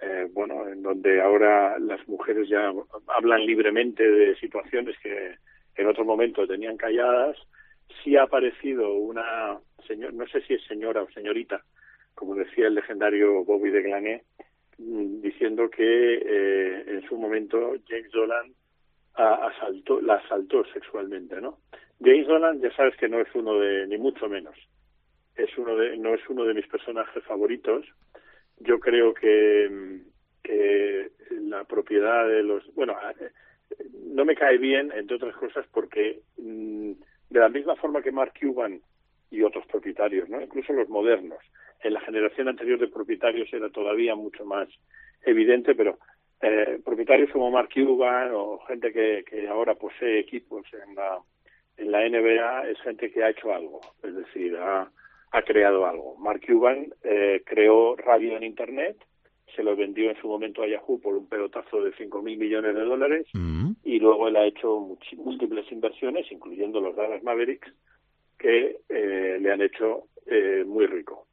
eh, 0.00 0.28
bueno, 0.32 0.68
en 0.68 0.82
donde 0.82 1.20
ahora 1.20 1.78
las 1.78 2.06
mujeres 2.08 2.48
ya 2.48 2.72
hablan 3.16 3.46
libremente 3.46 4.08
de 4.08 4.36
situaciones 4.36 4.96
que 5.00 5.36
en 5.76 5.86
otro 5.86 6.04
momento 6.04 6.46
tenían 6.46 6.76
calladas, 6.76 7.36
sí 8.02 8.16
ha 8.16 8.24
aparecido 8.24 8.92
una 8.94 9.58
señora, 9.86 10.12
no 10.12 10.26
sé 10.28 10.40
si 10.42 10.54
es 10.54 10.64
señora 10.64 11.02
o 11.02 11.10
señorita, 11.10 11.64
como 12.14 12.34
decía 12.34 12.66
el 12.66 12.74
legendario 12.74 13.44
Bobby 13.44 13.70
de 13.70 13.82
Glané, 13.82 14.22
mm, 14.78 15.20
diciendo 15.20 15.68
que 15.70 16.14
eh, 16.14 16.84
en 16.86 17.08
su 17.08 17.16
momento 17.16 17.74
James 17.88 18.10
Dolan 18.12 18.52
la 19.16 20.14
asaltó 20.16 20.64
sexualmente, 20.72 21.40
¿no? 21.40 21.58
James 22.04 22.26
Dolan 22.26 22.60
ya 22.60 22.70
sabes 22.76 22.94
que 22.96 23.08
no 23.08 23.20
es 23.20 23.28
uno 23.34 23.58
de, 23.58 23.86
ni 23.86 23.96
mucho 23.96 24.28
menos, 24.28 24.54
es 25.36 25.56
uno 25.56 25.74
de, 25.76 25.96
no 25.96 26.14
es 26.14 26.20
uno 26.28 26.44
de 26.44 26.54
mis 26.54 26.66
personajes 26.66 27.24
favoritos, 27.24 27.86
yo 28.58 28.78
creo 28.78 29.14
que, 29.14 30.02
la 31.30 31.64
propiedad 31.64 32.28
de 32.28 32.42
los... 32.42 32.74
Bueno, 32.74 32.96
no 34.06 34.24
me 34.24 34.34
cae 34.34 34.58
bien, 34.58 34.92
entre 34.92 35.16
otras 35.16 35.34
cosas, 35.36 35.66
porque 35.72 36.20
mm, 36.36 36.92
de 37.30 37.40
la 37.40 37.48
misma 37.48 37.76
forma 37.76 38.02
que 38.02 38.12
Mark 38.12 38.32
Cuban 38.38 38.80
y 39.30 39.42
otros 39.42 39.64
propietarios, 39.66 40.28
¿no? 40.28 40.40
incluso 40.40 40.72
los 40.72 40.88
modernos, 40.88 41.38
en 41.82 41.94
la 41.94 42.00
generación 42.00 42.48
anterior 42.48 42.78
de 42.78 42.88
propietarios 42.88 43.52
era 43.52 43.70
todavía 43.70 44.14
mucho 44.14 44.44
más 44.44 44.68
evidente, 45.22 45.74
pero 45.74 45.98
eh, 46.42 46.80
propietarios 46.84 47.30
como 47.30 47.50
Mark 47.50 47.68
Cuban 47.72 48.30
o 48.32 48.58
gente 48.66 48.92
que, 48.92 49.24
que 49.28 49.48
ahora 49.48 49.74
posee 49.74 50.18
equipos 50.18 50.66
en 50.72 50.94
la, 50.94 51.18
en 51.76 51.90
la 51.90 52.08
NBA 52.08 52.68
es 52.70 52.80
gente 52.80 53.10
que 53.10 53.22
ha 53.22 53.30
hecho 53.30 53.52
algo, 53.52 53.80
es 54.02 54.14
decir, 54.14 54.56
ha, 54.56 54.90
ha 55.32 55.42
creado 55.42 55.86
algo. 55.86 56.16
Mark 56.18 56.40
Cuban 56.46 56.92
eh, 57.02 57.42
creó 57.44 57.96
radio 57.96 58.36
en 58.36 58.44
Internet, 58.44 58.96
se 59.54 59.62
lo 59.62 59.76
vendió 59.76 60.10
en 60.10 60.16
su 60.20 60.28
momento 60.28 60.62
a 60.62 60.68
Yahoo 60.68 61.00
por 61.00 61.14
un 61.16 61.28
pelotazo 61.28 61.82
de 61.82 61.92
5.000 61.92 62.22
mil 62.22 62.38
millones 62.38 62.74
de 62.74 62.84
dólares 62.84 63.26
mm. 63.34 63.72
y 63.84 63.98
luego 63.98 64.28
él 64.28 64.36
ha 64.36 64.46
hecho 64.46 64.96
múltiples 65.16 65.70
inversiones, 65.70 66.30
incluyendo 66.30 66.80
los 66.80 66.96
Dallas 66.96 67.22
Mavericks, 67.22 67.72
que 68.38 68.78
eh, 68.88 69.38
le 69.40 69.52
han 69.52 69.62
hecho 69.62 70.04
eh, 70.26 70.64
muy 70.66 70.86
rico. 70.86 71.26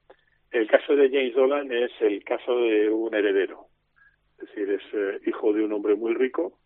El 0.52 0.68
caso 0.68 0.96
de 0.96 1.10
James 1.10 1.34
Dolan 1.34 1.72
es 1.72 1.92
el 2.02 2.24
caso 2.24 2.58
de 2.58 2.90
un 2.90 3.14
heredero, 3.16 3.68
es 4.40 4.48
decir, 4.48 4.70
es 4.70 4.82
eh, 4.94 5.20
hijo 5.28 5.54
de 5.54 5.64
un 5.64 5.72
hombre 5.72 5.96
muy 5.96 6.14
rico 6.14 6.58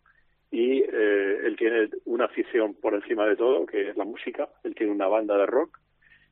y 0.50 0.82
él 0.82 1.56
tiene 1.58 1.88
una 2.04 2.26
afición 2.26 2.74
por 2.74 2.94
encima 2.94 3.26
de 3.26 3.36
todo, 3.36 3.66
que 3.66 3.90
es 3.90 3.96
la 3.96 4.04
música, 4.04 4.48
él 4.64 4.74
tiene 4.74 4.92
una 4.92 5.08
banda 5.08 5.36
de 5.36 5.46
rock. 5.46 5.78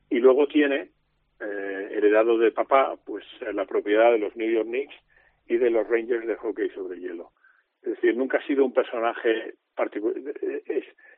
Y 0.09 0.19
luego 0.19 0.47
tiene 0.47 0.91
heredado 1.39 2.37
de 2.37 2.51
papá 2.51 2.95
pues 3.05 3.25
la 3.53 3.65
propiedad 3.65 4.11
de 4.11 4.19
los 4.19 4.35
New 4.35 4.49
York 4.49 4.67
Knicks 4.67 4.95
y 5.47 5.57
de 5.57 5.69
los 5.69 5.87
Rangers 5.87 6.25
de 6.25 6.35
hockey 6.35 6.69
sobre 6.69 6.99
hielo. 6.99 7.31
Es 7.81 7.89
decir, 7.89 8.15
nunca 8.15 8.37
ha 8.37 8.47
sido 8.47 8.65
un 8.65 8.73
personaje 8.73 9.55
particular, 9.75 10.15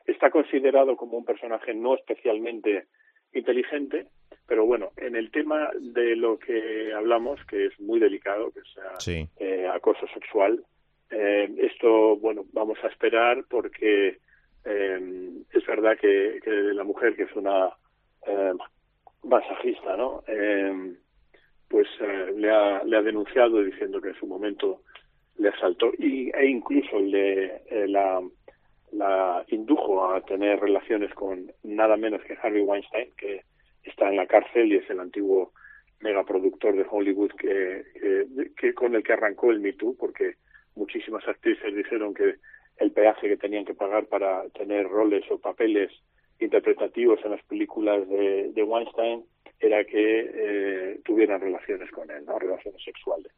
está 0.04 0.30
considerado 0.30 0.96
como 0.96 1.16
un 1.16 1.24
personaje 1.24 1.72
no 1.74 1.94
especialmente 1.94 2.86
inteligente, 3.32 4.06
pero 4.46 4.64
bueno, 4.66 4.90
en 4.96 5.16
el 5.16 5.30
tema 5.30 5.70
de 5.78 6.16
lo 6.16 6.38
que 6.38 6.92
hablamos, 6.94 7.44
que 7.46 7.66
es 7.66 7.80
muy 7.80 8.00
delicado, 8.00 8.50
que 8.50 8.60
sea 8.74 9.26
eh, 9.38 9.68
acoso 9.72 10.06
sexual, 10.08 10.64
eh, 11.10 11.54
esto, 11.58 12.16
bueno, 12.16 12.44
vamos 12.52 12.78
a 12.82 12.88
esperar 12.88 13.44
porque 13.48 14.18
eh, 14.64 15.30
es 15.52 15.66
verdad 15.66 15.96
que, 15.98 16.40
la 16.74 16.84
mujer, 16.84 17.16
que 17.16 17.24
es 17.24 17.34
una 17.34 17.70
masajista, 19.22 19.96
¿no? 19.96 20.22
pues 21.68 21.86
eh, 22.00 22.32
le, 22.36 22.50
ha, 22.50 22.82
le 22.84 22.96
ha 22.96 23.02
denunciado 23.02 23.62
diciendo 23.62 24.00
que 24.00 24.08
en 24.08 24.14
su 24.14 24.26
momento 24.26 24.82
le 25.36 25.50
asaltó 25.50 25.92
y, 25.98 26.30
e 26.34 26.46
incluso 26.46 26.98
le 26.98 27.62
eh, 27.66 27.86
la, 27.86 28.20
la 28.92 29.44
indujo 29.48 30.10
a 30.10 30.20
tener 30.22 30.58
relaciones 30.58 31.12
con 31.14 31.52
nada 31.62 31.96
menos 31.96 32.22
que 32.22 32.36
Harvey 32.42 32.62
Weinstein, 32.62 33.12
que 33.16 33.42
está 33.84 34.08
en 34.08 34.16
la 34.16 34.26
cárcel 34.26 34.72
y 34.72 34.76
es 34.76 34.90
el 34.90 35.00
antiguo 35.00 35.52
megaproductor 36.00 36.74
de 36.74 36.86
Hollywood 36.88 37.32
que, 37.32 37.84
que, 38.56 38.72
con 38.72 38.94
el 38.94 39.02
que 39.02 39.12
arrancó 39.12 39.50
el 39.50 39.60
Me 39.60 39.72
Too, 39.72 39.96
porque 39.98 40.36
muchísimas 40.78 41.26
actrices 41.26 41.74
dijeron 41.74 42.14
que 42.14 42.36
el 42.78 42.92
peaje 42.92 43.28
que 43.28 43.36
tenían 43.36 43.64
que 43.64 43.74
pagar 43.74 44.06
para 44.06 44.48
tener 44.50 44.88
roles 44.88 45.24
o 45.30 45.38
papeles 45.38 45.90
interpretativos 46.40 47.18
en 47.24 47.32
las 47.32 47.42
películas 47.44 48.08
de, 48.08 48.52
de 48.52 48.62
Weinstein 48.62 49.24
era 49.60 49.84
que 49.84 50.30
eh, 50.32 51.00
tuvieran 51.04 51.40
relaciones 51.40 51.90
con 51.90 52.08
él, 52.10 52.24
¿no? 52.24 52.38
Relaciones 52.38 52.82
sexuales. 52.82 53.32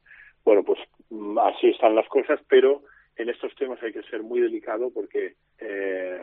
Bueno, 0.44 0.62
pues 0.62 0.78
mm, 1.08 1.38
así 1.38 1.68
están 1.68 1.94
las 1.94 2.08
cosas, 2.08 2.38
pero 2.48 2.82
en 3.16 3.28
estos 3.28 3.54
temas 3.54 3.82
hay 3.82 3.92
que 3.92 4.02
ser 4.04 4.22
muy 4.22 4.40
delicado 4.40 4.90
porque 4.92 5.34
eh, 5.58 6.20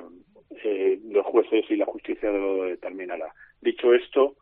eh, 0.64 1.00
los 1.10 1.26
jueces 1.26 1.66
y 1.70 1.76
la 1.76 1.86
justicia 1.86 2.32
lo 2.32 2.64
determinará. 2.66 3.34
Dicho 3.62 3.94
esto, 3.94 4.36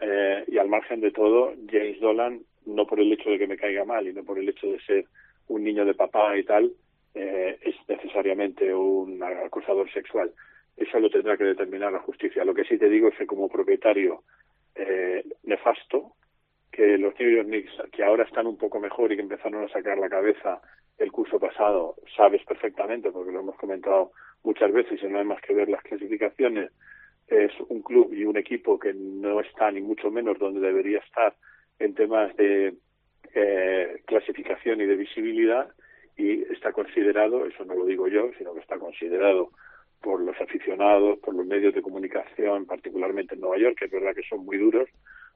eh, 0.00 0.44
y 0.48 0.58
al 0.58 0.68
margen 0.68 1.00
de 1.00 1.10
todo, 1.10 1.54
James 1.70 2.00
Dolan, 2.00 2.40
no 2.66 2.86
por 2.86 3.00
el 3.00 3.12
hecho 3.12 3.30
de 3.30 3.38
que 3.38 3.46
me 3.46 3.56
caiga 3.56 3.84
mal 3.84 4.06
y 4.06 4.12
no 4.12 4.24
por 4.24 4.38
el 4.38 4.48
hecho 4.48 4.66
de 4.66 4.80
ser 4.80 5.04
un 5.50 5.64
niño 5.64 5.84
de 5.84 5.94
papá 5.94 6.36
y 6.38 6.44
tal, 6.44 6.72
eh, 7.14 7.58
es 7.62 7.74
necesariamente 7.88 8.72
un 8.72 9.22
acusador 9.22 9.90
sexual. 9.92 10.32
Eso 10.76 10.98
lo 10.98 11.10
tendrá 11.10 11.36
que 11.36 11.44
determinar 11.44 11.92
la 11.92 11.98
justicia. 11.98 12.44
Lo 12.44 12.54
que 12.54 12.64
sí 12.64 12.78
te 12.78 12.88
digo 12.88 13.08
es 13.08 13.18
que 13.18 13.26
como 13.26 13.48
propietario 13.48 14.22
eh, 14.74 15.24
nefasto 15.42 16.12
que 16.70 16.96
los 16.98 17.18
New 17.18 17.30
York 17.30 17.48
Knicks, 17.48 17.72
que 17.92 18.04
ahora 18.04 18.24
están 18.24 18.46
un 18.46 18.56
poco 18.56 18.78
mejor 18.78 19.12
y 19.12 19.16
que 19.16 19.22
empezaron 19.22 19.64
a 19.64 19.68
sacar 19.68 19.98
la 19.98 20.08
cabeza 20.08 20.60
el 20.98 21.10
curso 21.10 21.40
pasado, 21.40 21.96
sabes 22.16 22.44
perfectamente, 22.44 23.10
porque 23.10 23.32
lo 23.32 23.40
hemos 23.40 23.56
comentado 23.56 24.12
muchas 24.44 24.72
veces 24.72 25.02
y 25.02 25.06
no 25.06 25.18
hay 25.18 25.24
más 25.24 25.40
que 25.42 25.54
ver 25.54 25.68
las 25.68 25.82
clasificaciones, 25.82 26.70
es 27.26 27.52
un 27.68 27.82
club 27.82 28.12
y 28.12 28.24
un 28.24 28.36
equipo 28.36 28.78
que 28.78 28.92
no 28.92 29.40
está 29.40 29.70
ni 29.70 29.80
mucho 29.80 30.10
menos 30.10 30.38
donde 30.38 30.60
debería 30.60 30.98
estar 30.98 31.34
en 31.78 31.94
temas 31.94 32.36
de 32.36 32.74
eh, 33.34 34.02
clasificación 34.06 34.80
y 34.80 34.86
de 34.86 34.96
visibilidad 34.96 35.68
y 36.16 36.42
está 36.52 36.72
considerado, 36.72 37.46
eso 37.46 37.64
no 37.64 37.74
lo 37.74 37.86
digo 37.86 38.08
yo, 38.08 38.30
sino 38.36 38.52
que 38.54 38.60
está 38.60 38.78
considerado 38.78 39.50
por 40.02 40.20
los 40.20 40.38
aficionados, 40.40 41.18
por 41.18 41.34
los 41.34 41.46
medios 41.46 41.74
de 41.74 41.82
comunicación, 41.82 42.66
particularmente 42.66 43.34
en 43.34 43.40
Nueva 43.40 43.58
York, 43.58 43.76
que 43.78 43.84
es 43.86 43.90
verdad 43.90 44.14
que 44.14 44.28
son 44.28 44.44
muy 44.44 44.58
duros, 44.58 44.88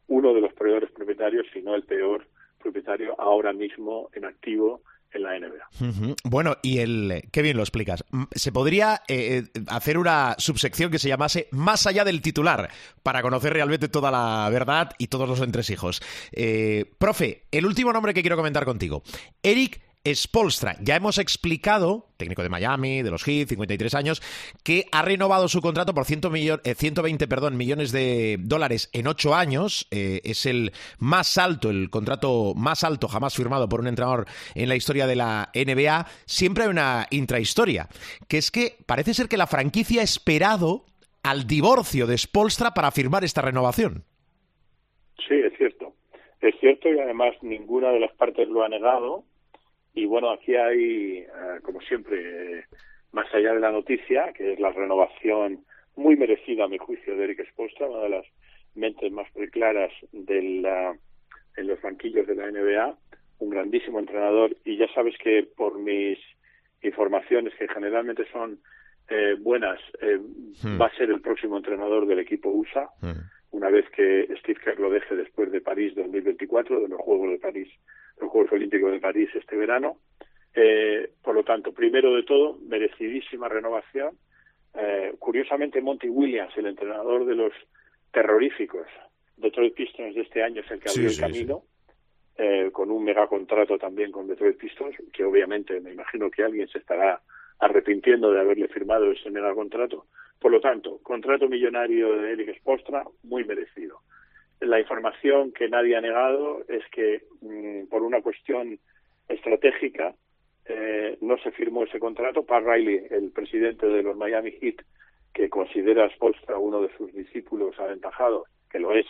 uno 0.08 0.34
de 0.34 0.40
los 0.40 0.52
peores 0.54 0.90
propietarios, 0.90 1.46
si 1.52 1.62
no 1.62 1.74
el 1.74 1.84
peor 1.84 2.26
propietario 2.62 3.14
ahora 3.20 3.52
mismo 3.52 4.08
en 4.12 4.24
activo 4.24 4.82
en 5.14 5.22
la 5.22 5.38
NBA. 5.38 6.14
Bueno, 6.24 6.56
y 6.62 6.78
el 6.78 7.28
qué 7.30 7.42
bien 7.42 7.56
lo 7.56 7.62
explicas. 7.62 8.04
Se 8.32 8.52
podría 8.52 9.02
eh, 9.08 9.44
eh, 9.54 9.60
hacer 9.68 9.98
una 9.98 10.34
subsección 10.38 10.90
que 10.90 10.98
se 10.98 11.08
llamase 11.08 11.48
Más 11.50 11.86
allá 11.86 12.04
del 12.04 12.20
titular 12.20 12.70
para 13.02 13.22
conocer 13.22 13.52
realmente 13.52 13.88
toda 13.88 14.10
la 14.10 14.48
verdad 14.50 14.92
y 14.98 15.08
todos 15.08 15.28
los 15.28 15.40
entresijos. 15.40 16.02
Eh, 16.32 16.92
profe, 16.98 17.44
el 17.50 17.66
último 17.66 17.92
nombre 17.92 18.14
que 18.14 18.22
quiero 18.22 18.36
comentar 18.36 18.64
contigo, 18.64 19.02
Eric 19.42 19.80
Spolstra. 20.06 20.76
Ya 20.82 20.96
hemos 20.96 21.18
explicado, 21.18 22.06
técnico 22.18 22.42
de 22.42 22.50
Miami, 22.50 23.02
de 23.02 23.10
los 23.10 23.24
Heat, 23.24 23.48
53 23.48 23.94
años, 23.94 24.20
que 24.62 24.84
ha 24.92 25.02
renovado 25.02 25.48
su 25.48 25.62
contrato 25.62 25.94
por 25.94 26.04
120 26.04 26.60
eh, 26.64 27.28
perdón, 27.28 27.56
millones 27.56 27.90
de 27.90 28.36
dólares 28.40 28.90
en 28.92 29.06
8 29.06 29.34
años. 29.34 29.88
Eh, 29.90 30.20
es 30.24 30.44
el 30.44 30.72
más 30.98 31.38
alto, 31.38 31.70
el 31.70 31.88
contrato 31.88 32.54
más 32.54 32.84
alto 32.84 33.08
jamás 33.08 33.34
firmado 33.34 33.68
por 33.68 33.80
un 33.80 33.86
entrenador 33.86 34.26
en 34.54 34.68
la 34.68 34.76
historia 34.76 35.06
de 35.06 35.16
la 35.16 35.50
NBA. 35.54 36.06
Siempre 36.26 36.64
hay 36.64 36.70
una 36.70 37.06
intrahistoria, 37.10 37.88
que 38.28 38.38
es 38.38 38.50
que 38.50 38.76
parece 38.86 39.14
ser 39.14 39.28
que 39.28 39.38
la 39.38 39.46
franquicia 39.46 40.02
ha 40.02 40.04
esperado 40.04 40.84
al 41.22 41.46
divorcio 41.46 42.06
de 42.06 42.18
Spolstra 42.18 42.72
para 42.74 42.90
firmar 42.90 43.24
esta 43.24 43.40
renovación. 43.40 44.04
Sí, 45.26 45.34
es 45.34 45.56
cierto. 45.56 45.94
Es 46.42 46.54
cierto 46.60 46.90
y 46.90 46.98
además 46.98 47.34
ninguna 47.40 47.88
de 47.90 48.00
las 48.00 48.12
partes 48.12 48.46
lo 48.48 48.62
ha 48.62 48.68
negado 48.68 49.24
y 49.94 50.06
bueno, 50.06 50.30
aquí 50.30 50.54
hay, 50.56 51.18
eh, 51.18 51.28
como 51.62 51.80
siempre, 51.82 52.66
más 53.12 53.32
allá 53.32 53.54
de 53.54 53.60
la 53.60 53.70
noticia, 53.70 54.32
que 54.32 54.52
es 54.52 54.60
la 54.60 54.72
renovación 54.72 55.64
muy 55.96 56.16
merecida, 56.16 56.64
a 56.64 56.68
mi 56.68 56.78
juicio, 56.78 57.16
de 57.16 57.24
Eric 57.24 57.46
Spoelstra, 57.50 57.88
una 57.88 58.02
de 58.02 58.08
las 58.08 58.26
mentes 58.74 59.12
más 59.12 59.30
preclaras 59.30 59.92
de 60.10 60.38
en 61.56 61.68
los 61.68 61.80
banquillos 61.80 62.26
de 62.26 62.34
la 62.34 62.50
NBA, 62.50 62.98
un 63.38 63.50
grandísimo 63.50 64.00
entrenador, 64.00 64.56
y 64.64 64.76
ya 64.76 64.92
sabes 64.92 65.14
que 65.22 65.48
por 65.56 65.78
mis 65.78 66.18
informaciones, 66.82 67.54
que 67.54 67.68
generalmente 67.68 68.24
son 68.32 68.58
eh, 69.08 69.36
buenas, 69.38 69.78
eh, 70.00 70.18
hmm. 70.18 70.80
va 70.80 70.86
a 70.86 70.96
ser 70.96 71.10
el 71.10 71.20
próximo 71.20 71.56
entrenador 71.56 72.06
del 72.06 72.18
equipo 72.18 72.50
USA, 72.50 72.90
hmm. 73.00 73.12
una 73.52 73.70
vez 73.70 73.88
que 73.90 74.28
Steve 74.40 74.58
Kerr 74.64 74.80
lo 74.80 74.90
deje 74.90 75.14
después 75.14 75.52
de 75.52 75.60
París 75.60 75.94
2024, 75.94 76.80
de 76.80 76.88
los 76.88 77.00
Juegos 77.00 77.30
de 77.30 77.38
París 77.38 77.68
los 78.20 78.30
Juegos 78.30 78.52
Olímpicos 78.52 78.92
de 78.92 79.00
París 79.00 79.28
este 79.34 79.56
verano. 79.56 79.98
Eh, 80.54 81.10
por 81.22 81.34
lo 81.34 81.42
tanto, 81.42 81.72
primero 81.72 82.14
de 82.14 82.22
todo, 82.22 82.58
merecidísima 82.68 83.48
renovación. 83.48 84.16
Eh, 84.74 85.14
curiosamente, 85.18 85.80
Monty 85.80 86.08
Williams, 86.08 86.56
el 86.56 86.66
entrenador 86.66 87.26
de 87.26 87.34
los 87.34 87.52
terroríficos 88.12 88.86
Detroit 89.36 89.74
Pistons 89.74 90.14
de 90.14 90.22
este 90.22 90.42
año, 90.42 90.60
es 90.60 90.70
el 90.70 90.80
que 90.80 90.90
abrió 90.90 91.08
el 91.08 91.18
camino, 91.18 91.62
eh, 92.36 92.70
con 92.72 92.90
un 92.90 93.04
megacontrato 93.04 93.78
también 93.78 94.12
con 94.12 94.28
Detroit 94.28 94.56
Pistons, 94.56 94.96
que 95.12 95.24
obviamente 95.24 95.80
me 95.80 95.92
imagino 95.92 96.30
que 96.30 96.44
alguien 96.44 96.68
se 96.68 96.78
estará 96.78 97.20
arrepintiendo 97.58 98.30
de 98.32 98.40
haberle 98.40 98.68
firmado 98.68 99.10
ese 99.10 99.30
megacontrato. 99.30 100.06
Por 100.38 100.52
lo 100.52 100.60
tanto, 100.60 100.98
contrato 101.02 101.48
millonario 101.48 102.16
de 102.16 102.32
Eric 102.32 102.58
Spostra, 102.58 103.04
muy 103.22 103.44
merecido 103.44 104.00
la 104.64 104.80
información 104.80 105.52
que 105.52 105.68
nadie 105.68 105.96
ha 105.96 106.00
negado 106.00 106.62
es 106.68 106.82
que 106.90 107.22
mm, 107.40 107.88
por 107.88 108.02
una 108.02 108.22
cuestión 108.22 108.78
estratégica 109.28 110.14
eh, 110.66 111.18
no 111.20 111.36
se 111.38 111.50
firmó 111.52 111.84
ese 111.84 111.98
contrato. 111.98 112.44
Pat 112.44 112.64
Riley, 112.64 113.06
el 113.10 113.30
presidente 113.30 113.86
de 113.86 114.02
los 114.02 114.16
Miami 114.16 114.52
Heat, 114.52 114.76
que 115.32 115.48
considera 115.50 116.04
a 116.04 116.10
Spolstra 116.10 116.58
uno 116.58 116.80
de 116.80 116.96
sus 116.96 117.12
discípulos 117.12 117.78
aventajados, 117.78 118.48
que 118.70 118.78
lo 118.78 118.92
es, 118.92 119.06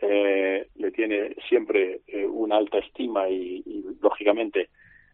eh, 0.00 0.66
le 0.76 0.90
tiene 0.90 1.36
siempre 1.48 2.00
eh, 2.06 2.26
una 2.26 2.56
alta 2.56 2.78
estima 2.78 3.28
y, 3.28 3.62
lógicamente, 4.00 4.68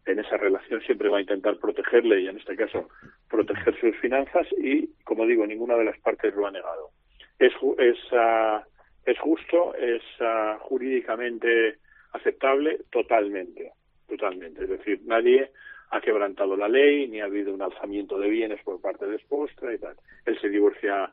en 0.07 0.21
esa 0.21 0.37
relación 0.37 0.81
siempre 0.83 1.09
va 1.09 1.19
a 1.19 1.23
intentar 1.23 1.59
protegerle 1.59 2.21
y, 2.21 2.29
en 2.29 2.39
este 2.39 2.57
caso, 2.57 2.89
proteger 3.29 3.79
sus 3.81 3.97
finanzas 3.97 4.47
y, 4.59 4.89
como 5.05 5.27
digo, 5.27 5.47
ninguna 5.47 5.77
de 5.77 5.85
las 5.85 5.99
partes 5.99 6.35
lo 6.35 6.47
ha 6.47 6.53
negado. 6.53 6.91
Es, 7.39 7.53
es, 7.79 8.13
uh, 8.13 8.61
es 9.07 9.19
justo, 9.19 9.75
es 9.75 10.03
uh, 10.21 10.59
jurídicamente 10.61 11.79
aceptable 12.13 12.81
totalmente, 12.91 13.73
totalmente. 14.09 14.65
Es 14.65 14.69
decir, 14.69 15.01
nadie 15.05 15.51
ha 15.91 16.01
quebrantado 16.01 16.57
la 16.57 16.69
ley, 16.69 17.09
ni 17.09 17.21
ha 17.21 17.27
habido 17.27 17.55
un 17.55 17.63
alzamiento 17.63 18.19
de 18.19 18.29
bienes 18.29 18.63
por 18.65 18.81
parte 18.81 19.07
de 19.07 19.17
esposa 19.17 19.73
y 19.73 19.79
tal. 19.79 19.97
Él 20.27 20.39
se 20.41 20.49
divorcia 20.49 21.13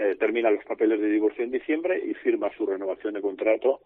eh, 0.00 0.16
termina 0.16 0.50
los 0.50 0.64
papeles 0.64 0.98
de 0.98 1.10
divorcio 1.10 1.44
en 1.44 1.50
diciembre 1.50 2.02
y 2.02 2.14
firma 2.14 2.50
su 2.56 2.64
renovación 2.64 3.12
de 3.12 3.20
contrato 3.20 3.80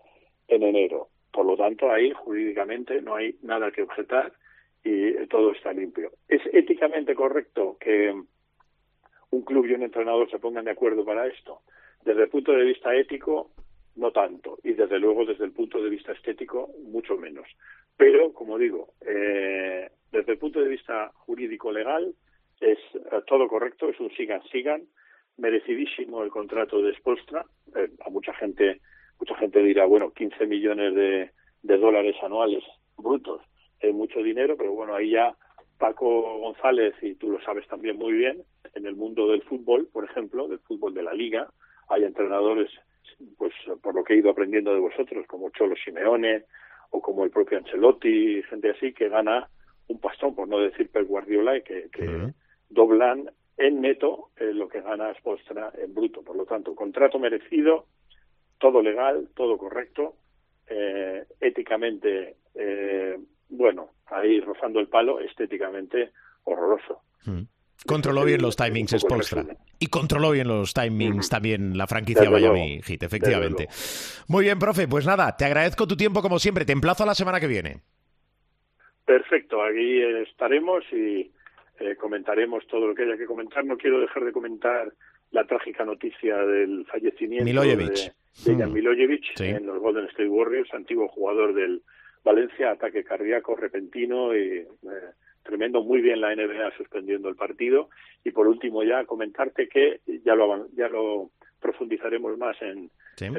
en 0.46 0.62
enero. 0.62 1.08
Por 1.32 1.44
lo 1.44 1.56
tanto, 1.56 1.90
ahí 1.90 2.12
jurídicamente 2.12 3.02
no 3.02 3.16
hay 3.16 3.36
nada 3.42 3.72
que 3.72 3.82
objetar 3.82 4.32
y 4.84 5.26
todo 5.26 5.50
está 5.50 5.72
limpio. 5.72 6.12
¿Es 6.28 6.40
éticamente 6.52 7.16
correcto 7.16 7.76
que 7.80 8.14
un 9.30 9.42
club 9.42 9.66
y 9.66 9.74
un 9.74 9.82
entrenador 9.82 10.30
se 10.30 10.38
pongan 10.38 10.66
de 10.66 10.70
acuerdo 10.70 11.04
para 11.04 11.26
esto? 11.26 11.62
Desde 12.04 12.24
el 12.24 12.28
punto 12.28 12.52
de 12.52 12.64
vista 12.64 12.94
ético, 12.94 13.50
no 13.96 14.10
tanto. 14.10 14.58
Y 14.62 14.72
desde 14.72 14.98
luego, 14.98 15.24
desde 15.24 15.44
el 15.44 15.52
punto 15.52 15.82
de 15.82 15.90
vista 15.90 16.12
estético, 16.12 16.70
mucho 16.82 17.16
menos. 17.16 17.46
Pero, 17.96 18.32
como 18.32 18.58
digo, 18.58 18.94
eh, 19.06 19.88
desde 20.12 20.32
el 20.32 20.38
punto 20.38 20.60
de 20.60 20.68
vista 20.68 21.10
jurídico-legal, 21.14 22.14
es 22.60 22.78
eh, 22.94 23.20
todo 23.26 23.48
correcto, 23.48 23.88
es 23.88 23.98
un 24.00 24.10
sigan-sigan 24.10 24.82
merecidísimo 25.36 26.22
el 26.22 26.30
contrato 26.30 26.82
de 26.82 26.94
Spolstra. 26.94 27.44
Eh, 27.74 27.90
a 28.04 28.10
mucha 28.10 28.34
gente, 28.34 28.80
mucha 29.18 29.36
gente 29.36 29.62
dirá, 29.62 29.86
bueno, 29.86 30.12
15 30.12 30.46
millones 30.46 30.94
de, 30.94 31.30
dólares 31.62 32.16
anuales 32.22 32.62
brutos 32.96 33.42
es 33.80 33.92
mucho 33.92 34.22
dinero, 34.22 34.56
pero 34.56 34.72
bueno, 34.72 34.94
ahí 34.94 35.10
ya 35.10 35.34
Paco 35.78 36.38
González, 36.38 36.94
y 37.02 37.14
tú 37.14 37.30
lo 37.30 37.40
sabes 37.42 37.66
también 37.66 37.96
muy 37.96 38.12
bien, 38.12 38.42
en 38.74 38.86
el 38.86 38.94
mundo 38.94 39.26
del 39.28 39.42
fútbol, 39.42 39.88
por 39.92 40.04
ejemplo, 40.04 40.46
del 40.48 40.60
fútbol 40.60 40.94
de 40.94 41.02
la 41.02 41.12
liga, 41.12 41.48
hay 41.88 42.04
entrenadores, 42.04 42.70
pues 43.36 43.52
por 43.82 43.94
lo 43.94 44.04
que 44.04 44.14
he 44.14 44.18
ido 44.18 44.30
aprendiendo 44.30 44.72
de 44.72 44.80
vosotros, 44.80 45.26
como 45.26 45.50
Cholo 45.50 45.74
Simeone 45.76 46.44
o 46.90 47.00
como 47.00 47.24
el 47.24 47.30
propio 47.30 47.58
Ancelotti, 47.58 48.42
gente 48.44 48.70
así, 48.70 48.92
que 48.92 49.08
gana 49.08 49.48
un 49.88 50.00
pastón, 50.00 50.34
por 50.34 50.48
no 50.48 50.58
decir 50.58 50.90
Pep 50.90 51.06
Guardiola, 51.06 51.56
y 51.56 51.62
que, 51.62 51.88
doblan 52.70 53.30
en 53.56 53.80
neto 53.80 54.30
eh, 54.36 54.52
lo 54.52 54.68
que 54.68 54.80
gana 54.80 55.14
Spostra 55.14 55.72
en 55.78 55.94
bruto. 55.94 56.22
Por 56.22 56.36
lo 56.36 56.44
tanto, 56.44 56.74
contrato 56.74 57.18
merecido, 57.18 57.86
todo 58.58 58.82
legal, 58.82 59.28
todo 59.34 59.58
correcto, 59.58 60.16
eh, 60.66 61.24
éticamente, 61.40 62.36
eh, 62.54 63.18
bueno, 63.48 63.90
ahí 64.06 64.40
rozando 64.40 64.80
el 64.80 64.88
palo, 64.88 65.20
estéticamente 65.20 66.12
horroroso. 66.44 67.02
Controló 67.86 68.24
bien 68.24 68.40
los 68.40 68.56
timings 68.56 68.96
Spolstra. 68.98 69.44
Y 69.78 69.88
controló 69.88 70.30
bien 70.30 70.48
los 70.48 70.72
timings 70.72 71.28
también 71.28 71.76
la 71.76 71.86
franquicia 71.86 72.30
Miami 72.30 72.80
Heat, 72.82 73.02
efectivamente. 73.02 73.68
Muy 74.28 74.44
bien, 74.44 74.58
profe. 74.58 74.88
Pues 74.88 75.06
nada, 75.06 75.36
te 75.36 75.44
agradezco 75.44 75.86
tu 75.86 75.96
tiempo 75.96 76.22
como 76.22 76.38
siempre. 76.38 76.64
Te 76.64 76.72
emplazo 76.72 77.02
a 77.02 77.06
la 77.06 77.14
semana 77.14 77.40
que 77.40 77.46
viene. 77.46 77.82
Perfecto, 79.04 79.62
aquí 79.62 80.00
estaremos 80.26 80.82
y 80.92 81.30
eh, 81.78 81.96
comentaremos 81.96 82.66
todo 82.68 82.86
lo 82.86 82.94
que 82.94 83.02
haya 83.02 83.18
que 83.18 83.26
comentar. 83.26 83.64
No 83.64 83.76
quiero 83.76 84.00
dejar 84.00 84.24
de 84.24 84.32
comentar 84.32 84.92
la 85.30 85.44
trágica 85.46 85.84
noticia 85.84 86.38
del 86.38 86.86
fallecimiento 86.86 87.44
de, 87.44 88.12
Jan 88.46 88.70
mm. 88.70 88.72
Milojevic 88.72 89.40
en 89.40 89.66
los 89.66 89.78
Golden 89.80 90.06
State 90.06 90.28
Warriors, 90.28 90.72
antiguo 90.72 91.08
jugador 91.08 91.54
del 91.54 91.82
Valencia, 92.24 92.70
ataque 92.70 93.04
cardíaco 93.04 93.54
repentino 93.54 94.34
y 94.34 94.58
eh, 94.58 94.66
tremendo, 95.44 95.82
muy 95.82 96.00
bien 96.00 96.20
la 96.20 96.34
NBA 96.34 96.76
suspendiendo 96.76 97.28
el 97.28 97.36
partido. 97.36 97.88
Y 98.24 98.32
por 98.32 98.48
último 98.48 98.82
ya 98.82 99.04
comentarte 99.04 99.68
que 99.68 100.00
ya 100.24 100.34
lo, 100.34 100.68
ya 100.74 100.88
lo 100.88 101.30
profundizaremos 101.60 102.36
más 102.36 102.56
en, 102.62 102.90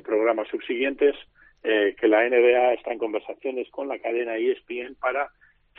programas 0.04 0.48
subsiguientes, 0.48 1.16
eh, 1.64 1.96
que 2.00 2.08
la 2.08 2.28
NBA 2.28 2.74
está 2.74 2.94
en 2.94 3.00
conversaciones 3.00 3.70
con 3.70 3.88
la 3.88 4.00
cadena 4.00 4.38
ESPN 4.38 4.96
para 4.96 5.30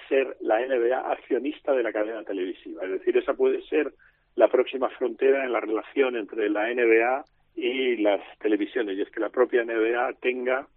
ser 0.09 0.37
la 0.41 0.61
NBA 0.61 1.11
accionista 1.11 1.73
de 1.73 1.83
la 1.83 1.93
cadena 1.93 2.23
televisiva. 2.23 2.85
Es 2.85 2.91
decir, 2.91 3.17
esa 3.17 3.35
puede 3.35 3.63
ser 3.63 3.93
la 4.35 4.49
próxima 4.49 4.89
frontera 4.91 5.45
en 5.45 5.53
la 5.53 5.61
relación 5.61 6.17
entre 6.17 6.51
la 6.51 6.73
NBA 6.73 7.25
y 7.57 7.97
las 7.97 8.21
televisiones, 8.39 8.99
y 8.99 9.03
es 9.03 9.11
que 9.11 9.21
la 9.21 9.31
propia 9.31 9.65
NBA 9.65 10.13
tenga 10.21 10.69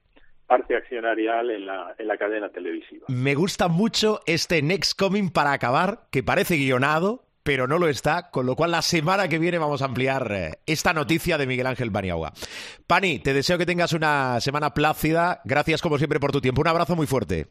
parte 0.49 0.75
accionarial 0.75 1.51
en 1.51 1.67
la, 1.67 1.95
en 1.97 2.07
la 2.07 2.17
cadena 2.17 2.49
televisiva. 2.49 3.05
Me 3.07 3.35
gusta 3.35 3.67
mucho 3.67 4.19
este 4.25 4.63
Next 4.63 4.99
Coming 4.99 5.29
para 5.29 5.53
acabar, 5.53 6.07
que 6.11 6.23
parece 6.23 6.57
guionado, 6.57 7.23
pero 7.43 7.67
no 7.67 7.77
lo 7.77 7.87
está, 7.87 8.31
con 8.31 8.47
lo 8.47 8.55
cual 8.55 8.71
la 8.71 8.81
semana 8.81 9.27
que 9.27 9.37
viene 9.37 9.59
vamos 9.59 9.83
a 9.83 9.85
ampliar 9.85 10.31
eh, 10.31 10.51
esta 10.65 10.91
noticia 10.91 11.37
de 11.37 11.45
Miguel 11.45 11.67
Ángel 11.67 11.91
Paniagua. 11.91 12.33
Pani, 12.87 13.19
te 13.19 13.33
deseo 13.33 13.59
que 13.59 13.67
tengas 13.67 13.93
una 13.93 14.39
semana 14.41 14.73
plácida. 14.73 15.41
Gracias 15.45 15.83
como 15.83 15.99
siempre 15.99 16.19
por 16.19 16.31
tu 16.31 16.41
tiempo. 16.41 16.61
Un 16.61 16.67
abrazo 16.67 16.95
muy 16.95 17.05
fuerte. 17.05 17.45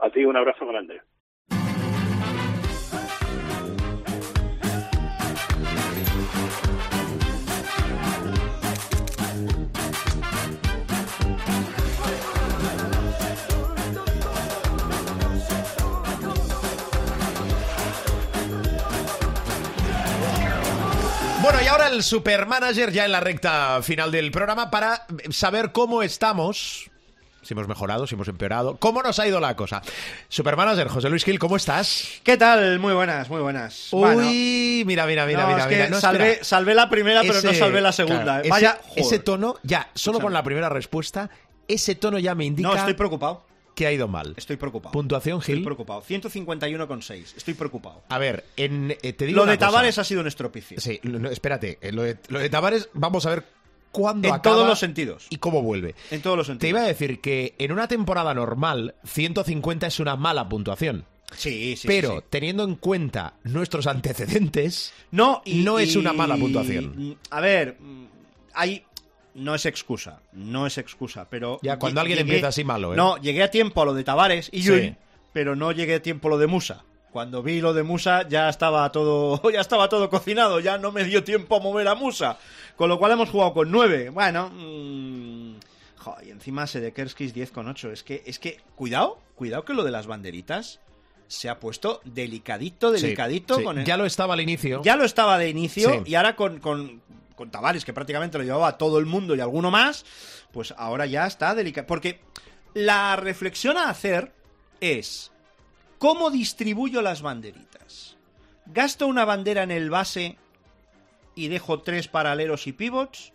A 0.00 0.10
ti 0.10 0.24
un 0.24 0.36
abrazo 0.36 0.66
grande. 0.66 1.00
El 21.92 22.02
supermanager 22.02 22.90
ya 22.90 23.04
en 23.04 23.12
la 23.12 23.20
recta 23.20 23.80
final 23.80 24.10
del 24.10 24.32
programa 24.32 24.70
para 24.70 25.06
saber 25.30 25.70
cómo 25.70 26.02
estamos 26.02 26.90
si 27.42 27.54
hemos 27.54 27.68
mejorado, 27.68 28.08
si 28.08 28.16
hemos 28.16 28.26
empeorado. 28.26 28.76
¿Cómo 28.76 29.02
nos 29.04 29.20
ha 29.20 29.28
ido 29.28 29.38
la 29.38 29.54
cosa? 29.54 29.82
Supermanager, 30.28 30.88
José 30.88 31.08
Luis 31.08 31.24
Gil, 31.24 31.38
¿cómo 31.38 31.56
estás? 31.56 32.20
¿Qué 32.24 32.36
tal? 32.36 32.80
Muy 32.80 32.92
buenas, 32.92 33.30
muy 33.30 33.40
buenas. 33.40 33.88
Uy, 33.92 34.82
mira, 34.84 35.06
mira, 35.06 35.26
mira, 35.26 35.46
mira. 35.46 35.60
Es 35.60 36.02
que 36.04 36.44
salvé, 36.44 36.74
la 36.74 36.90
primera, 36.90 37.22
pero 37.22 37.40
no 37.40 37.54
salvé 37.54 37.80
la 37.80 37.92
segunda. 37.92 38.40
¿eh? 38.40 38.48
Vaya, 38.48 38.80
ese, 38.96 39.20
tono, 39.20 39.54
ya, 39.62 39.88
solo 39.94 40.18
con 40.18 40.32
la 40.32 40.42
primera 40.42 40.68
respuesta, 40.68 41.30
ese 41.68 41.94
tono 41.94 42.18
ya 42.18 42.34
me 42.34 42.46
indica. 42.46 42.68
No, 42.68 42.74
estoy 42.74 42.94
preocupado 42.94 43.45
que 43.76 43.86
ha 43.86 43.92
ido 43.92 44.08
mal. 44.08 44.32
Estoy 44.36 44.56
preocupado. 44.56 44.92
Puntuación, 44.92 45.40
Gil. 45.42 45.56
Estoy 45.56 45.64
preocupado. 45.64 46.02
151,6. 46.02 47.36
Estoy 47.36 47.54
preocupado. 47.54 48.02
A 48.08 48.18
ver, 48.18 48.44
en, 48.56 48.96
eh, 49.02 49.12
te 49.12 49.26
digo 49.26 49.44
Lo 49.44 49.46
de 49.46 49.58
Tavares 49.58 49.98
ha 49.98 50.04
sido 50.04 50.22
un 50.22 50.26
estropicio. 50.26 50.80
Sí, 50.80 50.98
espérate. 51.30 51.78
Eh, 51.82 51.92
lo 51.92 52.02
de, 52.02 52.16
lo 52.28 52.38
de 52.38 52.48
Tavares, 52.48 52.88
vamos 52.94 53.26
a 53.26 53.30
ver 53.30 53.44
cuándo 53.92 54.34
en 54.34 54.40
todos 54.40 54.66
los 54.66 54.78
sentidos. 54.78 55.26
Y 55.28 55.36
cómo 55.36 55.62
vuelve. 55.62 55.94
En 56.10 56.22
todos 56.22 56.38
los 56.38 56.46
sentidos. 56.46 56.62
Te 56.62 56.68
iba 56.70 56.80
a 56.80 56.88
decir 56.88 57.20
que 57.20 57.54
en 57.58 57.70
una 57.70 57.86
temporada 57.86 58.32
normal, 58.32 58.94
150 59.04 59.86
es 59.86 60.00
una 60.00 60.16
mala 60.16 60.48
puntuación. 60.48 61.04
Sí, 61.36 61.76
sí. 61.76 61.86
Pero 61.86 62.22
teniendo 62.22 62.64
en 62.64 62.76
cuenta 62.76 63.34
nuestros 63.44 63.86
antecedentes, 63.86 64.94
no, 65.10 65.42
no 65.44 65.78
es 65.78 65.96
una 65.96 66.14
mala 66.14 66.36
puntuación. 66.36 67.18
A 67.28 67.40
ver, 67.42 67.76
hay 68.54 68.86
no 69.36 69.54
es 69.54 69.66
excusa, 69.66 70.20
no 70.32 70.66
es 70.66 70.78
excusa, 70.78 71.28
pero... 71.28 71.58
Ya, 71.62 71.78
cuando 71.78 72.00
alguien 72.00 72.20
empieza 72.20 72.48
así 72.48 72.64
malo, 72.64 72.92
¿eh? 72.92 72.96
No, 72.96 73.16
llegué 73.18 73.42
a 73.42 73.50
tiempo 73.50 73.82
a 73.82 73.84
lo 73.84 73.94
de 73.94 74.04
Tavares 74.04 74.48
y 74.52 74.62
Yui, 74.62 74.96
pero 75.32 75.54
no 75.54 75.72
llegué 75.72 75.96
a 75.96 76.02
tiempo 76.02 76.28
a 76.28 76.32
lo 76.32 76.38
de 76.38 76.46
Musa. 76.46 76.84
Cuando 77.12 77.42
vi 77.42 77.60
lo 77.60 77.72
de 77.72 77.82
Musa 77.82 78.28
ya 78.28 78.48
estaba 78.48 78.90
todo, 78.92 79.40
ya 79.52 79.60
estaba 79.60 79.88
todo 79.88 80.10
cocinado, 80.10 80.60
ya 80.60 80.78
no 80.78 80.92
me 80.92 81.04
dio 81.04 81.24
tiempo 81.24 81.56
a 81.56 81.60
mover 81.60 81.88
a 81.88 81.94
Musa. 81.94 82.38
Con 82.76 82.88
lo 82.88 82.98
cual 82.98 83.12
hemos 83.12 83.30
jugado 83.30 83.54
con 83.54 83.70
9. 83.70 84.10
Bueno, 84.10 84.50
mmm, 84.50 85.54
y 86.24 86.30
encima 86.30 86.66
Sedekerskis 86.66 87.32
10 87.32 87.50
con 87.52 87.68
8. 87.68 87.92
Es 87.92 88.02
que, 88.02 88.22
es 88.26 88.38
que, 88.38 88.60
cuidado, 88.74 89.18
cuidado 89.34 89.64
que 89.64 89.74
lo 89.74 89.84
de 89.84 89.90
las 89.90 90.06
banderitas 90.06 90.80
se 91.28 91.48
ha 91.48 91.58
puesto 91.58 92.00
delicadito, 92.04 92.90
delicadito. 92.92 93.62
Con 93.62 93.84
Ya 93.84 93.96
lo 93.96 94.06
estaba 94.06 94.34
al 94.34 94.40
inicio. 94.40 94.82
Ya 94.82 94.96
lo 94.96 95.04
estaba 95.04 95.38
de 95.38 95.48
inicio 95.48 96.02
y 96.04 96.14
ahora 96.14 96.36
con, 96.36 96.60
con, 96.60 97.02
con 97.36 97.50
Tavares, 97.50 97.84
que 97.84 97.92
prácticamente 97.92 98.38
lo 98.38 98.44
llevaba 98.44 98.78
todo 98.78 98.98
el 98.98 99.06
mundo 99.06 99.36
y 99.36 99.40
alguno 99.40 99.70
más, 99.70 100.04
pues 100.50 100.74
ahora 100.76 101.06
ya 101.06 101.26
está 101.26 101.54
delicado. 101.54 101.86
Porque 101.86 102.20
la 102.74 103.14
reflexión 103.14 103.76
a 103.76 103.90
hacer 103.90 104.32
es, 104.80 105.30
¿cómo 105.98 106.30
distribuyo 106.30 107.02
las 107.02 107.22
banderitas? 107.22 108.16
¿Gasto 108.66 109.06
una 109.06 109.24
bandera 109.24 109.62
en 109.62 109.70
el 109.70 109.90
base 109.90 110.36
y 111.36 111.48
dejo 111.48 111.82
tres 111.82 112.08
paralelos 112.08 112.66
y 112.66 112.72
pivots? 112.72 113.32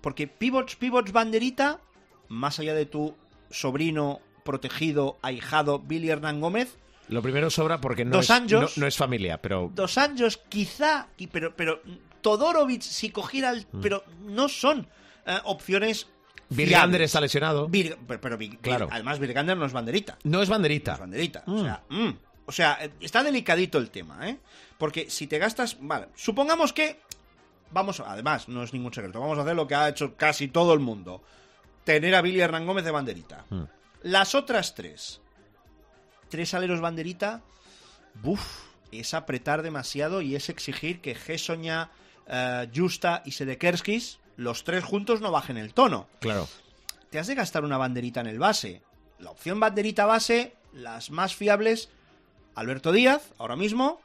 Porque 0.00 0.26
pivots, 0.26 0.74
pivots, 0.76 1.12
banderita, 1.12 1.80
más 2.28 2.58
allá 2.58 2.74
de 2.74 2.86
tu 2.86 3.14
sobrino 3.50 4.20
protegido, 4.42 5.18
ahijado, 5.22 5.78
Billy 5.78 6.08
Hernán 6.08 6.40
Gómez, 6.40 6.78
lo 7.08 7.22
primero 7.22 7.48
sobra 7.48 7.80
porque 7.80 8.04
no, 8.04 8.20
es, 8.20 8.28
no, 8.76 8.86
es, 8.86 8.96
familia, 8.96 9.40
pero... 9.40 9.70
Dos 9.74 9.96
años 9.96 10.38
quizá, 10.48 11.08
pero, 11.32 11.56
pero 11.56 11.80
Todorovic, 12.28 12.82
si 12.82 13.10
cogiera 13.10 13.50
el... 13.50 13.66
Mm. 13.72 13.80
Pero 13.80 14.04
no 14.26 14.48
son 14.48 14.86
eh, 15.26 15.38
opciones 15.44 16.08
Virgander 16.50 17.02
está 17.02 17.20
lesionado. 17.20 17.68
pero, 17.70 18.38
claro. 18.60 18.88
además 18.90 19.18
Virgander 19.18 19.56
no 19.56 19.66
es 19.66 19.72
banderita. 19.72 20.18
No 20.24 20.42
es 20.42 20.48
banderita. 20.48 20.92
No 20.92 20.94
es 20.94 21.00
banderita. 21.00 21.42
O, 21.46 21.62
sea, 21.62 21.82
mm. 21.88 22.06
Mm. 22.06 22.18
o 22.46 22.52
sea, 22.52 22.90
está 23.00 23.22
delicadito 23.22 23.78
el 23.78 23.90
tema, 23.90 24.28
¿eh? 24.28 24.38
Porque 24.78 25.10
si 25.10 25.26
te 25.26 25.38
gastas... 25.38 25.76
Vale, 25.80 26.08
supongamos 26.14 26.72
que... 26.72 27.00
Vamos, 27.70 28.00
además, 28.00 28.48
no 28.48 28.62
es 28.62 28.72
ningún 28.72 28.94
secreto. 28.94 29.20
Vamos 29.20 29.38
a 29.38 29.42
hacer 29.42 29.54
lo 29.54 29.66
que 29.66 29.74
ha 29.74 29.88
hecho 29.88 30.16
casi 30.16 30.48
todo 30.48 30.72
el 30.72 30.80
mundo. 30.80 31.22
Tener 31.84 32.14
a 32.14 32.22
Billy 32.22 32.40
Hernán 32.40 32.66
Gómez 32.66 32.84
de 32.84 32.90
banderita. 32.90 33.44
Mm. 33.50 33.64
Las 34.02 34.34
otras 34.34 34.74
tres. 34.74 35.20
Tres 36.30 36.54
aleros 36.54 36.80
banderita. 36.80 37.42
Buf, 38.14 38.68
es 38.90 39.12
apretar 39.12 39.62
demasiado 39.62 40.22
y 40.22 40.34
es 40.34 40.48
exigir 40.48 41.00
que 41.00 41.14
Gesoña, 41.14 41.90
eh, 42.28 42.68
Justa 42.74 43.22
y 43.24 43.32
Sedekerskis, 43.32 44.18
los 44.36 44.64
tres 44.64 44.84
juntos 44.84 45.20
no 45.20 45.32
bajen 45.32 45.56
el 45.56 45.74
tono. 45.74 46.06
Claro. 46.20 46.48
Te 47.10 47.18
has 47.18 47.26
de 47.26 47.34
gastar 47.34 47.64
una 47.64 47.78
banderita 47.78 48.20
en 48.20 48.26
el 48.26 48.38
base. 48.38 48.82
La 49.18 49.30
opción 49.30 49.58
banderita 49.58 50.06
base, 50.06 50.54
las 50.72 51.10
más 51.10 51.34
fiables, 51.34 51.88
Alberto 52.54 52.92
Díaz, 52.92 53.32
ahora 53.38 53.56
mismo, 53.56 54.00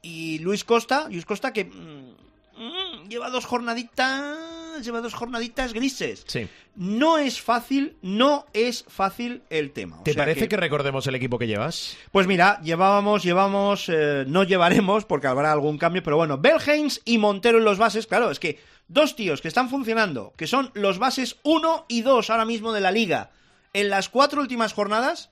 y 0.00 0.38
Luis 0.38 0.64
Costa, 0.64 1.08
Luis 1.08 1.26
Costa 1.26 1.52
que 1.52 1.64
mm, 1.64 2.14
mm, 2.56 3.08
lleva 3.08 3.30
dos 3.30 3.44
jornaditas 3.44 4.51
lleva 4.80 5.00
dos 5.00 5.14
jornaditas 5.14 5.72
grises. 5.72 6.24
Sí. 6.26 6.48
No 6.74 7.18
es 7.18 7.40
fácil, 7.40 7.96
no 8.02 8.46
es 8.52 8.84
fácil 8.88 9.42
el 9.50 9.72
tema. 9.72 10.02
¿Te 10.04 10.14
parece 10.14 10.48
que... 10.48 10.56
recordemos 10.56 11.06
el 11.06 11.14
equipo 11.14 11.38
que 11.38 11.46
llevas? 11.46 11.96
Pues 12.10 12.26
mira, 12.26 12.60
llevábamos, 12.62 13.22
llevamos, 13.22 13.88
eh, 13.88 14.24
no 14.26 14.44
llevaremos 14.44 15.04
porque 15.04 15.26
habrá 15.26 15.52
algún 15.52 15.78
cambio, 15.78 16.02
pero 16.02 16.16
bueno, 16.16 16.38
Belheims 16.38 17.02
y 17.04 17.18
Montero 17.18 17.58
en 17.58 17.64
los 17.64 17.78
bases, 17.78 18.06
claro, 18.06 18.30
es 18.30 18.38
que 18.38 18.58
dos 18.88 19.16
tíos 19.16 19.42
que 19.42 19.48
están 19.48 19.68
funcionando, 19.68 20.32
que 20.36 20.46
son 20.46 20.70
los 20.74 20.98
bases 20.98 21.36
1 21.42 21.86
y 21.88 22.02
2 22.02 22.30
ahora 22.30 22.44
mismo 22.44 22.72
de 22.72 22.80
la 22.80 22.90
liga, 22.90 23.30
en 23.72 23.90
las 23.90 24.08
cuatro 24.08 24.40
últimas 24.40 24.72
jornadas, 24.72 25.30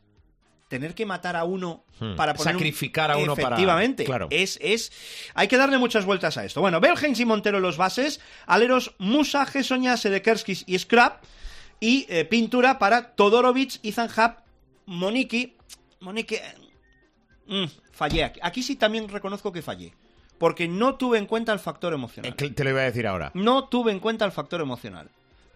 tener 0.71 0.95
que 0.95 1.05
matar 1.05 1.35
a 1.35 1.43
uno 1.43 1.85
hmm. 1.99 2.15
para 2.15 2.33
poner 2.33 2.55
sacrificar 2.55 3.11
a 3.11 3.17
uno 3.17 3.33
efectivamente. 3.33 4.05
claro. 4.05 4.29
es 4.31 4.57
es 4.63 4.93
hay 5.35 5.49
que 5.49 5.57
darle 5.57 5.79
muchas 5.79 6.05
vueltas 6.07 6.39
a 6.39 6.45
esto. 6.45 6.61
Bueno 6.61 6.81
Belgens 6.81 7.19
y 7.19 7.25
Montero 7.25 7.59
los 7.59 7.77
bases 7.77 8.21
aleros 8.47 8.95
Musa 8.99 9.45
Gesoña 9.47 9.97
Sedekerskis 9.97 10.63
y 10.67 10.79
Scrap 10.79 11.25
y 11.81 12.07
eh, 12.09 12.25
pintura 12.25 12.79
para 12.79 13.17
Todorovic 13.17 13.81
Ethan 13.83 14.09
Hub 14.17 14.37
Moniki. 14.87 15.57
Moniki 15.99 16.37
mm, 17.49 17.65
fallé 17.91 18.25
aquí. 18.25 18.41
Aquí 18.41 18.63
sí 18.63 18.77
también 18.77 19.09
reconozco 19.09 19.51
que 19.51 19.63
fallé 19.63 19.93
porque 20.39 20.69
no 20.69 20.95
tuve 20.95 21.19
en 21.19 21.27
cuenta 21.27 21.53
el 21.53 21.59
factor 21.59 21.93
emocional. 21.93 22.33
Eh, 22.39 22.51
te 22.51 22.65
lo 22.65 22.71
iba 22.71 22.81
a 22.81 22.85
decir 22.85 23.09
ahora. 23.09 23.33
No 23.35 23.65
tuve 23.65 23.91
en 23.91 23.99
cuenta 23.99 24.25
el 24.25 24.31
factor 24.31 24.61
emocional 24.61 25.11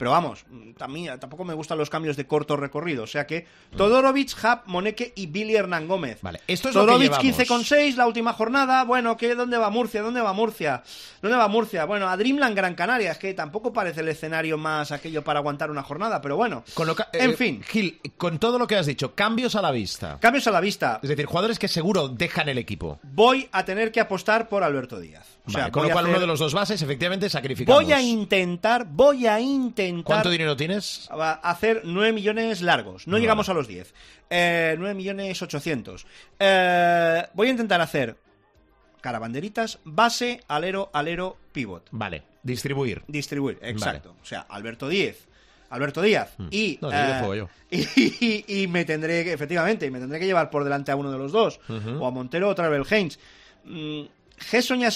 pero 0.05 0.13
vamos, 0.13 0.45
también, 0.77 1.19
tampoco 1.19 1.47
me 1.47 1.55
gustan 1.55 1.79
los 1.79 1.89
cambios 1.89 2.15
de 2.19 2.27
corto 2.27 2.59
recorrido. 2.59 3.05
O 3.05 3.07
sea 3.07 3.27
que 3.27 3.47
Todorovic, 3.75 4.37
Hub, 4.45 4.59
Moneke 4.67 5.15
y 5.17 5.29
Billy 5.29 5.57
Hernán 5.57 5.89
Gómez. 5.89 6.19
Vale, 6.21 6.43
esto 6.47 6.69
es 6.69 6.75
Todorovic 6.75 7.13
lo 7.13 7.17
que 7.17 7.23
15 7.23 7.47
con 7.47 7.65
6, 7.65 7.97
la 7.97 8.07
última 8.07 8.35
jornada. 8.35 8.85
Bueno, 8.85 9.17
¿qué, 9.17 9.35
¿dónde 9.35 9.57
va 9.57 9.71
Murcia? 9.71 10.03
¿Dónde 10.03 10.21
va 10.21 10.35
Murcia? 10.35 10.83
¿Dónde 11.23 11.39
va 11.39 11.49
Murcia? 11.49 11.87
Bueno, 11.87 12.07
a 12.07 12.19
Dreamland 12.19 12.55
Gran 12.55 12.75
Canaria. 12.75 13.13
Es 13.13 13.17
que 13.17 13.33
tampoco 13.33 13.73
parece 13.73 14.03
el 14.03 14.09
escenario 14.09 14.59
más 14.59 14.93
aquello 14.93 15.25
para 15.25 15.39
aguantar 15.39 15.71
una 15.71 15.83
jornada, 15.83 16.21
pero 16.21 16.37
bueno. 16.37 16.65
en 17.15 17.31
eh, 17.31 17.35
fin. 17.35 17.63
Gil, 17.63 17.99
con 18.19 18.39
todo 18.39 18.59
lo 18.59 18.67
que 18.67 18.77
has 18.77 18.85
dicho, 18.85 19.15
cambios 19.15 19.55
a 19.57 19.63
la 19.63 19.71
vista. 19.71 20.19
Cambios 20.21 20.47
a 20.47 20.51
la 20.51 20.61
vista. 20.61 21.01
Es 21.03 21.09
decir, 21.09 21.25
jugadores 21.25 21.59
que 21.59 21.69
seguro 21.69 22.09
dejan 22.09 22.51
el 22.51 22.59
equipo. 22.59 22.99
Voy 23.05 23.49
a 23.53 23.65
tener 23.65 23.91
que 23.91 24.01
apostar 24.01 24.51
por 24.51 24.65
Alberto 24.65 25.01
Díaz. 25.01 25.39
O 25.47 25.51
sea, 25.51 25.71
con 25.71 25.85
lo 25.85 25.91
cual 25.91 26.09
uno 26.09 26.21
de 26.21 26.27
los 26.27 26.41
dos 26.41 26.53
bases 26.53 26.83
efectivamente 26.83 27.31
sacrificamos. 27.31 27.83
Voy 27.83 27.91
a 27.91 28.03
intentar, 28.03 28.85
voy 28.87 29.27
a 29.27 29.41
intentar... 29.41 29.94
¿Cuánto 30.03 30.31
dinero 30.31 30.57
tienes? 30.57 31.09
A 31.11 31.33
hacer 31.33 31.83
9 31.85 32.13
millones 32.13 32.63
largos. 32.63 33.07
No 33.07 33.19
llegamos 33.19 33.49
a 33.49 33.55
los 33.55 33.69
10. 33.69 33.95
Eh, 34.31 34.75
9 34.79 34.95
millones 34.95 35.41
800. 35.41 36.07
Eh, 36.39 37.27
voy 37.35 37.49
a 37.49 37.51
intentar 37.51 37.81
hacer 37.81 38.17
carabanderitas, 39.01 39.81
base, 39.85 40.41
alero, 40.49 40.91
alero, 40.95 41.37
pivot. 41.53 41.89
Vale, 41.91 42.23
distribuir. 42.43 43.03
Distribuir, 43.07 43.59
exacto. 43.61 44.17
O 44.23 44.25
sea, 44.25 44.41
Alberto 44.49 44.89
Díaz. 44.89 45.29
Alberto 45.69 46.01
Díaz. 46.01 46.33
Hmm. 46.39 46.49
Y, 46.51 46.79
no, 46.81 47.35
yo. 47.35 47.49
Y, 47.71 48.45
y, 48.63 48.67
me 48.69 48.85
tendré 48.85 49.25
que, 49.25 49.33
efectivamente, 49.33 49.91
me 49.91 49.99
tendré 49.99 50.21
que 50.21 50.27
llevar 50.27 50.49
por 50.49 50.65
delante 50.65 50.93
a 50.93 50.97
uno 50.97 51.11
de 51.11 51.19
los 51.19 51.33
dos. 51.33 51.61
O 51.99 52.07
a 52.07 52.11
Montero 52.11 52.49
o 52.49 52.55
Travel 52.55 52.85
Haynes. 52.89 53.19
Mm, 53.65 54.05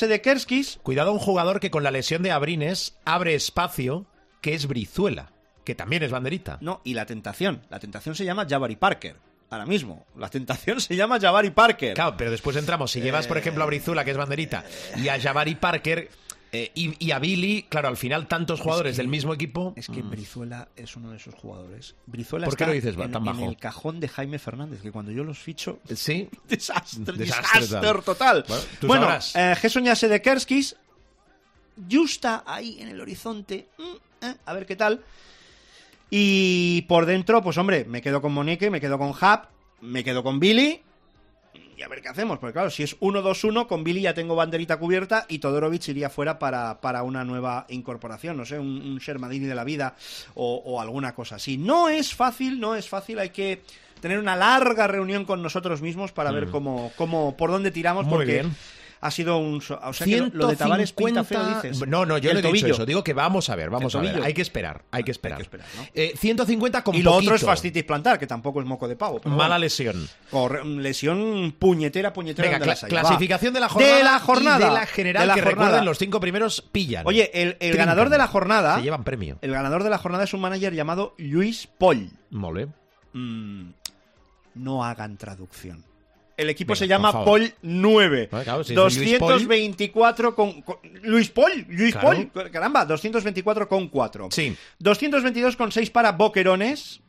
de 0.09 0.21
Kerskis. 0.23 0.79
Cuidado 0.83 1.13
un 1.13 1.19
jugador 1.19 1.61
que 1.61 1.71
con 1.71 1.83
la 1.83 1.91
lesión 1.91 2.23
de 2.23 2.31
Abrines 2.31 2.97
abre 3.05 3.35
espacio, 3.35 4.07
que 4.41 4.55
es 4.55 4.67
Brizuela, 4.67 5.33
que 5.65 5.75
también 5.75 6.03
es 6.03 6.11
banderita. 6.11 6.59
No, 6.61 6.81
y 6.85 6.95
la 6.95 7.07
tentación. 7.07 7.63
La 7.71 7.79
tentación 7.79 8.15
se 8.15 8.25
llama 8.25 8.47
Jabari 8.49 8.77
Parker. 8.77 9.17
Ahora 9.51 9.67
mismo. 9.67 10.07
La 10.17 10.29
tentación 10.29 10.81
se 10.81 10.97
llama 10.97 11.21
Jabari 11.21 11.51
Parker. 11.51 11.95
Claro, 11.95 12.17
pero 12.17 12.31
después 12.31 12.57
entramos. 12.57 12.91
Si 12.91 13.01
llevas, 13.01 13.27
por 13.27 13.39
ejemplo, 13.39 13.63
a 13.65 13.67
Brizuela, 13.67 14.05
que 14.05 14.11
es 14.11 14.17
banderita, 14.17 14.65
y 14.97 15.09
a 15.09 15.21
Jabari 15.21 15.55
Parker 15.55 16.11
eh, 16.51 16.71
y, 16.75 17.11
a 17.11 17.19
Billy, 17.19 17.67
claro, 17.69 17.89
al 17.89 17.99
final 17.99 18.27
tantos 18.27 18.61
jugadores 18.61 18.97
del 18.97 19.09
mismo 19.09 19.35
equipo. 19.35 19.75
Es 19.77 19.89
que 19.89 20.03
mm. 20.03 20.11
Brizuela 20.11 20.69
es 20.77 20.97
uno 20.97 21.11
de 21.11 21.19
esos 21.19 21.35
jugadores. 21.35 21.95
Brizuela 22.07 22.47
¿Por 22.47 22.57
qué 22.57 22.67
lo 22.67 22.73
dices 22.73 22.97
en, 22.97 23.13
tan 23.13 23.25
bajo? 23.25 23.43
en 23.43 23.51
el 23.51 23.57
cajón 23.57 24.01
de 24.01 24.09
Jaime 24.09 24.39
Fernández, 24.39 24.81
que 24.81 24.91
cuando 24.91 25.13
yo 25.13 25.25
los 25.25 25.39
ficho. 25.39 25.81
Sí. 25.95 26.29
desastre, 26.49 27.17
desastre, 27.17 28.03
total. 28.05 28.45
Bueno, 28.83 29.09
eh, 29.35 29.55
de 30.09 30.23
Kerskis. 30.23 30.77
Justa 31.91 32.45
ahí 32.47 32.79
en 32.81 32.89
el 32.89 33.01
horizonte. 33.01 33.69
Mm, 33.79 34.27
eh, 34.27 34.35
a 34.45 34.53
ver 34.53 34.67
qué 34.67 34.77
tal. 34.77 35.05
Y 36.11 36.83
por 36.83 37.07
dentro, 37.07 37.43
pues 37.43 37.59
hombre, 37.59 37.85
me 37.85 38.01
quedo 38.01 38.23
con 38.23 38.33
Monique, 38.33 38.71
me 38.71 38.81
quedo 38.81 38.99
con 38.99 39.11
Hub, 39.11 39.41
me 39.83 40.03
quedo 40.03 40.23
con 40.23 40.41
Billy 40.41 40.81
y 41.79 41.83
a 41.83 41.89
ver 41.89 42.03
qué 42.03 42.09
hacemos, 42.09 42.39
porque 42.39 42.55
claro, 42.55 42.71
si 42.71 42.83
es 42.83 42.99
1-2-1, 42.99 43.69
con 43.69 43.85
Billy 43.85 44.01
ya 44.01 44.13
tengo 44.13 44.35
banderita 44.35 44.79
cubierta 44.79 45.27
y 45.29 45.39
Todorovic 45.39 45.87
iría 45.89 46.11
fuera 46.11 46.39
para, 46.39 46.81
para 46.81 47.05
una 47.05 47.25
nueva 47.25 47.67
incorporación, 47.69 48.37
no 48.37 48.45
sé, 48.45 48.59
un, 48.59 48.83
un 48.83 48.99
Shermadini 48.99 49.47
de 49.47 49.55
la 49.55 49.63
vida 49.63 49.95
o, 50.35 50.81
alguna 50.81 51.15
cosa 51.15 51.37
así. 51.37 51.57
No 51.57 51.89
es 51.89 52.15
fácil, 52.15 52.59
no 52.59 52.75
es 52.75 52.89
fácil, 52.89 53.21
hay 53.21 53.31
que 53.31 53.63
tener 54.01 54.19
una 54.19 54.35
larga 54.35 54.89
reunión 54.89 55.25
con 55.25 55.41
nosotros 55.41 55.81
mismos 55.81 56.11
para 56.11 56.33
ver 56.33 56.49
mm. 56.49 56.51
cómo, 56.51 56.93
cómo, 56.97 57.37
por 57.37 57.51
dónde 57.51 57.71
tiramos, 57.71 58.07
Muy 58.07 58.13
porque 58.13 58.33
bien 58.33 58.57
ha 59.01 59.11
sido 59.11 59.39
un... 59.39 59.57
O 59.59 59.93
sea 59.93 60.07
que 60.07 60.31
lo 60.33 60.49
de 60.49 60.57
Tavares 60.57 60.93
pinta 60.93 61.25
feo, 61.25 61.45
dices. 61.55 61.87
No, 61.87 62.05
no, 62.05 62.19
yo 62.19 62.33
no 62.33 62.41
he 62.41 62.53
dicho 62.53 62.67
eso. 62.67 62.87
Digo 62.87 63.05
que 63.05 63.15
vamos 63.15 63.49
a 63.51 63.57
ver, 63.57 63.71
vamos 63.71 63.95
a 63.95 64.01
ver. 64.01 64.23
Hay 64.23 64.35
que 64.35 64.43
esperar, 64.43 64.83
hay 64.91 65.05
que 65.05 65.11
esperar. 65.11 65.39
Hay 65.39 65.47
que 65.47 65.57
esperar 65.57 65.67
¿no? 65.77 65.83
eh, 65.95 66.15
150 66.17 66.85
con 66.85 66.95
Y 66.95 67.03
lo 67.03 67.15
otro 67.15 67.35
es 67.35 67.45
fascitis 67.45 67.85
plantar, 67.85 68.19
que 68.19 68.27
tampoco 68.27 68.61
es 68.61 68.67
moco 68.67 68.89
de 68.89 68.97
pavo. 68.97 69.21
Mala 69.25 69.59
lesión. 69.59 70.09
lesión 70.65 71.55
puñetera, 71.59 72.13
puñetera. 72.13 72.59
Venga, 72.59 72.75
clasificación 72.75 73.55
de 73.55 73.61
la 73.61 73.69
jornada. 73.69 73.97
De 73.97 74.05
la 74.05 74.19
jornada. 74.19 74.67
de 74.69 74.73
la 74.73 74.87
general, 74.87 75.23
de 75.23 75.27
la 75.27 75.35
que 75.35 75.41
jornada. 75.43 75.67
recuerden, 75.67 75.85
los 75.85 75.99
cinco 75.99 76.21
primeros 76.21 76.63
pillan. 76.73 77.07
Oye, 77.07 77.31
el, 77.35 77.77
ganador 77.77 78.09
de 78.09 78.19
la 78.19 78.27
jornada... 78.27 78.77
Se 78.77 78.83
llevan 78.83 79.05
premio. 79.05 79.39
El 79.41 79.53
ganador 79.53 79.85
de 79.85 79.91
la 79.91 79.99
jornada 79.99 80.25
es 80.25 80.35
un 80.35 80.41
manager 80.41 80.75
llamado 80.75 81.15
Luis 81.19 81.69
Paul. 81.79 82.11
Mole. 82.31 82.69
Mm, 83.13 83.71
no 84.55 84.85
hagan 84.85 85.17
traducción. 85.17 85.88
El 86.39 86.49
equipo 86.51 86.77
se 86.77 86.87
llama 86.87 87.25
Paul 87.25 87.53
9. 87.63 88.29
224 88.31 90.35
con, 90.37 90.65
Luis 91.03 91.31
Paul, 91.31 91.67
Luis 91.69 91.97
Paul, 91.97 92.31
caramba, 92.53 92.85
224 92.85 93.69
con 93.69 93.89
4. 93.89 94.29
Sí. 94.31 94.57
222 94.79 95.57
con 95.57 95.73
6 95.73 95.91
para 95.91 96.13
Boquerones, 96.13 97.01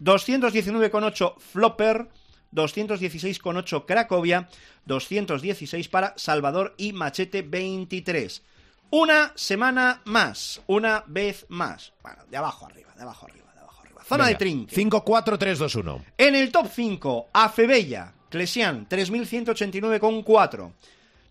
219 0.00 0.90
con 0.90 1.04
8 1.04 1.36
Flopper, 1.38 2.08
216 2.50 3.38
con 3.38 3.56
8 3.56 3.86
Cracovia, 3.86 4.48
216 4.86 5.86
para 5.86 6.14
Salvador 6.16 6.74
y 6.76 6.92
Machete 6.92 7.42
23. 7.42 8.42
Una 8.90 9.30
semana 9.36 10.02
más, 10.06 10.60
una 10.66 11.04
vez 11.06 11.46
más. 11.48 11.92
Bueno, 12.02 12.24
de 12.28 12.36
abajo 12.36 12.66
arriba, 12.66 12.92
de 12.96 13.02
abajo 13.02 13.26
arriba, 13.26 13.46
de 13.54 13.60
abajo 13.60 13.80
arriba. 13.80 14.02
Zona 14.02 14.26
de 14.26 14.34
trinque. 14.34 14.74
5, 14.74 15.04
4, 15.04 15.38
3, 15.38 15.56
2, 15.56 15.74
1. 15.76 16.04
En 16.18 16.34
el 16.34 16.50
top 16.50 16.66
5, 16.74 17.28
Afebella, 17.32 18.12
Clesian, 18.28 18.88
3.189,4. 18.88 20.72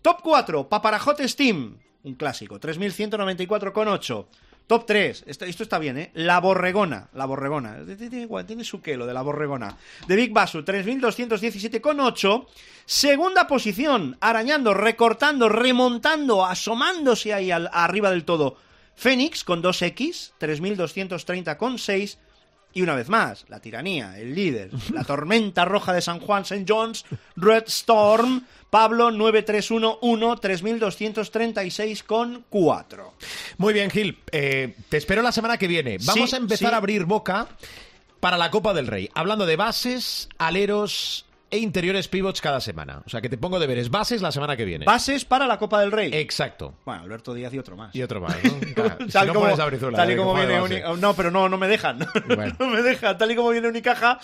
Top 0.02 0.20
4, 0.22 0.68
Paparajote 0.68 1.28
Steam, 1.28 1.76
un 2.04 2.14
clásico, 2.14 2.60
3.194,8. 2.60 4.26
Top 4.66 4.84
3, 4.84 5.24
esto, 5.26 5.44
está 5.44 5.78
bien, 5.78 5.96
¿eh? 5.96 6.10
La 6.14 6.40
Borregona, 6.40 7.08
la 7.14 7.24
Borregona, 7.24 7.78
tiene, 8.44 8.64
su 8.64 8.82
quelo 8.82 9.06
de 9.06 9.14
la 9.14 9.22
Borregona. 9.22 9.76
De 10.08 10.16
Big 10.16 10.32
Basu, 10.32 10.64
3.217,8. 10.64 12.46
Segunda 12.84 13.46
posición, 13.46 14.16
arañando, 14.20 14.74
recortando, 14.74 15.48
remontando, 15.48 16.44
asomándose 16.44 17.32
ahí 17.32 17.52
arriba 17.52 18.10
del 18.10 18.24
todo. 18.24 18.56
Fénix 18.96 19.44
con 19.44 19.62
2X, 19.62 20.32
3.230,6. 20.40 22.18
Y 22.76 22.82
una 22.82 22.94
vez 22.94 23.08
más, 23.08 23.46
la 23.48 23.58
tiranía, 23.58 24.18
el 24.18 24.34
líder, 24.34 24.68
la 24.92 25.02
tormenta 25.02 25.64
roja 25.64 25.94
de 25.94 26.02
San 26.02 26.20
Juan, 26.20 26.42
St. 26.42 26.66
John's, 26.68 27.06
Red 27.34 27.64
Storm, 27.68 28.44
Pablo 28.68 29.10
9311 29.10 30.38
3236 30.42 32.02
con 32.02 32.44
4. 32.50 33.14
Muy 33.56 33.72
bien, 33.72 33.88
Gil. 33.88 34.18
Eh, 34.30 34.76
te 34.90 34.98
espero 34.98 35.22
la 35.22 35.32
semana 35.32 35.56
que 35.56 35.68
viene. 35.68 35.96
Vamos 36.04 36.34
a 36.34 36.36
empezar 36.36 36.74
a 36.74 36.76
abrir 36.76 37.06
boca 37.06 37.48
para 38.20 38.36
la 38.36 38.50
Copa 38.50 38.74
del 38.74 38.88
Rey, 38.88 39.08
hablando 39.14 39.46
de 39.46 39.56
bases, 39.56 40.28
aleros, 40.36 41.25
e 41.50 41.58
interiores 41.58 42.08
pivots 42.08 42.40
cada 42.40 42.60
semana. 42.60 43.02
O 43.06 43.10
sea, 43.10 43.20
que 43.20 43.28
te 43.28 43.38
pongo 43.38 43.58
deberes. 43.58 43.90
Bases 43.90 44.22
la 44.22 44.32
semana 44.32 44.56
que 44.56 44.64
viene. 44.64 44.84
Bases 44.84 45.24
para 45.24 45.46
la 45.46 45.58
Copa 45.58 45.80
del 45.80 45.92
Rey. 45.92 46.10
Exacto. 46.12 46.74
Bueno, 46.84 47.02
Alberto 47.02 47.34
Díaz 47.34 47.52
y 47.54 47.58
otro 47.58 47.76
más. 47.76 47.94
Y 47.94 48.02
otro 48.02 48.20
más, 48.20 48.36
¿no? 48.42 48.52
tal, 49.12 49.32
como, 49.32 49.48
tal 49.54 50.10
y 50.10 50.16
como 50.16 50.34
viene 50.34 50.82
No, 50.98 51.14
pero 51.14 51.30
no, 51.30 51.48
no 51.48 51.56
me 51.58 51.68
dejan. 51.68 51.98
no 52.58 52.66
me 52.66 52.82
dejan. 52.82 53.16
Tal 53.18 53.30
y 53.30 53.36
como 53.36 53.50
viene 53.50 53.68
Unicaja... 53.68 54.18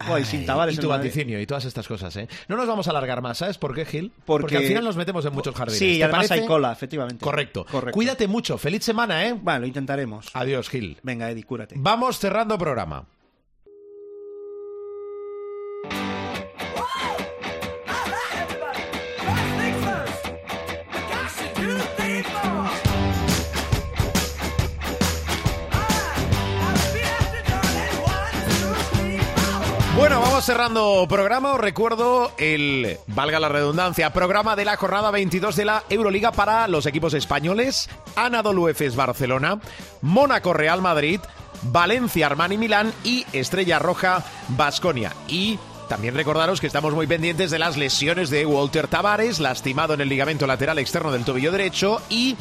Ay, 0.00 0.24
sin 0.24 0.42
y 0.44 0.76
tu 0.76 0.88
vaticinio 0.88 1.38
y 1.40 1.46
todas 1.46 1.66
estas 1.66 1.86
cosas, 1.86 2.16
¿eh? 2.16 2.26
No 2.48 2.56
nos 2.56 2.66
vamos 2.66 2.86
a 2.88 2.90
alargar 2.90 3.20
más, 3.20 3.36
¿sabes 3.36 3.58
por 3.58 3.74
qué, 3.74 3.84
Gil? 3.84 4.12
Porque, 4.24 4.56
al 4.56 4.64
final 4.64 4.82
nos 4.82 4.96
metemos 4.96 5.26
en 5.26 5.34
muchos 5.34 5.54
jardines. 5.54 5.78
Sí, 5.78 5.96
y 5.96 6.02
además 6.02 6.30
hay 6.30 6.46
cola, 6.46 6.72
efectivamente. 6.72 7.22
Correcto. 7.22 7.66
Correcto. 7.70 7.94
Cuídate 7.94 8.26
mucho. 8.26 8.56
Feliz 8.56 8.82
semana, 8.82 9.26
¿eh? 9.26 9.34
Bueno, 9.34 9.60
lo 9.60 9.66
intentaremos. 9.66 10.30
Adiós, 10.32 10.70
Gil. 10.70 10.96
Venga, 11.02 11.30
Eddie, 11.30 11.44
cúrate. 11.44 11.74
Vamos 11.78 12.18
cerrando 12.18 12.56
programa. 12.56 13.04
Cerrando 30.44 31.06
programa. 31.08 31.52
Os 31.52 31.60
recuerdo 31.60 32.32
el, 32.38 32.98
valga 33.06 33.40
la 33.40 33.48
redundancia, 33.48 34.12
programa 34.12 34.56
de 34.56 34.64
la 34.64 34.76
jornada 34.76 35.10
22 35.10 35.56
de 35.56 35.64
la 35.64 35.84
Euroliga 35.90 36.32
para 36.32 36.66
los 36.68 36.86
equipos 36.86 37.14
españoles. 37.14 37.88
Anadolu 38.16 38.68
Efes 38.68 38.96
Barcelona, 38.96 39.60
Mónaco 40.02 40.52
Real 40.52 40.80
Madrid, 40.80 41.20
Valencia 41.62 42.26
Armani 42.26 42.58
Milán 42.58 42.92
y 43.04 43.26
Estrella 43.32 43.78
Roja 43.78 44.24
Basconia. 44.48 45.12
Y 45.28 45.58
también 45.88 46.14
recordaros 46.14 46.60
que 46.60 46.66
estamos 46.66 46.94
muy 46.94 47.06
pendientes 47.06 47.50
de 47.50 47.58
las 47.58 47.76
lesiones 47.76 48.30
de 48.30 48.46
Walter 48.46 48.88
Tavares, 48.88 49.40
lastimado 49.40 49.94
en 49.94 50.00
el 50.00 50.08
ligamento 50.08 50.46
lateral 50.46 50.78
externo 50.78 51.12
del 51.12 51.24
tobillo 51.24 51.52
derecho, 51.52 52.00
y 52.08 52.36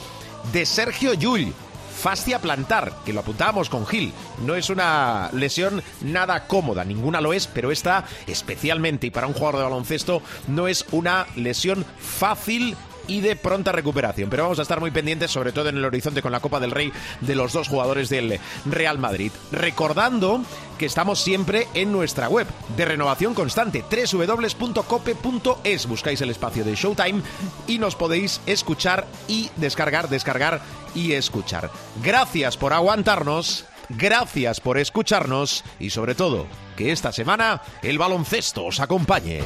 de 0.54 0.66
Sergio 0.66 1.14
Llull 1.14 1.54
fascia 2.00 2.40
plantar, 2.40 2.94
que 3.06 3.14
lo 3.14 3.20
apuntábamos 3.20 3.70
con 3.70 3.86
Gil. 3.86 4.14
No 4.46 4.56
es 4.56 4.70
una 4.70 5.30
lesión 5.34 5.84
nada 6.02 6.48
cómoda, 6.48 6.86
ninguna 6.86 7.22
lo 7.22 7.34
es, 7.34 7.48
pero 7.48 7.72
esta 7.72 8.06
especialmente 8.26 9.08
y 9.08 9.12
para 9.12 9.28
un 9.28 9.34
jugador 9.34 9.58
de 9.58 9.64
baloncesto 9.64 10.22
no 10.48 10.68
es 10.68 10.86
una 10.92 11.28
lesión 11.36 11.86
fácil 12.00 12.76
y 13.10 13.20
de 13.22 13.36
pronta 13.36 13.74
recuperación. 13.74 14.30
Pero 14.30 14.44
vamos 14.44 14.60
a 14.60 14.62
estar 14.62 14.80
muy 14.80 14.92
pendientes, 14.92 15.32
sobre 15.32 15.52
todo 15.52 15.68
en 15.68 15.78
el 15.78 15.84
horizonte 15.84 16.22
con 16.22 16.32
la 16.32 16.40
Copa 16.40 16.60
del 16.60 16.72
Rey, 16.72 16.94
de 17.22 17.36
los 17.36 17.52
dos 17.52 17.68
jugadores 17.68 18.08
del 18.10 18.40
Real 18.66 19.00
Madrid. 19.00 19.32
Recordando 19.52 20.44
que 20.78 20.86
estamos 20.86 21.20
siempre 21.20 21.68
en 21.74 21.92
nuestra 21.92 22.30
web 22.30 22.48
de 22.78 22.86
renovación 22.86 23.34
constante, 23.34 23.84
www.cope.es. 24.14 25.86
Buscáis 25.88 26.22
el 26.22 26.30
espacio 26.30 26.64
de 26.64 26.76
Showtime 26.76 27.22
y 27.68 27.80
nos 27.80 27.96
podéis 27.96 28.40
escuchar 28.46 29.08
y 29.28 29.50
descargar, 29.58 30.08
descargar 30.08 30.62
y 30.96 31.14
escuchar. 31.14 31.70
Gracias 32.02 32.56
por 32.58 32.74
aguantarnos. 32.74 33.66
Gracias 33.90 34.62
por 34.62 34.78
escucharnos 34.78 35.64
y 35.80 35.90
sobre 35.90 36.14
todo 36.14 36.46
que 36.78 36.92
esta 36.92 37.12
semana 37.12 37.64
el 37.82 37.98
baloncesto 37.98 38.66
os 38.66 38.80
acompañe. 38.80 39.42